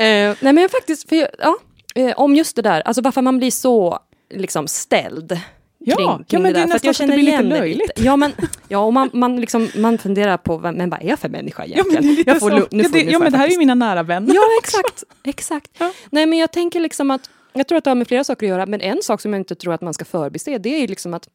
Eh, 0.04 0.36
nej 0.40 0.52
men 0.52 0.68
faktiskt, 0.68 1.08
för 1.08 1.28
ja, 1.38 1.56
eh, 1.94 2.12
om 2.18 2.34
just 2.36 2.56
det 2.56 2.62
där, 2.62 2.80
alltså 2.80 3.02
varför 3.02 3.22
man 3.22 3.38
blir 3.38 3.50
så 3.50 3.98
liksom 4.34 4.66
ställd. 4.68 5.40
Ja, 5.84 5.96
kring, 5.96 6.24
ja, 6.28 6.38
men 6.38 6.42
det 6.42 6.48
är 6.48 6.54
för 6.54 6.60
att 6.62 6.68
nästan 6.68 6.86
jag 6.88 6.96
så 6.96 7.02
att 7.02 7.08
det 7.08 7.14
blir 7.14 7.24
lite 7.24 7.42
det 7.42 7.48
löjligt. 7.48 7.90
Ja, 7.96 8.16
men, 8.16 8.32
ja 8.68 8.78
och 8.78 8.92
man, 8.92 9.10
man, 9.12 9.40
liksom, 9.40 9.68
man 9.76 9.98
funderar 9.98 10.36
på, 10.36 10.56
vad- 10.56 10.74
men 10.74 10.90
vad 10.90 11.02
är 11.02 11.08
jag 11.08 11.18
för 11.18 11.28
människa 11.28 11.64
Ja, 11.66 11.72
egentligen? 11.72 12.06
men, 12.06 12.14
det 12.14 12.20
är 12.20 12.34
lite 12.34 12.40
får, 12.40 12.50
nu 12.50 12.56
ja, 12.82 12.88
det, 12.92 13.18
men 13.18 13.32
det 13.32 13.38
här 13.38 13.46
är 13.46 13.50
ju 13.50 13.58
mina 13.58 13.74
nära 13.74 14.02
vänner. 14.02 14.34
Ja, 14.34 14.42
exakt. 14.62 15.04
exakt. 15.24 15.70
Ja. 15.78 15.92
Nej, 16.10 16.26
men 16.26 16.38
jag 16.38 16.52
tänker 16.52 16.80
liksom 16.80 17.10
att, 17.10 17.30
jag 17.52 17.68
tror 17.68 17.78
att 17.78 17.84
det 17.84 17.90
har 17.90 17.94
med 17.94 18.08
flera 18.08 18.24
saker 18.24 18.46
att 18.46 18.50
göra, 18.50 18.66
men 18.66 18.80
en 18.80 19.02
sak 19.02 19.20
som 19.20 19.32
jag 19.32 19.40
inte 19.40 19.54
tror 19.54 19.74
att 19.74 19.80
man 19.80 19.94
ska 19.94 20.04
förbise, 20.04 20.58
det 20.58 20.74
är 20.76 20.80
ju 20.80 20.86
liksom 20.86 21.14
att 21.14 21.28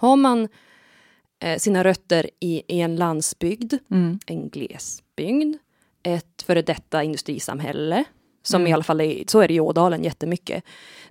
har 0.00 0.16
man 0.16 0.48
eh, 1.42 1.58
sina 1.58 1.84
rötter 1.84 2.30
i, 2.40 2.62
i 2.68 2.80
en 2.80 2.96
landsbygd, 2.96 3.74
Mm. 3.90 4.18
en 4.26 4.48
glesbygd, 4.48 5.56
ett 6.02 6.42
före 6.46 6.62
detta 6.62 7.02
industrisamhälle, 7.02 8.04
som 8.42 8.60
Mm. 8.62 8.70
i 8.70 8.72
alla 8.72 8.82
fall 8.82 9.00
är, 9.00 9.24
så 9.26 9.40
är 9.40 9.48
det 9.48 9.54
i 9.54 9.60
Ådalen 9.60 10.04
jättemycket. 10.04 10.64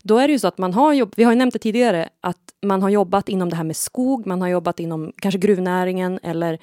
Då 0.03 0.17
är 0.17 0.27
det 0.27 0.31
ju 0.31 0.39
så 0.39 0.47
att 0.47 0.57
man 0.57 0.73
har 0.73 0.93
jobb, 0.93 1.13
vi 1.17 1.23
har 1.23 1.31
ju 1.31 1.37
nämnt 1.37 1.53
det 1.53 1.59
tidigare, 1.59 2.09
att 2.21 2.53
man 2.61 2.81
har 2.81 2.89
jobbat 2.89 3.29
inom 3.29 3.49
det 3.49 3.55
här 3.55 3.63
med 3.63 3.75
skog, 3.75 4.25
man 4.27 4.41
har 4.41 4.47
jobbat 4.49 4.79
inom 4.79 5.13
kanske 5.15 5.37
gruvnäringen 5.39 6.19
eller 6.23 6.57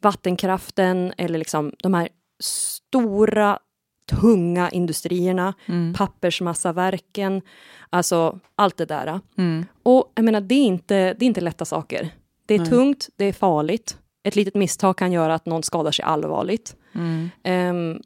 vattenkraften 0.00 1.12
eller 1.18 1.38
liksom 1.38 1.72
de 1.82 1.94
här 1.94 2.08
stora 2.40 3.58
tunga 4.06 4.70
industrierna, 4.70 5.54
Mm. 5.66 5.94
pappersmassaverken, 5.94 7.42
alltså 7.90 8.38
allt 8.54 8.76
det 8.76 8.84
där. 8.84 9.20
Mm. 9.38 9.66
Och 9.82 10.12
jag 10.14 10.24
menar, 10.24 10.40
det 10.40 10.54
är 10.54 10.64
inte, 10.66 10.94
det 11.14 11.24
är 11.24 11.26
inte 11.26 11.40
lätta 11.40 11.64
saker. 11.64 12.08
Det 12.46 12.54
är 12.54 12.58
Nej. 12.58 12.68
tungt, 12.68 13.08
det 13.16 13.24
är 13.24 13.32
farligt. 13.32 13.98
Ett 14.24 14.36
litet 14.36 14.54
misstag 14.54 14.96
kan 14.98 15.12
göra 15.12 15.34
att 15.34 15.46
någon 15.46 15.62
skadar 15.62 15.90
sig 15.90 16.02
allvarligt. 16.04 16.76
Mm. 16.94 17.30
Ehm, 17.42 18.00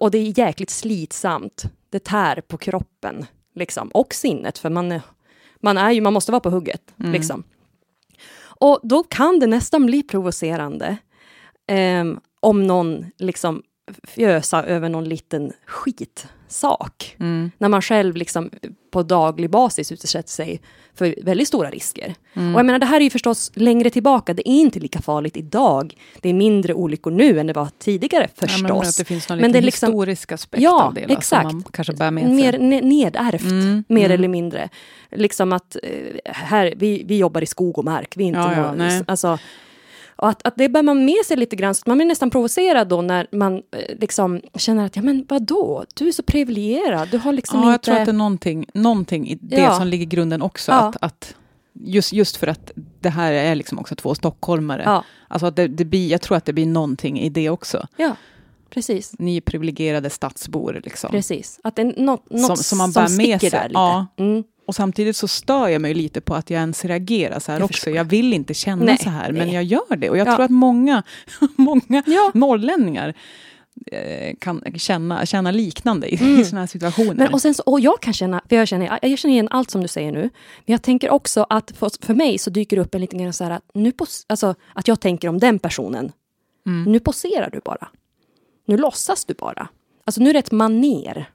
och, 0.00 0.10
det- 0.10 0.18
är 0.18 0.38
jäkligt 0.38 0.70
slitsamt. 0.70 1.64
Det 1.90 2.04
tär 2.04 2.40
på 2.40 2.56
kroppen 2.56 3.26
liksom, 3.54 3.88
och 3.88 4.14
sinnet, 4.14 4.58
för 4.58 4.70
man, 4.70 4.92
är- 4.92 5.02
man, 5.60 5.78
är 5.78 5.90
ju, 5.90 6.00
man 6.00 6.12
måste 6.12 6.32
vara 6.32 6.40
på 6.40 6.50
hugget. 6.50 6.94
Mm. 7.00 7.12
Liksom. 7.12 7.42
Och 8.58 8.80
då 8.82 9.02
kan 9.02 9.38
det 9.38 9.46
nästan 9.46 9.86
bli 9.86 10.02
provocerande 10.02 10.96
ehm, 11.66 12.20
om 12.40 12.66
någon 12.66 13.04
liksom 13.18 13.62
fjösa 14.04 14.62
över 14.64 14.88
någon 14.88 15.04
liten 15.04 15.52
skitsak. 15.66 17.16
Mm. 17.20 17.50
När 17.58 17.68
man 17.68 17.82
själv 17.82 18.16
liksom 18.16 18.50
på 18.90 19.02
daglig 19.02 19.50
basis 19.50 19.92
utsätter 19.92 20.28
sig 20.30 20.60
för 20.94 21.14
väldigt 21.22 21.48
stora 21.48 21.70
risker. 21.70 22.14
Mm. 22.34 22.54
Och 22.54 22.58
jag 22.58 22.66
menar, 22.66 22.78
det 22.78 22.86
här 22.86 22.96
är 23.00 23.04
ju 23.04 23.10
förstås 23.10 23.52
längre 23.54 23.90
tillbaka. 23.90 24.34
Det 24.34 24.48
är 24.48 24.52
inte 24.60 24.78
lika 24.80 25.00
farligt 25.02 25.36
idag. 25.36 25.94
Det 26.20 26.28
är 26.28 26.34
mindre 26.34 26.74
olyckor 26.74 27.10
nu 27.10 27.40
än 27.40 27.46
det 27.46 27.52
var 27.52 27.68
tidigare 27.78 28.28
Ja, 28.40 28.46
förstås. 28.46 28.62
men 28.62 28.72
att 28.72 28.96
det 28.96 29.04
finns 29.04 29.28
någon 29.28 29.38
Men 29.38 29.52
det 29.52 29.58
är 29.58 29.62
liksom- 29.62 29.88
historisk 29.90 30.32
aspekt 30.32 30.62
Ja, 30.62 30.82
av 30.84 30.94
det 30.94 31.00
va, 31.00 31.06
exakt. 31.12 31.48
som 31.50 31.56
man 31.56 31.64
kanske 31.72 31.92
bär 31.92 32.10
med 32.10 32.24
sig. 32.24 32.34
Mer 32.34 32.52
ne- 32.52 32.82
nedärvt, 32.82 33.42
Mm, 33.50 33.84
mer 33.88 34.04
mm. 34.04 34.12
eller 34.14 34.28
mindre. 34.28 34.68
Liksom 35.10 35.52
att 35.52 35.76
eh, 35.82 35.90
här, 36.34 36.74
vi, 36.76 37.02
vi 37.06 37.18
jobbar 37.18 37.42
i 37.42 37.46
skog 37.46 37.78
och 37.78 37.84
mark, 37.84 38.14
vi 38.16 38.24
är 38.24 38.28
inte 38.28 38.38
Ja, 38.40 38.50
ja, 38.52 38.56
några- 38.56 38.72
nej. 38.72 39.02
alltså, 39.06 39.38
och 40.16 40.28
att, 40.28 40.46
att 40.46 40.56
det 40.56 40.68
bär 40.68 40.82
man 40.82 41.04
med 41.04 41.24
sig 41.26 41.36
lite 41.36 41.56
grann, 41.56 41.74
så 41.74 41.82
man 41.86 41.98
blir 41.98 42.06
nästan 42.06 42.30
provocerad 42.30 42.88
då 42.88 43.02
när 43.02 43.26
man 43.32 43.54
eh, 43.56 43.60
liksom 44.00 44.40
känner 44.54 44.86
att, 44.86 44.96
ja 44.96 45.02
men 45.02 45.26
vadå, 45.28 45.84
du 45.94 46.08
är 46.08 46.12
så 46.12 46.22
privilegierad, 46.22 47.08
du 47.10 47.18
har 47.18 47.32
liksom 47.32 47.60
ja, 47.60 47.66
jag 47.66 47.74
inte... 47.74 47.84
tror 47.84 47.96
att 47.98 48.04
det 48.06 48.10
är 48.10 48.12
någonting, 48.12 48.66
någonting 48.74 49.28
i 49.28 49.34
det 49.40 49.56
Ja. 49.60 49.78
som 49.78 49.86
ligger 49.86 50.02
i 50.02 50.06
grunden 50.06 50.42
också. 50.42 50.72
Ja. 50.72 50.78
Att, 50.78 50.96
att 51.00 51.34
just, 51.72 52.12
just 52.12 52.36
för 52.36 52.46
att 52.46 52.70
det 53.00 53.08
här 53.10 53.32
är 53.32 53.54
liksom 53.54 53.78
också 53.78 53.94
två 53.96 54.14
stockholmare. 54.14 54.82
Ja, 54.84 55.04
Alltså 55.28 55.46
att 55.46 55.56
det, 55.56 55.66
det 55.68 55.84
blir, 55.84 56.10
jag 56.10 56.20
tror 56.22 56.36
att 56.36 56.44
det 56.44 56.52
blir 56.52 56.66
någonting 56.66 57.20
i 57.20 57.28
det 57.28 57.50
också. 57.50 57.86
ja, 57.96 58.16
precis. 58.70 59.12
Ni 59.18 59.40
privilegierade 59.40 60.10
stadsbor. 60.10 60.80
Liksom. 60.84 61.10
Precis, 61.10 61.60
att 61.64 61.76
det 61.76 61.82
är 61.82 61.94
något, 62.00 62.30
något 62.30 62.46
Som- 62.46 62.56
som 62.56 62.78
man 62.78 62.92
bär 62.92 63.02
med 63.02 63.10
sticker 63.12 63.38
sig. 63.38 63.50
där 63.50 63.68
lite. 63.68 63.78
Ja. 63.78 64.06
Mm. 64.16 64.44
Och 64.66 64.74
samtidigt 64.74 65.16
så 65.16 65.28
stör 65.28 65.68
jag 65.68 65.82
mig 65.82 65.94
lite 65.94 66.20
på 66.20 66.34
att 66.34 66.50
jag 66.50 66.58
ens 66.60 66.84
reagerar 66.84 67.38
så 67.38 67.52
här 67.52 67.58
Jag 67.58 67.64
också. 67.64 67.72
förstår. 67.74 67.94
Jag 67.96 68.04
vill 68.04 68.32
inte 68.32 68.54
känna 68.54 68.84
Nej, 68.84 68.98
så 68.98 69.10
här, 69.10 69.32
men 69.32 69.46
nej. 69.46 69.54
jag 69.54 69.64
gör 69.64 69.96
det. 69.96 70.10
Och 70.10 70.16
jag 70.16 70.26
Ja. 70.28 70.34
tror 70.36 70.44
att 70.44 70.50
många, 70.50 71.02
många 71.56 72.02
Ja. 72.06 72.30
norrlänningar 72.34 73.14
eh, 73.92 74.34
kan 74.40 74.62
känna, 74.76 75.26
känna 75.26 75.50
liknande 75.50 76.14
i, 76.14 76.18
Mm. 76.20 76.44
sådana 76.44 76.60
här 76.60 76.66
situationer. 76.66 77.14
Men, 77.14 77.32
och, 77.34 77.42
sen 77.42 77.54
så, 77.54 77.62
och 77.62 77.80
jag 77.80 78.00
kan 78.00 78.12
känna, 78.12 78.42
för 78.48 78.56
jag 78.56 78.68
känner, 78.68 78.98
jag 79.02 79.18
känner 79.18 79.32
igen 79.34 79.48
allt 79.50 79.70
som 79.70 79.80
du 79.82 79.88
säger 79.88 80.12
nu, 80.12 80.20
men 80.20 80.30
jag 80.72 80.82
tänker 80.82 81.10
också 81.10 81.46
att 81.50 81.70
för, 81.76 81.90
för 82.06 82.14
mig 82.14 82.38
så 82.38 82.50
dyker 82.50 82.76
det 82.76 82.82
upp 82.82 82.94
en 82.94 83.00
liten 83.00 83.18
grann 83.22 83.32
så 83.32 83.44
här 83.44 83.50
att, 83.50 83.62
nu 83.74 83.92
pos, 83.92 84.24
alltså, 84.28 84.54
att 84.74 84.88
jag 84.88 85.00
tänker 85.00 85.28
om 85.28 85.38
den 85.38 85.58
personen, 85.58 86.12
Mm. 86.66 86.92
nu 86.92 87.00
poserar 87.00 87.50
du 87.50 87.60
bara. 87.64 87.88
Nu 88.66 88.76
låtsas 88.76 89.24
du 89.24 89.34
bara. 89.34 89.68
Alltså 90.04 90.20
nu 90.20 90.30
är 90.30 90.32
det 90.32 90.38
ett 90.38 90.52
maner, 90.52 91.30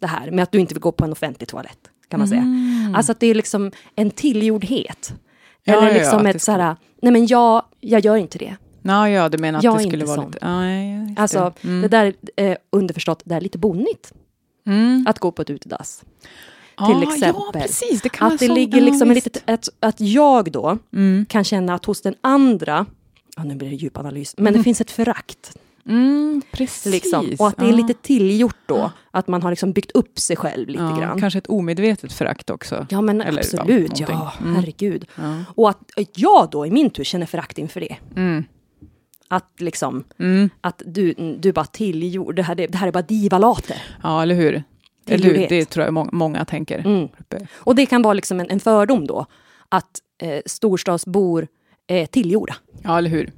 det 0.00 0.06
här 0.06 0.30
med 0.30 0.42
att 0.42 0.52
du 0.52 0.58
inte 0.58 0.74
vill 0.74 0.80
gå 0.82 0.92
på 0.92 1.04
en 1.04 1.12
offentlig 1.12 1.48
toalett, 1.48 1.78
kan 2.08 2.20
man 2.20 2.28
säga. 2.28 2.44
Alltså 2.94 3.12
att 3.12 3.20
det 3.20 3.26
är 3.26 3.34
liksom 3.34 3.70
en 3.96 4.10
tillgjordhet. 4.10 5.08
Mm. 5.10 5.20
Ja, 5.64 5.72
Eller 5.76 5.86
ja, 5.86 5.92
ja, 5.94 5.98
liksom 5.98 6.26
att 6.26 6.34
ett 6.34 6.42
så 6.42 6.52
här, 6.52 6.76
nej 7.02 7.12
men 7.12 7.26
jag, 7.26 7.62
jag 7.80 8.04
gör 8.04 8.16
inte 8.16 8.38
det. 8.38 8.56
Ja, 8.82 9.08
ja, 9.08 9.28
du 9.28 9.38
menar 9.38 9.58
att 9.58 9.64
Jag 9.64 9.78
det 9.78 9.82
skulle 9.88 10.04
vara 10.04 10.16
sån. 10.16 10.26
lite... 10.26 10.38
Ja, 10.42 10.66
ja, 10.66 11.14
Alltså, 11.22 11.52
det. 11.62 11.68
Mm. 11.68 11.82
det 11.82 11.88
där 11.88 12.14
är 12.36 12.58
underförstått, 12.72 13.22
det 13.24 13.34
är 13.34 13.40
lite 13.40 13.58
bonnigt 13.58 14.12
Mm. 14.66 15.04
att 15.08 15.18
gå 15.18 15.32
på 15.32 15.42
ett 15.42 15.50
utedass. 15.50 16.02
Ja, 16.76 16.86
till 16.86 17.02
exempel. 17.08 17.42
Ja, 17.54 17.60
precis. 17.60 18.02
Det 18.02 18.08
Att 18.08 18.12
det 18.18 18.20
vara 18.20 18.38
så. 18.38 18.54
ligger 18.54 18.78
Ja, 18.78 18.84
liksom 18.84 19.08
en 19.08 19.14
litet, 19.14 19.42
att, 19.50 19.68
att 19.80 20.00
jag 20.00 20.52
då 20.52 20.78
Mm. 20.92 21.26
kan 21.28 21.44
känna 21.44 21.74
att 21.74 21.84
hos 21.84 22.00
den 22.02 22.14
andra, 22.20 22.86
ja, 23.36 23.44
nu 23.44 23.54
blir 23.54 23.70
det 23.70 23.76
djupanalys, 23.76 24.34
men 24.38 24.52
det 24.52 24.62
finns 24.62 24.80
ett 24.80 24.90
förakt. 24.90 25.56
Mm, 25.88 26.42
precis. 26.50 26.92
Liksom, 26.92 27.30
och 27.38 27.48
att 27.48 27.56
det 27.56 27.68
är 27.68 27.72
lite 27.72 27.94
tillgjort 27.94 28.56
då, 28.66 28.90
att 29.10 29.28
man 29.28 29.42
har 29.42 29.50
liksom 29.50 29.72
byggt 29.72 29.90
upp 29.90 30.18
sig 30.18 30.36
själv 30.36 30.68
lite 30.68 30.82
ja, 30.82 30.96
grann. 30.98 31.20
Kanske 31.20 31.38
ett 31.38 31.46
omedvetet 31.46 32.12
förakt 32.12 32.50
också. 32.50 32.86
Ja 32.90 33.00
men 33.00 33.20
Eller, 33.20 33.38
absolut, 33.38 34.00
ja. 34.00 34.32
Mm. 34.40 34.54
herregud. 34.56 35.06
Ja. 35.16 35.44
Och 35.54 35.68
att 35.70 35.78
jag 36.14 36.48
då 36.50 36.66
i 36.66 36.70
min 36.70 36.90
tur 36.90 37.04
känner 37.04 37.26
förakt 37.26 37.58
inför 37.58 37.80
det. 37.80 37.96
Mm. 38.16 38.44
Att 39.28 39.52
liksom, 39.60 40.04
Mm. 40.18 40.50
att 40.60 40.82
du, 40.86 41.12
du 41.40 41.52
bara 41.52 41.64
tillgjord, 41.64 42.34
det 42.36 42.42
här, 42.42 42.54
det 42.54 42.74
här 42.74 42.86
är 42.88 42.92
bara 42.92 43.02
divalater. 43.02 43.82
ja, 44.02 44.22
eller 44.22 44.34
hur? 44.34 44.62
Eller 45.06 45.24
hur? 45.24 45.46
Det 45.48 45.64
tror 45.64 45.84
jag 45.84 45.94
må- 45.94 46.08
många 46.12 46.44
tänker. 46.44 46.78
Mm. 46.78 47.08
Och 47.52 47.74
det 47.74 47.86
kan 47.86 48.02
vara 48.02 48.14
liksom 48.14 48.40
en, 48.40 48.50
en 48.50 48.60
fördom 48.60 49.06
då, 49.06 49.26
att 49.68 49.90
eh, 50.22 50.40
storstadsbor 50.46 51.46
är 51.86 52.06
tillgjorda. 52.06 52.56
Ja, 52.82 52.98
eller 52.98 53.10
hur? 53.10 53.32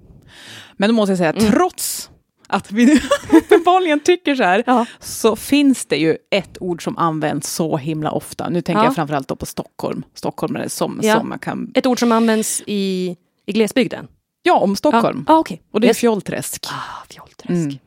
Men 0.76 0.88
då 0.90 0.94
måste 0.94 1.10
jag 1.10 1.18
säga, 1.18 1.32
Mm. 1.32 1.52
trots 1.52 2.10
att 2.50 2.72
vi 2.72 3.00
uppenbarligen 3.32 4.00
tycker 4.00 4.34
så 4.34 4.42
här, 4.42 4.62
Ja. 4.66 4.86
så 5.00 5.36
finns 5.36 5.86
det 5.86 5.96
ju 5.96 6.16
ett 6.30 6.56
ord 6.60 6.84
som 6.84 6.98
används 6.98 7.52
så 7.54 7.76
himla 7.76 8.10
ofta. 8.10 8.48
Nu 8.48 8.60
tänker 8.62 8.80
Ja. 8.80 8.86
jag 8.86 8.94
framförallt 8.94 9.28
då 9.28 9.36
på 9.36 9.46
Stockholm. 9.46 10.02
Stockholmare 10.14 10.68
som, 10.68 11.00
Ja. 11.02 11.18
som 11.18 11.28
man 11.28 11.38
kan... 11.38 11.72
Ett 11.74 11.86
ord 11.86 11.98
som 11.98 12.12
används 12.12 12.62
i, 12.66 13.16
i 13.46 13.52
glesbygden. 13.52 14.08
Ja, 14.42 14.58
om 14.58 14.76
Stockholm. 14.76 15.24
Ja, 15.28 15.34
ah, 15.34 15.38
okej. 15.38 15.62
Och 15.72 15.80
det 15.80 15.88
är 15.90 15.94
fjollträsk. 15.94 16.66
Ah, 16.70 17.04
fjollträsk. 17.10 17.50
Mm. 17.50 17.78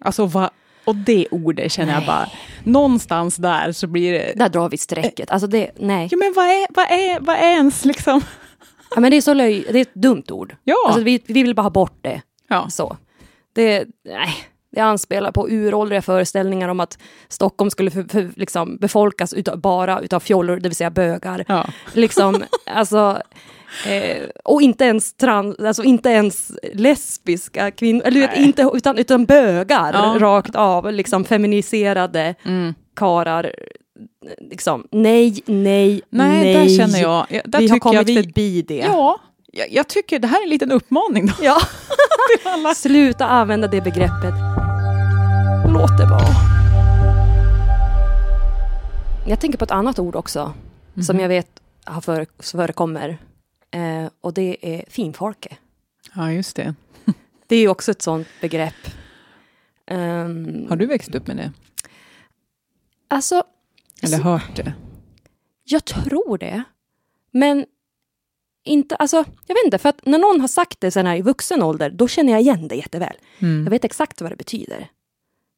Alltså, 0.00 0.26
va, 0.26 0.50
och 0.84 0.94
det 0.96 1.26
ordet 1.30 1.72
känner 1.72 1.92
jag 1.92 2.00
Nej. 2.00 2.06
bara, 2.06 2.28
någonstans 2.64 3.36
där 3.36 3.72
så 3.72 3.86
blir 3.86 4.12
det... 4.12 4.32
Där 4.36 4.48
drar 4.48 4.68
vi 4.68 4.76
strecket. 4.78 5.30
Alltså 5.30 5.46
det, 5.46 5.70
nej. 5.78 6.08
Ja, 6.10 6.16
men 6.16 6.32
vad 6.36 6.44
är, 6.46 6.66
vad 6.70 6.84
är, 6.90 7.20
vad 7.20 7.36
är 7.36 7.50
ens 7.52 7.84
liksom... 7.84 8.20
Ja, 8.94 9.00
men 9.00 9.10
det 9.10 9.16
är 9.16 9.20
så 9.20 9.34
löj, 9.34 9.66
det 9.72 9.78
är 9.78 9.82
ett 9.82 9.94
dumt 9.94 10.24
ord. 10.30 10.56
Ja. 10.64 10.74
Alltså 10.86 11.02
vi, 11.02 11.22
vi 11.26 11.42
vill 11.42 11.54
bara 11.54 11.62
ha 11.62 11.70
bort 11.70 11.98
det. 12.02 12.22
ja. 12.48 12.68
Så. 12.70 12.96
Det, 13.54 13.84
nej. 14.04 14.34
Det 14.70 14.80
anspelar 14.80 15.32
på 15.32 15.48
uråldriga 15.48 16.02
föreställningar 16.02 16.68
om 16.68 16.80
att 16.80 16.98
Stockholm 17.28 17.70
skulle 17.70 17.90
för, 17.90 18.02
för, 18.02 18.30
liksom, 18.36 18.76
befolkas 18.76 19.32
utav, 19.34 19.58
bara 19.60 20.00
utav 20.00 20.20
fjollor, 20.20 20.56
det 20.56 20.68
vill 20.68 20.76
säga 20.76 20.90
bögar. 20.90 21.44
Ja. 21.48 21.66
Liksom, 21.92 22.44
alltså, 22.66 23.22
eh, 23.88 24.22
och 24.44 24.62
inte 24.62 24.84
ens, 24.84 25.14
trans, 25.14 25.58
alltså 25.58 25.82
inte 25.82 26.08
ens 26.08 26.52
lesbiska 26.72 27.70
kvinnor, 27.70 28.02
eller 28.04 28.20
vet, 28.20 28.38
inte, 28.38 28.70
utan, 28.74 28.98
utan 28.98 29.24
bögar 29.24 29.92
Ja. 29.92 30.16
rakt 30.20 30.54
av, 30.56 30.92
liksom 30.92 31.24
feminiserade 31.24 32.34
Mm. 32.44 32.74
karar. 32.96 33.52
Liksom, 34.50 34.86
nej, 34.90 35.42
nej, 35.46 36.02
Nej, 36.10 36.42
nej. 36.42 36.54
där 36.54 36.76
känner 36.76 37.00
jag... 37.02 37.26
ja, 37.30 37.40
Där 37.44 37.58
vi 37.58 37.68
har 37.68 37.76
tycker 37.76 37.92
jag 37.94 38.04
kommit 38.04 38.08
vi, 38.08 38.22
förbi 38.22 38.62
det. 38.62 38.74
Ja, 38.86 39.20
jag, 39.56 39.72
jag 39.72 39.88
tycker 39.88 40.18
det 40.18 40.28
här 40.28 40.38
är 40.40 40.42
en 40.44 40.50
liten 40.50 40.72
uppmaning 40.72 41.26
då, 41.26 41.32
Ja. 41.40 41.58
Sluta 42.76 43.26
använda 43.26 43.68
det 43.68 43.80
begreppet. 43.80 44.34
Låt 45.72 45.98
det 45.98 46.06
vara. 46.06 46.28
Jag 49.26 49.40
tänker 49.40 49.58
på 49.58 49.64
ett 49.64 49.70
annat 49.70 49.98
ord 49.98 50.16
också, 50.16 50.54
som 51.06 51.20
jag 51.20 51.28
vet 51.28 51.60
har 51.84 52.00
för, 52.00 52.26
förekommer. 52.38 53.18
Eh, 53.70 54.06
och 54.20 54.34
det 54.34 54.56
är 54.60 54.84
finfolke. 54.88 55.56
Ja, 56.14 56.32
just 56.32 56.56
det. 56.56 56.74
Det 57.46 57.56
är 57.56 57.60
ju 57.60 57.68
också 57.68 57.90
ett 57.90 58.02
sånt 58.02 58.28
begrepp. 58.40 58.74
Ehm, 59.86 60.66
Har 60.68 60.76
du 60.76 60.86
växt 60.86 61.14
upp 61.14 61.26
med 61.26 61.36
det? 61.36 61.52
Alltså, 63.08 63.42
Eller 64.02 64.18
hört 64.18 64.56
det? 64.56 64.72
jag 65.64 65.84
tror 65.84 66.38
det. 66.38 66.62
Men 67.30 67.66
inte, 68.64 68.96
alltså, 68.96 69.16
jag 69.46 69.54
vet 69.54 69.64
inte, 69.64 69.78
för 69.78 69.88
att 69.88 70.06
när 70.06 70.18
någon 70.18 70.40
har 70.40 70.48
sagt 70.48 70.80
det 70.80 70.90
sen 70.90 71.06
här 71.06 71.16
i 71.16 71.22
vuxen 71.22 71.62
ålder, 71.62 71.90
då 71.90 72.08
känner 72.08 72.32
jag 72.32 72.42
igen 72.42 72.68
det 72.68 72.74
jätteväl. 72.74 73.16
Mm. 73.38 73.64
Jag 73.64 73.70
vet 73.70 73.84
exakt 73.84 74.20
vad 74.20 74.32
det 74.32 74.36
betyder. 74.36 74.88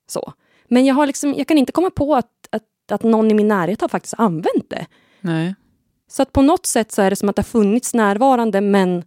Så. 0.09 0.33
Men 0.69 0.87
jag, 0.87 0.95
har 0.95 1.07
liksom, 1.07 1.35
jag 1.35 1.47
kan 1.47 1.59
inte 1.59 1.73
komma 1.73 1.91
på 1.91 2.15
att, 2.15 2.31
att, 2.51 2.93
att 2.93 3.03
någon 3.03 3.31
i 3.31 3.35
min 3.35 3.49
närhet 3.49 3.81
har 3.81 3.89
faktiskt 3.89 4.15
använt 4.19 4.71
det. 4.71 4.87
Nej. 5.21 5.55
Så 6.09 6.23
att 6.23 6.33
på 6.33 6.43
något 6.43 6.67
sätt 6.67 6.93
så 6.93 7.03
är 7.03 7.11
det 7.11 7.17
som 7.17 7.29
att 7.29 7.37
det 7.37 7.41
har 7.41 7.45
funnits 7.45 7.95
närvarande, 7.95 8.61
men 8.61 9.05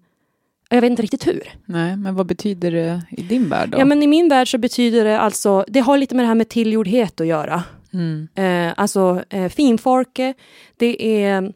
jag 0.70 0.82
vet 0.82 0.89
inte 0.89 1.02
riktigt 1.02 1.28
hur. 1.28 1.54
Nej, 1.66 1.97
men 1.97 2.16
vad 2.16 2.26
betyder 2.26 2.72
det 2.72 3.02
i 3.12 3.22
din 3.22 3.50
värld 3.50 3.70
då? 3.70 3.80
Ja, 3.80 3.86
men 3.86 4.04
I 4.04 4.08
min 4.08 4.30
värld 4.30 4.52
så 4.52 4.58
betyder 4.58 5.06
det 5.06 5.20
alltså, 5.20 5.66
det 5.68 5.80
har 5.80 5.97
lite 5.97 6.16
med 6.16 6.24
det 6.24 6.28
här 6.28 6.36
med 6.36 6.50
tillgjordhet 6.50 7.22
att 7.22 7.28
göra. 7.28 7.64
mm. 7.93 8.28
Eh, 8.36 8.74
alltså 8.78 9.24
eh, 9.30 9.50
finfolke, 9.50 10.34
det 10.78 11.24
är 11.24 11.54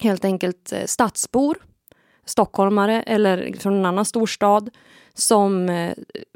helt 0.00 0.24
enkelt 0.24 0.72
eh, 0.72 0.86
stadsbor, 0.86 1.58
stockholmare 2.30 3.02
eller 3.02 3.52
från 3.58 3.74
en 3.74 3.86
annan 3.86 4.04
storstad 4.04 4.70
som 5.14 5.68
eh, 5.68 5.92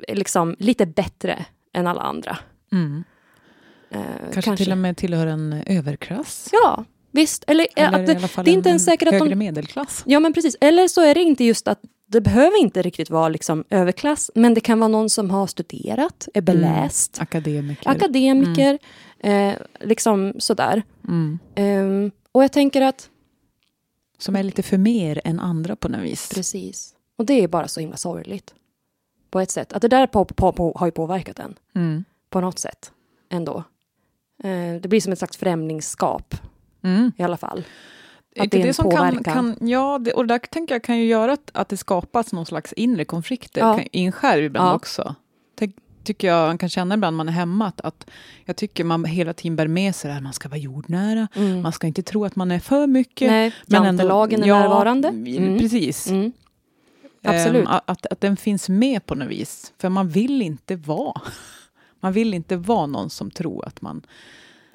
är 0.09 0.15
liksom 0.15 0.57
lite 0.59 0.87
bättre 0.87 1.45
än 1.73 1.87
alla 1.87 2.03
andra. 2.03 2.39
Mm. 2.73 3.05
Eh, 3.91 4.01
Kanske, 4.33 4.57
till 4.57 4.73
och 4.73 4.79
med 4.79 4.97
tillhör 4.97 5.27
en 5.27 5.63
överklass? 5.67 6.49
Ja, 6.53 6.85
visst. 7.11 7.45
Eller, 7.47 7.67
Eller 7.77 8.01
att 8.01 8.07
det, 8.07 8.43
det 8.45 8.51
är 8.51 8.55
inte 8.55 8.69
en 8.69 8.71
ens 8.71 8.85
säkert 8.85 9.09
att 9.09 9.29
de... 9.29 9.35
medelklass? 9.35 10.03
Ja, 10.07 10.21
men 10.21 10.33
precis. 10.33 10.57
Eller 10.61 10.89
så 10.89 11.01
är 11.01 11.15
det 11.15 11.23
inte 11.23 11.45
just 11.45 11.69
att 11.69 11.81
det 12.07 12.21
behöver 12.21 12.61
inte 12.61 12.83
riktigt 12.83 13.11
vara 13.11 13.29
liksom 13.29 13.65
överklass, 13.71 14.31
men 14.35 14.55
det 14.55 14.61
kan 14.61 14.81
vara 14.81 14.89
någon 14.89 15.11
som 15.11 15.31
har 15.31 15.47
studerat, 15.47 16.29
är 16.35 16.41
beläst, 16.41 17.19
Akademiker? 17.21 17.91
akademiker, 17.91 18.79
eh, 19.21 19.53
liksom 19.81 20.33
sådär. 20.39 20.83
Mm. 21.09 21.39
Ehm, 21.55 22.11
och 22.33 22.45
jag 22.45 22.53
tänker 22.53 22.83
att, 22.83 23.09
Som 24.19 24.37
är 24.37 24.43
lite 24.43 24.63
för 24.63 24.79
mer 24.79 25.21
än 25.25 25.41
andra 25.41 25.77
på 25.77 25.89
något 25.89 26.01
vis. 26.01 26.31
precis, 26.35 26.95
och 27.19 27.27
det 27.27 27.35
är 27.45 27.49
bara 27.49 27.69
så 27.69 27.81
himla 27.81 27.97
sorgligt. 27.97 28.55
På 29.31 29.41
ett 29.41 29.51
sätt. 29.51 29.73
Att 29.73 29.83
det 29.83 29.89
där 29.89 30.07
på, 30.07 30.25
på, 30.25 30.53
på, 30.53 30.73
har 30.77 30.87
ju 30.87 30.91
påverkat 30.91 31.39
en, 31.39 31.55
Mm. 31.75 32.05
på 32.31 32.41
något 32.41 32.59
sätt, 32.59 32.93
ändå. 33.31 33.65
Eh, 34.45 34.75
det 34.81 34.89
blir 34.89 35.01
som 35.01 35.13
ett 35.13 35.19
slags 35.19 35.37
främlingskap, 35.37 36.35
Mm. 36.83 37.13
i 37.17 37.23
alla 37.23 37.37
fall. 37.37 37.65
Att 38.39 38.51
det 38.51 38.61
är 38.61 38.67
det 38.67 38.75
som 38.75 38.91
kan, 38.91 38.99
påverkan. 39.11 39.55
kan, 39.57 39.69
ja, 39.69 39.99
det, 39.99 40.13
och 40.13 40.27
där 40.27 40.39
tänker 40.39 40.75
jag 40.75 40.83
kan 40.85 40.99
ju 40.99 41.05
göra 41.05 41.33
att, 41.33 41.51
att 41.55 41.69
det 41.69 41.77
skapas 41.77 42.33
någon 42.33 42.47
slags 42.47 42.73
inre 42.73 43.05
konflikter 43.05 43.61
Ja. 43.61 43.77
kan- 43.77 43.87
i 43.93 44.05
en 44.05 44.13
själv 44.13 44.45
ibland 44.45 44.69
Ja. 44.69 44.75
också. 44.75 45.15
Tänk, 45.55 45.77
tycker 46.05 46.29
jag 46.29 46.47
man 46.49 46.59
kan 46.59 46.69
känna 46.69 46.95
ibland 46.95 47.15
när 47.15 47.17
man 47.17 47.29
är 47.29 47.33
hemma, 47.33 47.67
att, 47.67 47.81
att 47.81 48.11
jag 48.45 48.57
tycker 48.57 48.85
man 48.85 49.05
hela 49.05 49.33
tiden 49.33 49.57
bär 49.57 49.67
med 49.69 49.95
sig 49.95 50.09
det 50.09 50.15
här, 50.15 50.21
man 50.21 50.33
ska 50.33 50.49
vara 50.49 50.59
jordnära, 50.59 51.29
Mm. 51.35 51.63
man 51.63 51.73
ska 51.73 51.87
inte 51.87 52.03
tro 52.03 52.25
att 52.25 52.37
man 52.37 52.51
är 52.51 52.59
för 52.61 52.87
mycket. 52.87 53.31
Nej, 53.31 53.53
men 53.67 53.77
ändå- 53.77 53.87
jantelagen 53.89 54.43
är 54.43 54.47
ja, 54.49 54.59
närvarande. 54.59 55.09
Mm. 55.09 55.59
Precis. 55.59 56.07
Mm. 56.11 56.33
Absolut. 57.23 57.63
Ehm, 57.63 57.67
att, 57.67 57.91
att, 57.91 58.07
att 58.07 58.21
den 58.21 58.37
finns 58.37 58.69
med 58.69 59.07
på 59.07 59.15
något 59.15 59.29
vis. 59.29 59.73
För 59.79 59.89
man 59.89 60.09
vill 60.09 60.43
inte 60.43 60.77
vara 60.77 61.21
man 62.01 62.13
vill 62.13 62.35
inte 62.35 62.57
vara 62.57 62.87
någon 62.87 63.11
som 63.11 63.31
tror 63.31 63.67
att 63.67 63.83
man 63.83 64.03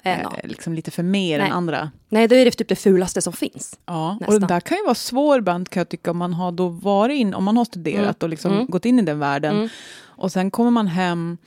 Är 0.02 0.22
no. 0.22 0.30
liksom 0.44 0.72
lite 0.74 0.90
för 0.90 1.02
mer 1.02 1.38
Nej. 1.38 1.46
än 1.46 1.52
andra. 1.52 1.90
Nej, 2.08 2.28
då 2.28 2.34
är 2.34 2.44
det 2.44 2.50
typ 2.50 2.68
det 2.68 2.76
fulaste 2.76 3.22
som 3.22 3.32
finns. 3.32 3.78
Ja, 3.86 4.10
och 4.12 4.20
Nästan. 4.20 4.40
det 4.40 4.46
där 4.46 4.60
kan 4.60 4.76
ju 4.78 4.84
vara 4.84 4.94
svår 4.94 5.38
ibland 5.38 5.68
kan 5.68 5.80
jag 5.80 5.88
tycka 5.88 6.10
om 6.10 6.16
man 6.16 6.34
har 6.34 6.52
då 6.52 6.68
varit 6.68 7.16
in, 7.18 7.34
om 7.34 7.44
man 7.44 7.56
har 7.56 7.64
studerat 7.64 7.98
Mm. 8.02 8.14
och 8.20 8.28
liksom 8.28 8.52
Mm. 8.52 8.66
gått 8.66 8.84
in 8.84 8.98
i 8.98 9.02
den 9.02 9.18
världen 9.18 9.56
Mm. 9.56 9.68
och 10.02 10.32
sen 10.32 10.50
kommer 10.50 10.70
man 10.70 10.86
hem 10.86 11.38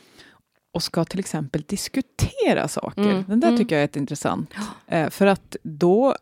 och 0.74 0.84
ska 0.84 1.06
till 1.06 1.20
exempel 1.20 1.62
diskutera 1.68 2.68
saker. 2.68 3.01
Mm. 3.01 3.24
Den 3.28 3.39
där 3.39 3.47
Mm. 3.47 3.58
tycker 3.60 3.76
jag 3.76 3.80
är 3.80 3.84
jätteintressant. 3.84 4.49
Eh, 4.88 5.10
för 5.10 5.28
att 5.28 5.56
då, 5.64 6.16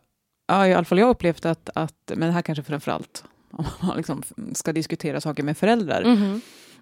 ja, 0.48 0.66
i 0.66 0.74
alla 0.74 0.84
fall 0.84 0.98
jag 0.98 1.06
har 1.06 1.10
upplevt 1.10 1.44
att, 1.46 1.70
att 1.74 1.94
men 2.16 2.20
det 2.28 2.32
här 2.32 2.42
kanske 2.42 2.62
framförallt 2.62 3.24
om 3.50 3.64
man 3.80 3.96
liksom 3.96 4.22
ska 4.54 4.72
diskutera 4.72 5.20
saker 5.20 5.42
med 5.42 5.56
föräldrar. 5.56 6.02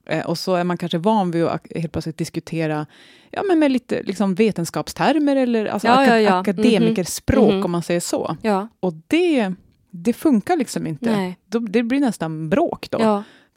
Eh, 0.06 0.26
och 0.26 0.38
så 0.38 0.54
är 0.54 0.64
man 0.64 0.76
kanske 0.78 0.98
van 0.98 1.30
vid 1.30 1.44
att 1.44 1.66
helt 1.76 1.92
plötsligt 1.92 2.16
diskutera 2.18 2.86
ja, 3.30 3.42
men 3.48 3.58
med 3.58 3.70
lite 3.72 4.02
liksom 4.02 4.34
vetenskapstermer 4.34 5.36
eller 5.36 5.66
alltså 5.66 5.88
Ja, 5.88 5.94
aka- 5.94 6.06
ja, 6.06 6.18
ja. 6.20 6.40
akademikerspråk 6.40 7.52
Mhm. 7.54 7.64
om 7.64 7.70
man 7.70 7.82
säger 7.82 8.00
så. 8.00 8.36
Och 8.80 8.92
det, 9.06 9.52
det 9.90 10.12
funkar 10.12 10.56
liksom 10.56 10.86
inte. 10.86 11.10
nej. 11.16 11.36
Det 11.70 11.82
blir 11.82 12.00
nästan 12.00 12.48
bråk 12.48 12.90
då. 12.90 12.98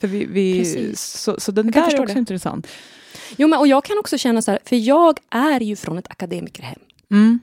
För 0.02 0.08
vi, 0.08 0.26
vi, 0.26 0.66
så, 0.96 1.40
så 1.40 1.52
den 1.52 1.72
där 1.72 1.82
är 1.82 2.02
också 2.02 2.14
det. 2.14 2.20
intressant. 2.20 2.68
Jo, 3.38 3.48
men 3.48 3.60
och 3.60 3.68
jag 3.68 3.84
kan 3.84 3.98
också 4.00 4.18
känna 4.18 4.42
så 4.42 4.52
här, 4.52 4.60
för 4.66 4.76
jag 4.76 5.20
är 5.30 5.60
ju 5.60 5.76
från 5.76 5.98
ett 5.98 6.08
akademikerhem. 6.12 6.80
Mm. 7.12 7.40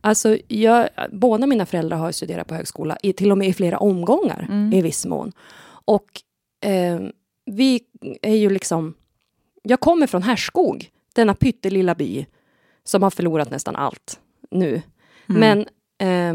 Alltså, 0.00 0.36
jag, 0.48 0.88
båda 1.12 1.46
mina 1.46 1.66
föräldrar 1.66 1.96
har 1.96 2.12
studerat 2.12 2.46
på 2.48 2.54
högskola, 2.54 2.96
i, 3.02 3.12
till 3.12 3.30
och 3.32 3.38
med 3.38 3.48
i 3.48 3.52
flera 3.52 3.78
omgångar 3.78 4.46
Mm. 4.50 4.72
i 4.72 4.80
viss 4.82 5.06
mån. 5.06 5.32
Och 5.84 6.06
eh, 6.64 7.00
vi 7.44 7.80
är 8.22 8.34
ju 8.34 8.50
liksom... 8.50 8.94
Jag 9.62 9.80
kommer 9.80 10.06
från 10.06 10.22
Härskog, 10.22 10.90
denna 11.12 11.34
pyttelilla 11.34 11.94
by 11.94 12.26
som 12.84 13.02
har 13.02 13.10
förlorat 13.10 13.50
nästan 13.50 13.76
allt 13.76 14.20
nu. 14.50 14.82
Mm. 15.28 15.40
Men 15.40 15.66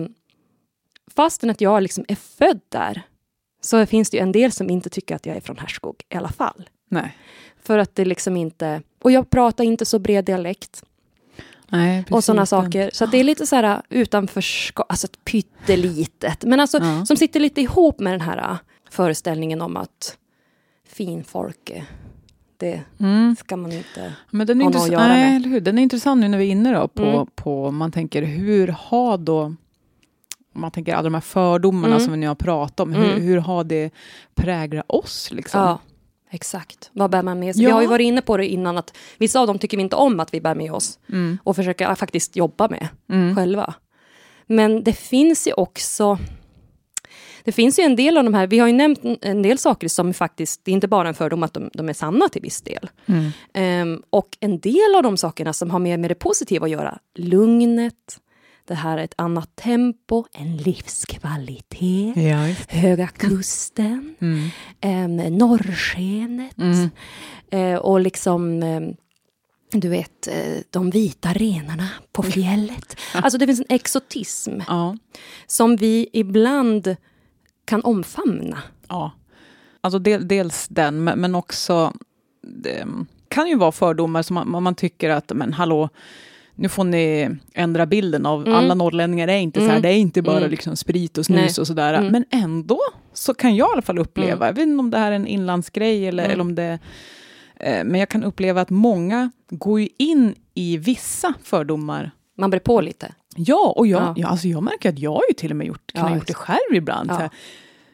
eh, 0.03 0.09
fastän 1.15 1.49
att 1.49 1.61
jag 1.61 1.83
liksom 1.83 2.05
är 2.07 2.15
född 2.15 2.59
där 2.69 3.01
så 3.61 3.85
finns 3.85 4.09
det 4.09 4.17
ju 4.17 4.23
en 4.23 4.31
del 4.31 4.51
som 4.51 4.69
inte 4.69 4.89
tycker 4.89 5.15
att 5.15 5.25
jag 5.25 5.35
är 5.35 5.41
från 5.41 5.57
Härskog 5.57 6.03
i 6.09 6.15
alla 6.15 6.29
fall. 6.29 6.69
Nej. 6.89 7.17
För 7.61 7.77
att 7.77 7.95
det 7.95 8.05
liksom 8.05 8.37
inte... 8.37 8.81
Och 8.99 9.11
jag 9.11 9.29
pratar 9.29 9.63
inte 9.63 9.85
så 9.85 9.99
bred 9.99 10.25
dialekt 10.25 10.83
Nej, 11.69 12.05
och 12.09 12.23
sådana 12.23 12.45
saker. 12.45 12.89
Så 12.93 13.05
det 13.05 13.17
är 13.17 13.23
lite 13.23 13.47
så 13.47 13.55
här 13.55 13.81
utanförskap, 13.89 14.85
alltså 14.89 15.07
ett 15.07 15.25
pyttelitet. 15.25 16.43
Men 16.43 16.59
alltså 16.59 16.77
Ja. 16.77 17.05
som 17.05 17.17
sitter 17.17 17.39
lite 17.39 17.61
ihop 17.61 17.99
med 17.99 18.13
den 18.13 18.21
här 18.21 18.37
äh, 18.37 18.57
föreställningen 18.89 19.61
om 19.61 19.77
att 19.77 20.17
finfolk, 20.89 21.69
eh, 21.69 21.83
det 22.57 22.81
Mm. 22.99 23.35
ska 23.39 23.57
man 23.57 23.71
inte... 23.71 24.13
Men 24.31 24.47
den 24.47 24.61
är, 24.61 24.65
har 24.65 24.71
något 24.71 24.81
att 24.81 24.91
göra 24.91 25.07
nej, 25.07 25.29
med. 25.29 25.35
eller 25.35 25.49
hur? 25.49 25.61
den 25.61 25.77
är 25.77 25.83
intressant 25.83 26.21
nu 26.21 26.27
när 26.27 26.37
vi 26.37 26.47
är 26.47 26.51
inne 26.51 26.73
då 26.73 26.87
på, 26.87 27.03
Mm. 27.05 27.27
på 27.35 27.71
man 27.71 27.91
tänker 27.91 28.21
hur 28.23 28.67
har 28.67 29.17
då 29.17 29.55
om 30.53 30.61
man 30.61 30.71
tänker 30.71 30.93
alla 30.93 31.03
de 31.03 31.13
här 31.13 31.21
fördomarna 31.21 31.87
Mm. 31.95 31.99
som 31.99 32.11
vi 32.11 32.17
nu 32.19 32.27
har 32.27 32.35
pratat 32.35 32.79
om, 32.79 32.93
hur, 32.93 33.11
Mm. 33.11 33.21
hur 33.21 33.37
har 33.37 33.63
det 33.63 33.89
präglat 34.35 34.85
oss? 34.87 35.29
Liksom? 35.31 35.61
Ja, 35.61 35.79
exakt. 36.29 36.89
Vad 36.93 37.11
bär 37.11 37.23
man 37.23 37.39
med 37.39 37.55
sig? 37.55 37.63
Ja. 37.63 37.67
Vi 37.69 37.73
har 37.73 37.81
ju 37.81 37.87
varit 37.87 38.05
inne 38.05 38.21
på 38.21 38.37
det 38.37 38.47
innan 38.47 38.77
att 38.77 38.97
vissa 39.17 39.39
av 39.39 39.47
dem 39.47 39.59
tycker 39.59 39.77
vi 39.77 39.83
inte 39.83 39.95
om 39.95 40.19
att 40.19 40.33
vi 40.33 40.41
bär 40.41 40.55
med 40.55 40.71
oss 40.71 40.99
Mm. 41.09 41.37
och 41.43 41.55
försöker 41.55 41.95
faktiskt 41.95 42.35
jobba 42.35 42.67
med 42.69 42.87
Mm. 43.09 43.35
själva. 43.35 43.73
Men 44.47 44.83
det 44.83 44.93
finns 44.93 45.47
ju 45.47 45.53
också... 45.53 46.17
Det 47.47 47.51
finns 47.51 47.79
ju 47.79 47.83
en 47.83 47.95
del 47.95 48.17
av 48.17 48.23
de 48.23 48.33
här, 48.33 48.47
vi 48.47 48.59
har 48.59 48.67
ju 48.67 48.73
nämnt 48.73 48.99
en- 49.21 49.41
del 49.41 49.57
saker 49.57 49.87
som 49.87 50.13
faktiskt, 50.13 50.61
det 50.65 50.71
är 50.71 50.73
inte 50.73 50.87
bara 50.87 51.07
en 51.07 51.13
fördom 51.13 51.43
att 51.43 51.53
de, 51.53 51.69
de 51.73 51.89
är 51.89 51.93
sanna 51.93 52.29
till 52.29 52.41
viss 52.41 52.61
del. 52.61 52.89
Mm. 53.05 53.31
Ehm, 53.53 54.01
och 54.09 54.37
en 54.39 54.59
del 54.59 54.95
av 54.97 55.03
de 55.03 55.17
sakerna 55.17 55.53
som 55.53 55.69
har 55.71 55.79
mer 55.79 55.97
med 55.97 56.11
det 56.11 56.15
positiva 56.15 56.65
att 56.65 56.71
göra, 56.71 56.99
lugnet, 57.15 58.19
det 58.67 58.73
här 58.75 58.97
är 58.97 59.03
ett 59.03 59.13
annat 59.17 59.55
tempo, 59.55 60.25
en 60.33 60.57
livskvalitet, 60.57 62.13
Ja. 62.15 62.53
Höga 62.69 63.07
Kusten, 63.07 64.15
Mm. 64.21 65.21
um, 65.21 65.37
norrskenet 65.37 66.57
Mm. 66.57 66.89
eh, 67.51 67.79
och 67.79 67.99
liksom 67.99 68.63
ehm, 68.63 68.93
du 69.71 69.89
vet, 69.89 70.27
eh, 70.27 70.57
de 70.69 70.89
vita 70.89 71.33
renarna 71.33 71.87
på 72.11 72.23
fjället. 72.35 72.97
Alltså 73.13 73.37
det 73.37 73.45
finns 73.47 73.59
en 73.59 73.65
exotism 73.75 74.51
Ja. 74.67 74.97
som 75.47 75.75
vi 75.75 76.09
ibland 76.13 76.95
kan 77.67 77.81
omfamna. 77.83 78.57
Ja. 78.87 79.11
Alltså 79.81 79.99
del, 79.99 80.27
dels 80.27 80.67
den, 80.67 81.03
men, 81.03 81.19
men 81.19 81.35
också 81.35 81.93
det 82.41 82.85
kan 83.27 83.47
ju 83.47 83.55
vara 83.57 83.71
fördomar 83.71 84.21
som 84.21 84.33
man, 84.45 84.63
man 84.63 84.75
tycker 84.75 85.09
att, 85.09 85.31
men 85.35 85.53
hallå, 85.53 85.89
nu 86.55 86.69
får 86.69 86.83
ni 86.83 87.29
ändra 87.53 87.85
bilden 87.85 88.25
av 88.25 88.41
Mm. 88.41 88.53
alla 88.53 88.73
norrlänningar 88.73 89.27
är 89.27 89.37
inte 89.37 89.59
så 89.59 89.65
här, 89.65 89.71
Mm. 89.71 89.81
det 89.81 89.89
är 89.89 89.97
inte 89.97 90.21
bara 90.21 90.37
Mm. 90.37 90.49
liksom 90.49 90.75
sprit 90.75 91.17
och 91.17 91.25
snus 91.25 91.57
Nej. 91.57 91.61
och 91.61 91.67
sådär. 91.67 91.93
Mm. 91.93 92.11
Men 92.11 92.25
ändå 92.29 92.79
så 93.13 93.33
kan 93.33 93.55
jag 93.55 93.69
i 93.69 93.71
alla 93.73 93.81
fall 93.81 93.99
uppleva, 93.99 94.45
jag 94.45 94.53
vet 94.53 94.63
inte 94.67 94.79
om 94.79 94.91
det 94.91 94.97
här 94.97 95.11
är 95.11 95.15
en 95.15 95.27
inlandsgrej 95.27 96.07
eller, 96.07 96.23
Mm. 96.23 96.33
eller 96.33 96.41
om 96.41 96.55
det 96.55 96.79
eh, 97.59 97.83
men 97.83 97.95
jag 97.99 98.09
kan 98.09 98.23
uppleva 98.23 98.61
att 98.61 98.69
många 98.69 99.31
går 99.49 99.79
ju 99.79 99.89
in 99.97 100.35
i 100.53 100.77
vissa 100.77 101.33
fördomar 101.43 102.11
Man 102.39 102.49
brer 102.49 102.59
på 102.59 102.81
lite. 102.81 103.13
Ja, 103.37 103.73
och 103.75 103.87
jag, 103.87 104.01
Ja. 104.01 104.13
ja. 104.17 104.27
alltså 104.27 104.47
jag 104.47 104.63
märker 104.63 104.89
att 104.89 104.99
jag 104.99 105.11
har 105.13 105.23
ju 105.29 105.33
till 105.33 105.51
och 105.51 105.57
med 105.57 105.67
gjort, 105.67 105.93
kan 105.93 106.09
Ja, 106.11 106.15
gjort 106.17 106.27
det 106.27 106.33
själv 106.33 106.73
ibland. 106.75 107.11
Ja. 107.11 107.29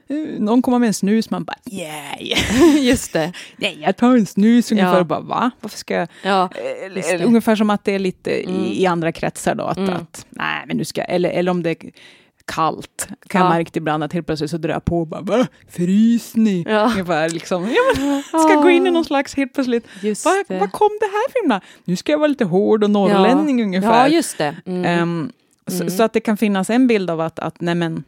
Eh, 0.07 0.39
någon 0.39 0.61
kommer 0.61 0.79
med 0.79 0.87
en 0.87 0.93
snus, 0.93 1.29
man 1.29 1.43
bara 1.43 1.55
yeah, 1.71 2.77
Just 2.85 3.13
det. 3.13 3.33
nej 3.57 3.77
jag 3.81 3.97
tar 3.97 4.11
en 4.17 4.25
snus 4.25 4.71
ungefär 4.71 4.93
Ja. 4.93 4.99
och 4.99 5.05
bara 5.05 5.19
va? 5.19 5.51
Varför 5.61 5.77
ska 5.77 5.93
jag? 5.95 6.07
Ja, 6.23 6.49
Eh. 7.13 7.25
Ungefär 7.27 7.55
som 7.55 7.69
att 7.69 7.83
det 7.83 7.91
är 7.95 7.99
lite 7.99 8.31
Mm. 8.31 8.55
i, 8.65 8.85
andra 8.85 9.11
kretsar 9.11 9.55
då, 9.55 9.63
att, 9.63 9.77
Mm. 9.77 9.93
att 9.93 10.25
nej 10.29 10.63
men 10.67 10.77
nu 10.77 10.85
ska 10.85 11.01
eller, 11.03 11.29
eller 11.29 11.51
om 11.51 11.63
det 11.63 11.75
kallt, 12.45 13.07
kan 13.27 13.41
Ja. 13.41 13.47
jag 13.47 13.53
märkt 13.57 13.75
ibland 13.75 14.03
att 14.03 14.13
helt 14.13 14.25
plötsligt 14.25 14.51
så 14.51 14.57
drar 14.57 14.69
jag 14.73 14.85
på 14.85 14.99
och 14.99 15.07
bara 15.07 15.21
va? 15.21 15.47
Frys 15.69 16.35
ni? 16.35 16.63
Ja. 16.67 16.85
Ungefär 16.91 17.29
liksom, 17.29 17.63
ja, 17.63 18.01
men, 18.01 18.23
ska 18.23 18.55
gå 18.55 18.69
in 18.69 18.87
i 18.87 18.91
någon 18.91 19.05
slags 19.05 19.35
helt 19.35 19.53
plötsligt, 19.53 19.87
just 20.01 20.25
vad 20.25 20.33
det. 20.47 20.59
vad 20.59 20.71
kom 20.71 20.89
det 20.99 21.05
här 21.05 21.31
för 21.31 21.41
himla? 21.41 21.61
Nu 21.85 21.95
ska 21.95 22.11
jag 22.11 22.19
vara 22.19 22.27
lite 22.27 22.45
hård 22.45 22.83
och 22.83 22.89
norrlänning 22.89 23.63
ungefär. 23.63 24.03
Ja, 24.03 24.07
just 24.07 24.37
det. 24.37 24.55
Mm. 24.65 25.31
Så, 25.67 25.75
Mm. 25.83 25.89
så 25.89 26.03
att 26.03 26.13
det 26.13 26.19
kan 26.19 26.37
finnas 26.37 26.69
en 26.69 26.87
bild 26.87 27.09
av 27.09 27.21
att, 27.21 27.39
att 27.39 27.61
nej 27.61 27.75
men, 27.75 28.03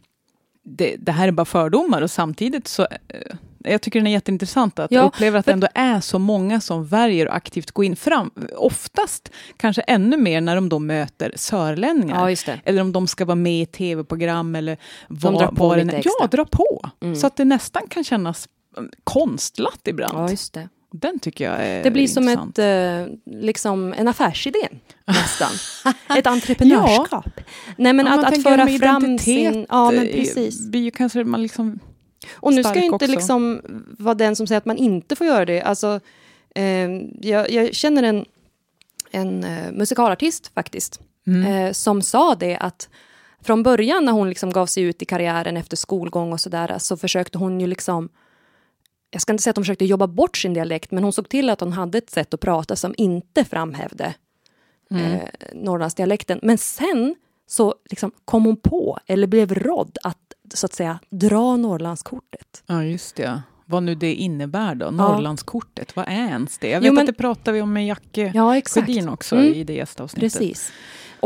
det, 0.62 0.96
det 0.98 1.12
här 1.12 1.28
är 1.28 1.32
bara 1.32 1.44
fördomar 1.44 2.02
och 2.02 2.10
samtidigt 2.10 2.68
så 2.68 2.82
eh, 2.82 3.36
jag 3.72 3.80
tycker 3.82 3.98
den 4.00 4.06
är 4.06 4.10
jätteintressant 4.10 4.78
att 4.78 4.90
Ja, 4.90 4.98
jag 5.00 5.06
upplever 5.06 5.38
att 5.38 5.44
för- 5.44 5.50
det 5.52 5.54
ändå 5.54 5.68
är 5.74 6.00
så 6.00 6.18
många 6.18 6.60
som 6.60 6.86
väljer 6.86 7.26
att 7.26 7.34
aktivt 7.36 7.70
gå 7.70 7.84
in 7.84 7.96
fram. 7.96 8.30
Oftast 8.56 9.30
kanske 9.56 9.82
ännu 9.82 10.16
mer 10.16 10.40
när 10.40 10.54
de 10.54 10.68
då 10.68 10.78
möter 10.78 11.32
sörlänningar. 11.36 12.28
ja. 12.46 12.52
Eller 12.64 12.80
om 12.80 12.92
de 12.92 13.06
ska 13.06 13.24
vara 13.24 13.34
med 13.34 13.62
i 13.62 13.66
tv-program 13.66 14.54
eller 14.56 14.76
De 15.08 15.16
vad, 15.18 15.34
drar 15.34 15.46
på 15.52 15.68
vad 15.68 15.78
lite 15.78 15.90
är. 15.96 16.02
Ja, 16.04 16.10
extra. 16.24 16.26
dra 16.26 16.44
på. 16.44 16.90
Mm. 17.02 17.16
Så 17.16 17.26
att 17.26 17.36
det 17.36 17.44
nästan 17.44 17.82
kan 17.88 18.04
kännas 18.04 18.48
mm, 18.78 18.90
konstlat 19.04 19.80
ibland. 19.84 20.18
Ja, 20.18 20.30
just 20.30 20.52
det. 20.52 20.68
Den 20.92 21.18
tycker 21.18 21.44
jag 21.50 21.64
är 21.66 21.82
Det 21.82 21.90
blir 21.90 22.06
som 22.08 22.22
intressant. 22.28 22.58
ett, 22.58 23.08
eh, 23.26 23.34
liksom 23.42 23.94
en 23.98 24.08
affärsidé 24.08 24.68
nästan. 25.06 25.50
ett 26.18 26.26
entreprenörskap. 26.26 27.40
Nej 27.76 27.92
men 27.92 28.06
Ja, 28.06 28.12
att, 28.20 28.24
att 28.34 28.42
föra 28.42 28.66
fram 28.78 29.18
sin... 29.18 29.66
Ja 29.68 29.90
men 29.90 30.06
precis. 30.06 30.68
blir 30.68 30.80
ju 30.80 30.90
kanske 30.90 31.24
man 31.24 31.42
liksom 31.42 31.78
Och 32.34 32.52
nu 32.52 32.64
ska 32.64 32.74
jag 32.74 32.84
inte 32.84 32.94
också. 32.94 33.06
liksom 33.06 33.62
vara 33.98 34.14
den 34.14 34.36
som 34.36 34.46
säger 34.46 34.58
att 34.58 34.64
man 34.64 34.76
inte 34.76 35.16
får 35.16 35.26
göra 35.26 35.44
det. 35.44 35.62
Alltså, 35.62 36.00
eh, 36.54 36.90
jag, 37.20 37.50
jag 37.50 37.74
känner 37.74 38.02
en, 38.02 38.24
en 39.10 39.44
eh, 39.44 39.72
musikalartist 39.72 40.50
faktiskt, 40.54 41.00
eh, 41.46 41.72
som 41.72 42.02
sa 42.02 42.34
det 42.34 42.56
att 42.56 42.88
från 43.40 43.62
början 43.62 44.04
när 44.04 44.12
hon 44.12 44.28
liksom 44.28 44.50
gav 44.50 44.66
sig 44.66 44.82
ut 44.82 45.02
i 45.02 45.04
karriären 45.04 45.56
efter 45.56 45.76
skolgång 45.76 46.32
och 46.32 46.40
sådär 46.40 46.78
så 46.78 46.96
försökte 46.96 47.38
hon 47.38 47.60
ju 47.60 47.66
liksom 47.66 48.08
jag 49.10 49.22
ska 49.22 49.32
inte 49.32 49.42
säga 49.42 49.50
att 49.50 49.56
hon 49.56 49.64
försökte 49.64 49.84
jobba 49.84 50.06
bort 50.06 50.36
sin 50.36 50.54
dialekt, 50.54 50.90
men 50.90 51.04
hon 51.04 51.12
såg 51.12 51.28
till 51.28 51.50
att 51.50 51.60
hon 51.60 51.72
hade 51.72 51.98
ett 51.98 52.10
sätt 52.10 52.34
att 52.34 52.40
prata 52.40 52.76
som 52.76 52.94
inte 52.96 53.44
framhävde 53.44 54.14
eh, 54.90 55.22
Norrlandsdialekten. 55.52 56.40
Men 56.42 56.58
sen 56.58 57.14
så 57.46 57.74
liksom 57.90 58.10
kom 58.24 58.44
hon 58.44 58.56
på, 58.56 58.98
eller 59.06 59.26
blev 59.26 59.54
rådd 59.54 59.98
att 60.02 60.25
så 60.54 60.66
att 60.66 60.72
säga 60.74 60.98
dra 61.10 61.56
Norrlandskortet. 61.56 62.62
Ja, 62.66 62.84
just 62.84 63.16
det. 63.16 63.42
Vad 63.68 63.82
nu 63.82 63.94
det 63.94 64.14
innebär 64.14 64.74
då, 64.74 64.90
Norrlandskortet, 64.90 65.96
vad 65.96 66.04
är 66.08 66.12
ens 66.28 66.58
det? 66.58 66.68
Jag 66.68 66.80
vet 66.80 66.86
Jo, 66.86 66.92
men- 66.92 67.00
att 67.02 67.06
det 67.06 67.12
pratade 67.12 67.52
vi 67.54 67.60
om 67.60 67.72
med 67.72 67.86
Jacke 67.86 68.32
Ja, 68.34 68.56
exakt. 68.56 68.86
Sjödin 68.86 69.08
också 69.08 69.36
Mm. 69.36 69.54
i 69.54 69.64
det 69.64 69.72
gästavsnittet. 69.74 70.32
Precis. 70.32 70.72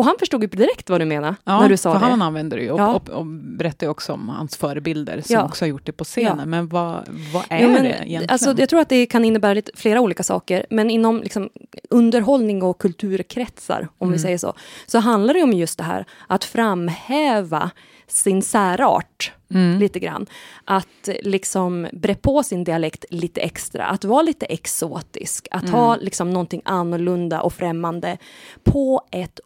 Och 0.01 0.07
han 0.07 0.15
förstod 0.19 0.43
ju 0.43 0.49
direkt 0.49 0.91
vad 0.91 1.01
du 1.01 1.05
menar 1.05 1.35
Ja, 1.45 1.61
när 1.61 1.69
du 1.69 1.77
sa 1.77 1.93
för 1.93 2.01
det. 2.01 2.07
han 2.07 2.23
använder 2.23 2.57
det 2.57 2.63
ju 2.63 2.71
och, 2.71 2.81
Ja. 2.81 2.95
och, 2.95 3.09
och 3.09 3.27
berättar 3.27 3.87
ju 3.87 3.91
också 3.91 4.13
om 4.13 4.29
hans 4.29 4.57
förebilder 4.57 5.21
som 5.21 5.35
Ja. 5.35 5.45
också 5.45 5.65
har 5.65 5.69
gjort 5.69 5.87
det 5.87 5.93
på 5.93 6.05
scenen. 6.05 6.51
Men 6.51 6.69
vad, 6.69 7.09
vad 7.33 7.45
är 7.49 7.69
men, 7.69 7.83
det 7.83 7.89
egentligen? 7.91 8.25
Alltså, 8.29 8.55
jag 8.59 8.69
tror 8.69 8.81
att 8.81 8.89
det 8.89 9.07
kan 9.07 9.25
innebära 9.25 9.55
lite, 9.55 9.73
flera 9.75 10.01
olika 10.01 10.23
saker, 10.23 10.67
men 10.71 10.91
inom 10.91 11.23
liksom, 11.23 11.51
underhållning 11.91 12.63
och 12.63 12.79
kulturkretsar, 12.81 13.89
om 13.99 14.09
Mm. 14.09 14.13
vi 14.13 14.19
säger 14.23 14.39
så, 14.39 14.55
så 14.87 14.99
handlar 14.99 15.35
det 15.35 15.43
om 15.43 15.53
just 15.53 15.79
det 15.79 15.85
här 15.85 16.05
att 16.27 16.45
framhäva 16.45 17.71
sin 18.07 18.43
särart 18.43 19.33
Mm. 19.55 19.79
lite 19.79 19.99
grann. 19.99 20.27
Att 20.65 21.09
liksom 21.23 21.87
bre 21.93 22.15
på 22.15 22.43
sin 22.43 22.65
dialekt 22.65 23.05
lite 23.11 23.41
extra, 23.41 23.85
att 23.87 24.05
vara 24.05 24.23
lite 24.23 24.47
exotisk, 24.47 25.49
att 25.51 25.69
ha 25.69 25.95
Mm. 25.95 26.05
liksom 26.05 26.31
någonting 26.31 26.63
annorlunda 26.65 27.41
och 27.41 27.53
främmande 27.53 28.19
på 28.65 29.03
ett 29.11 29.41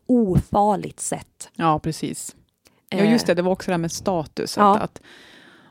ofarligt 0.45 1.01
sätt. 1.01 1.51
Ja, 1.57 1.79
precis. 1.79 2.37
Ja, 2.89 2.99
Eh, 2.99 3.13
just 3.13 3.27
det, 3.27 3.35
det 3.35 3.43
var 3.43 3.53
också 3.53 3.67
det 3.71 3.73
här 3.73 3.79
med 3.79 3.93
status. 3.93 4.57
Ja. 4.57 4.75
Att, 4.77 4.83
att 4.83 5.01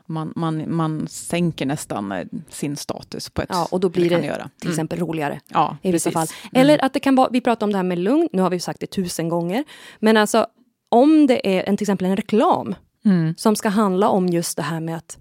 man, 0.06 0.32
man, 0.36 0.74
man 0.76 1.06
sänker 1.08 1.66
nästan 1.66 2.12
eh, 2.12 2.26
sin 2.48 2.76
status 2.76 3.30
på 3.30 3.42
ett... 3.42 3.48
Ja, 3.52 3.68
och 3.70 3.80
då 3.80 3.88
blir 3.88 4.10
det 4.10 4.24
göra. 4.26 4.50
till 4.58 4.66
Mm. 4.68 4.72
exempel 4.72 4.98
roligare. 4.98 5.40
Ja, 5.48 5.76
i 5.82 5.92
vissa 5.92 6.10
precis. 6.10 6.32
fall. 6.36 6.50
Eller 6.60 6.84
att 6.84 6.92
det 6.92 7.00
kan 7.00 7.14
vara, 7.14 7.28
vi 7.32 7.40
pratar 7.40 7.66
om 7.66 7.70
det 7.72 7.78
här 7.78 7.82
med 7.82 7.98
lugn, 7.98 8.28
nu 8.32 8.42
har 8.42 8.50
vi 8.50 8.60
sagt 8.60 8.80
det 8.80 8.86
tusen 8.86 9.28
gånger, 9.28 9.64
men 9.98 10.16
alltså 10.16 10.46
om 10.88 11.26
det 11.26 11.56
är 11.58 11.68
en, 11.68 11.76
till 11.76 11.84
exempel 11.84 12.06
en 12.06 12.16
reklam 12.16 12.74
Mm. 13.06 13.34
som 13.38 13.56
ska 13.56 13.68
handla 13.68 14.08
om 14.08 14.28
just 14.28 14.56
det 14.56 14.62
här 14.62 14.80
med 14.80 14.96
att 14.96 15.18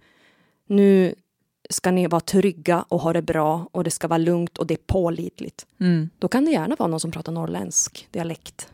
nu 0.68 1.16
ska 1.70 1.91
ni 1.91 2.08
vara 2.08 2.20
trygga 2.22 2.86
och 2.88 2.99
ha 2.99 3.14
det 3.14 3.22
bra 3.22 3.68
och 3.72 3.84
det 3.84 3.91
ska 3.91 4.08
vara 4.08 4.18
lugnt 4.18 4.58
och 4.58 4.68
det 4.68 4.74
är 4.74 4.80
pålitligt. 4.88 5.66
Mm. 5.80 6.10
Då 6.20 6.28
kan 6.28 6.45
det 6.45 6.51
gärna 6.51 6.76
vara 6.76 6.88
någon 6.89 6.99
som 6.99 7.12
pratar 7.12 7.32
norrländsk 7.32 8.08
dialekt. 8.12 8.70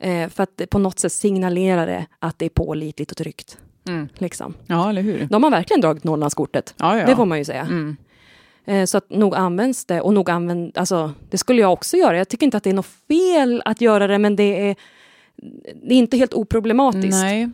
Mm. 0.00 0.22
Eh, 0.22 0.28
för 0.28 0.42
att 0.42 0.62
på 0.70 0.78
något 0.78 0.98
sätt 0.98 1.12
signalerar 1.12 1.86
det 1.86 2.06
att 2.18 2.38
det 2.38 2.44
är 2.44 2.50
pålitligt 2.50 3.10
och 3.10 3.16
tryggt. 3.16 3.58
Mm. 3.88 4.08
Liksom. 4.14 4.54
Ja, 4.66 4.90
eller 4.90 5.02
hur? 5.02 5.26
De 5.30 5.42
har 5.44 5.50
verkligen 5.50 5.80
dragit 5.80 6.04
Norrlandskortet. 6.04 6.74
Ja, 6.78 6.98
ja. 6.98 7.06
Det 7.06 7.16
får 7.16 7.26
man 7.26 7.38
ju 7.38 7.44
säga. 7.44 7.60
Mm. 7.62 7.96
Eh, 8.64 8.84
Så 8.84 8.98
att 8.98 9.10
nog 9.10 9.34
används 9.34 9.84
det 9.84 10.00
och 10.00 10.14
nog 10.14 10.30
använd, 10.30 10.78
alltså 10.78 11.12
det 11.30 11.38
skulle 11.38 11.60
jag 11.62 11.72
också 11.72 11.96
göra. 11.96 12.18
Jag 12.18 12.28
tycker 12.28 12.44
inte 12.46 12.56
att 12.56 12.62
det 12.62 12.70
är 12.70 12.74
något 12.74 12.86
fel 13.08 13.62
att 13.64 13.80
göra 13.80 14.06
det 14.06 14.18
men 14.18 14.36
det 14.36 14.68
är, 14.70 14.76
det 15.82 15.94
är 15.94 15.98
inte 15.98 16.16
helt 16.16 16.34
oproblematiskt. 16.34 17.22
Nej. 17.22 17.50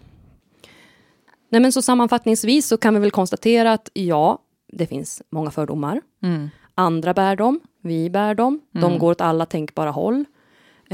Nej. 1.48 1.60
men 1.60 1.72
så 1.72 1.82
sammanfattningsvis 1.82 2.66
så 2.66 2.76
kan 2.76 2.94
vi 2.94 3.00
väl 3.00 3.10
konstatera 3.10 3.72
att 3.72 3.90
ja, 3.92 4.38
det 4.72 4.86
finns 4.86 5.22
många 5.30 5.50
fördomar. 5.50 6.00
Mm. 6.22 6.50
Andra 6.74 7.14
bär 7.14 7.36
dem, 7.36 7.60
vi 7.82 8.10
bär 8.10 8.34
dem. 8.34 8.60
De 8.72 8.98
går 8.98 9.10
åt 9.10 9.20
alla 9.20 9.46
tänkbara 9.46 9.90
håll. 9.90 10.24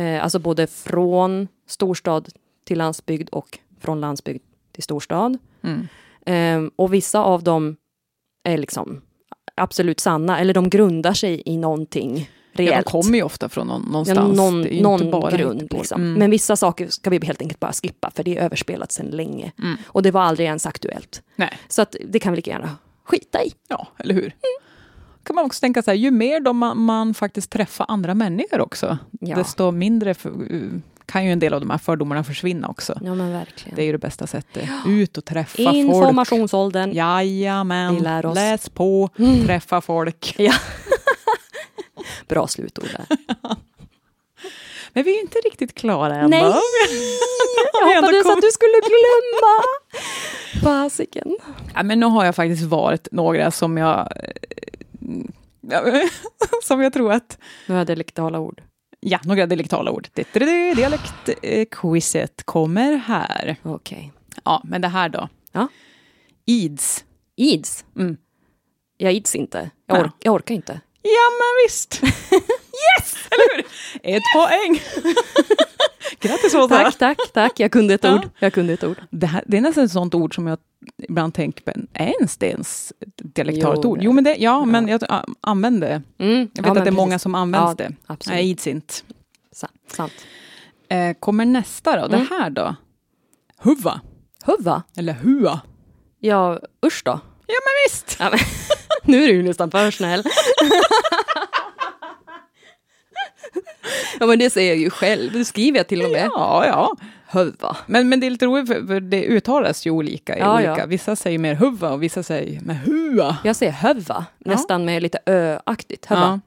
Eh, 0.01 0.23
alltså 0.25 0.39
både 0.39 0.67
från 0.67 1.49
storstad 1.67 2.29
till 2.65 2.79
landsbygd 2.79 3.29
och 3.29 3.59
från 3.81 4.01
landsbygd 4.01 4.43
till 4.73 4.83
storstad. 4.83 5.39
Mm. 5.63 5.89
Eh, 6.27 6.71
och 6.77 6.95
vissa 6.95 7.21
av 7.21 7.43
dem 7.43 7.77
är 8.45 8.59
liksom 8.59 9.01
absolut 9.55 10.01
sanna, 10.01 10.39
eller 10.41 10.55
de 10.55 10.71
grundar 10.71 11.13
sig 11.13 11.43
i 11.47 11.57
någonting 11.57 12.31
Ja, 12.53 12.59
rejält. 12.59 12.87
de 12.87 12.91
kommer 12.91 13.19
ju 13.19 13.23
ofta 13.23 13.49
från 13.49 13.67
någon, 13.67 13.83
Ja, 13.87 13.91
någonstans. 13.93 14.37
någon 14.37 14.63
Det 14.63 14.69
är 14.69 14.77
ju 14.77 14.83
någon 14.83 15.01
inte 15.03 15.11
bara 15.13 15.31
grund. 15.31 15.73
Liksom. 15.73 16.01
Mm. 16.03 16.15
Men 16.15 16.31
vissa 16.31 16.57
saker 16.57 16.89
ska 16.89 17.11
vi 17.11 17.27
helt 17.27 17.43
enkelt 17.43 17.61
bara 17.61 17.73
skippa, 17.73 18.11
för 18.15 18.23
det 18.25 18.37
är 18.39 18.43
överspelat 18.45 18.93
sedan 18.93 19.07
länge. 19.07 19.53
Mm. 19.63 19.77
Och 19.87 20.03
det 20.03 20.11
var 20.11 20.21
aldrig 20.23 20.47
ens 20.47 20.67
aktuellt. 20.67 21.23
Nej. 21.37 21.59
Så 21.69 21.83
att 21.83 21.97
det 22.09 22.19
kan 22.19 22.33
vi 22.33 22.37
lika 22.37 22.51
gärna 22.51 22.77
skita 23.05 23.43
i. 23.45 23.53
Ja, 23.69 23.87
eller 23.99 24.15
hur? 24.15 24.35
Kan 25.25 25.37
man 25.37 25.45
också 25.45 25.61
tänka 25.61 25.83
så 25.83 25.91
här, 25.91 25.99
ju 25.99 26.11
mer 26.11 26.41
då 26.41 26.53
man, 26.53 26.79
man 26.79 27.15
faktiskt 27.15 27.51
träffar 27.51 27.87
andra 27.89 28.15
människor 28.15 28.61
också, 28.61 28.99
Ja. 29.21 29.37
desto 29.37 29.71
mindre 29.71 30.15
för, 30.15 30.33
kan 31.07 31.25
ju 31.25 31.33
en 31.33 31.39
del 31.39 31.55
av 31.55 31.61
de 31.61 31.71
här 31.71 31.79
fördomarna 31.79 32.25
försvinna 32.25 32.69
också. 32.69 32.99
Ja, 33.05 33.15
men 33.15 33.33
verkligen. 33.33 33.77
Det 33.77 33.83
är 33.83 33.87
ju 33.87 33.93
det 33.93 33.99
bästa 33.99 34.27
sättet. 34.27 34.69
Ut 34.87 35.19
och 35.19 35.25
träffa 35.25 35.63
folk. 35.65 35.75
Informationsåldern. 35.77 36.93
Jajamän, 36.93 37.95
Vi 37.95 38.01
lär 38.01 38.27
oss. 38.27 38.35
läs 38.35 38.69
på, 38.69 39.09
träffa 39.47 39.81
folk. 39.81 40.35
Ja. 40.39 40.53
Bra 42.29 42.47
slutord 42.47 42.85
där. 42.97 43.17
Men 44.93 45.05
vi 45.05 45.17
är 45.19 45.21
inte 45.23 45.39
riktigt 45.39 45.75
klara 45.75 46.17
än. 46.17 46.31
Nej! 46.31 46.41
Jag 46.41 46.51
hoppades 47.95 48.27
att 48.27 48.41
du 48.41 48.51
skulle 48.51 48.81
glömma. 48.81 49.63
Fasiken. 50.63 51.37
Ja, 51.75 51.83
men 51.83 52.01
nu 52.01 52.07
har 52.07 52.25
jag 52.25 52.35
faktiskt 52.35 52.63
varit 52.63 53.09
några 53.13 53.51
som 53.51 53.77
jag... 53.77 54.09
eh, 55.73 56.09
som 56.63 56.81
jag 56.83 56.93
tror 56.93 57.13
att... 57.13 57.39
Några 57.67 57.85
dialektala 57.85 58.39
ord. 58.39 58.63
Ja, 59.01 59.19
några 59.25 59.47
dialektala 59.47 59.91
ord. 59.91 60.09
Dialektquizet 60.75 62.43
kommer 62.45 62.97
här. 62.97 63.57
Okej. 63.63 64.13
Ja, 64.45 64.63
men 64.65 64.81
det 64.81 64.89
här 64.89 65.09
då. 65.09 65.29
Ja. 65.53 65.69
Ids. 66.47 67.05
Ids. 67.37 67.85
Mm. 67.99 68.17
Jag 68.97 69.13
ids 69.13 69.35
inte. 69.35 69.71
Jag, 69.87 69.99
Ja. 69.99 70.03
ork, 70.05 70.15
jag 70.19 70.35
orkar 70.35 70.55
inte. 70.55 70.81
Ja, 71.03 71.31
men 71.31 71.65
visst. 71.67 72.03
yes! 72.03 73.17
Eller 73.31 73.57
hur? 73.57 73.65
Ett 74.03 74.23
poäng. 74.35 74.81
Grattis 76.21 76.55
Åsa. 76.55 76.69
Tack, 76.69 76.99
tack, 76.99 77.19
tack. 77.33 77.61
Jag 77.61 77.71
kunde 77.71 77.95
ett 77.95 78.05
Ja. 78.05 78.15
ord. 78.15 78.29
Jag 78.39 78.53
kunde 78.53 78.73
ett 78.73 78.85
ord. 78.85 78.97
Det, 79.11 79.27
här, 79.27 79.45
det 79.47 79.57
är 79.57 79.61
nästan 79.61 79.85
ett 79.85 79.93
sånt 79.93 80.15
ord 80.15 80.35
som 80.35 80.47
jag 80.47 80.59
ibland 81.09 81.35
tänker 81.35 81.63
på. 81.65 81.71
Är 81.93 82.07
ens 82.19 82.37
det 82.37 82.47
ens 82.47 82.93
dialektalt 83.23 83.85
ord? 83.85 83.99
det- 83.99 84.05
Jo, 84.05 84.13
men 84.13 84.25
det, 84.25 84.37
ja, 84.37 84.65
men 84.65 84.89
jag 84.89 85.01
använder 85.41 85.89
det. 85.89 86.25
Mm. 86.25 86.39
Jag 86.55 86.63
vet 86.63 86.67
ja, 86.75 86.79
att 86.79 86.85
det 86.85 86.91
är 86.91 86.93
många 86.93 87.19
som 87.19 87.35
använder 87.35 87.69
Ja, 87.69 87.75
det. 87.75 87.93
Absolut. 88.07 88.37
Jag 88.39 88.45
ids 88.47 88.67
inte. 88.67 88.95
Sa- 89.53 89.69
sant. 89.93 90.13
Eh, 90.89 91.13
kommer 91.21 91.45
nästa 91.45 92.01
då. 92.01 92.07
Det 92.09 92.17
Mm. 92.17 92.29
här 92.31 92.51
då. 92.51 92.75
Huva. 93.59 94.01
Huva. 94.45 94.83
Eller 94.97 95.13
hua. 95.13 95.61
Ja, 96.21 96.61
usch 96.87 97.03
då. 97.05 97.21
Ja, 97.47 97.55
men 97.65 97.91
visst. 97.91 98.17
Ja, 98.19 98.31
men, 98.31 98.39
nu 99.13 99.23
är 99.25 99.27
du 99.29 99.33
ju 99.35 99.43
nästan 99.43 99.71
för 99.71 99.91
snäll. 99.91 100.23
ja, 104.21 104.27
men 104.27 104.39
det 104.39 104.51
säger 104.51 104.69
jag 104.69 104.79
ju 104.79 104.91
själv. 104.91 105.33
Det 105.33 105.45
skriver 105.45 105.79
jag 105.79 105.89
till 105.89 106.03
och 106.05 106.11
med. 106.11 106.29
Ja, 106.35 106.67
ja. 106.67 106.97
Huva. 107.33 107.77
Men, 107.87 108.09
men 108.09 108.21
det 108.21 108.27
är 108.27 108.31
lite 108.31 108.47
roligt 108.47 108.69
för, 108.69 108.87
för 108.87 109.01
det 109.01 109.25
uttalas 109.25 109.87
ju 109.87 109.91
olika. 109.91 110.39
Ja, 110.39 110.55
olika. 110.55 110.79
ja. 110.79 110.87
Vissa 110.87 111.17
säger 111.17 111.39
mer 111.39 111.55
huva 111.55 111.91
och 111.91 112.03
vissa 112.03 112.23
säger 112.23 112.61
med 112.61 112.77
hua. 112.79 113.37
Jag 113.45 113.57
säger 113.57 113.73
höva, 113.73 114.27
nästan 114.39 114.85
med 114.85 115.03
lite 115.03 115.19
ö-aktigt. 115.27 116.07
Ja. 116.11 116.41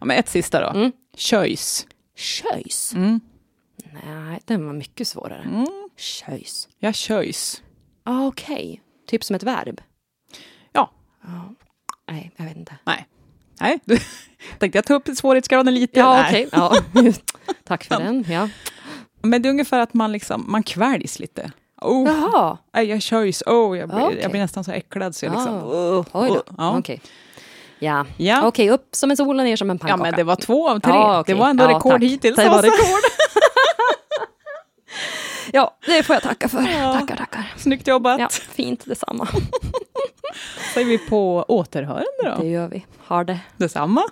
ja, 0.00 0.06
men 0.06 0.16
ett 0.18 0.28
sista 0.28 0.60
då. 0.60 0.78
Mm. 0.78 0.92
Köjs. 1.16 1.86
Köjs. 2.16 2.92
Mm. 2.94 3.20
Nej, 3.92 4.40
den 4.44 4.66
var 4.66 4.72
mycket 4.72 5.08
svårare. 5.08 5.42
Mm. 5.42 5.66
Köjs. 5.96 6.68
Ja, 6.78 6.92
köjs. 6.92 7.62
Ah, 8.04 8.26
Okej, 8.26 8.82
typ 9.06 9.24
som 9.24 9.36
ett 9.36 9.42
verb. 9.42 9.80
Ja. 10.72 10.90
Nej, 12.10 12.30
jag 12.36 12.44
vet 12.44 12.56
inte. 12.56 12.76
Nej. 12.84 13.06
Nej, 13.64 13.78
du 13.84 13.98
tänkte 14.58 14.78
jag 14.78 14.84
ta 14.84 14.94
upp 14.94 15.08
svårighetsgraden 15.16 15.74
lite. 15.74 16.00
Ja, 16.00 16.24
okej. 16.28 16.48
Ja. 16.52 16.74
Tack 17.64 17.84
för 17.84 17.98
den. 17.98 18.24
Ja. 18.28 18.48
Men 19.22 19.42
det 19.42 19.48
är 19.48 19.50
ungefär 19.50 19.80
att 19.80 19.94
man 19.94 20.12
liksom, 20.12 20.44
man 20.48 20.62
kväljs 20.62 21.18
lite. 21.18 21.50
Oh, 21.80 22.08
Jaha. 22.08 22.58
jag 22.82 23.02
köjs. 23.02 23.42
Oh, 23.46 23.78
jag, 23.78 23.88
blir, 23.88 23.98
Ja, 23.98 24.06
okej. 24.06 24.18
jag 24.22 24.30
blir 24.30 24.40
nästan 24.40 24.64
så 24.64 24.72
äcklad 24.72 25.14
så 25.14 25.24
jag 25.24 25.32
liksom... 25.32 25.54
Ah. 25.54 25.98
Oh, 25.98 26.04
Oj 26.12 26.28
då. 26.28 26.42
Ja. 26.58 26.78
Okej. 26.78 27.00
Ja, 27.78 28.06
Ja. 28.16 28.46
okej, 28.46 28.70
upp 28.70 28.88
som 28.92 29.10
en 29.10 29.16
sol 29.16 29.38
och 29.38 29.44
ner 29.44 29.56
som 29.56 29.70
en 29.70 29.76
ja, 29.82 29.88
pannkaka. 29.88 30.02
men 30.02 30.14
det 30.14 30.24
var 30.24 30.36
två 30.36 30.68
av 30.70 30.80
tre. 30.80 30.92
Ja, 30.92 31.20
okej. 31.20 31.34
Det 31.34 31.40
var 31.40 31.48
ändå 31.50 31.64
Ja, 31.64 31.68
rekord 31.70 31.92
tack. 31.92 32.02
hittills. 32.02 32.36
Det 32.36 32.48
var 32.48 32.56
alltså. 32.56 32.70
rekord. 32.72 33.00
Ja, 35.52 35.76
det 35.86 36.02
får 36.02 36.14
jag 36.16 36.22
tacka 36.22 36.48
för. 36.48 36.62
Ja. 36.62 36.92
Tackar, 37.00 37.16
tackar. 37.16 37.52
Snyggt 37.56 37.86
jobbat. 37.86 38.20
Ja, 38.20 38.28
fint 38.28 38.84
detsamma. 38.84 39.28
Säger 40.74 40.86
vi 40.86 40.98
på 40.98 41.44
återhörande 41.48 42.06
då. 42.24 42.36
Det 42.40 42.48
gör 42.48 42.68
vi. 42.68 42.86
Har 42.98 43.24
det. 43.24 43.40
Detsamma. 43.56 44.02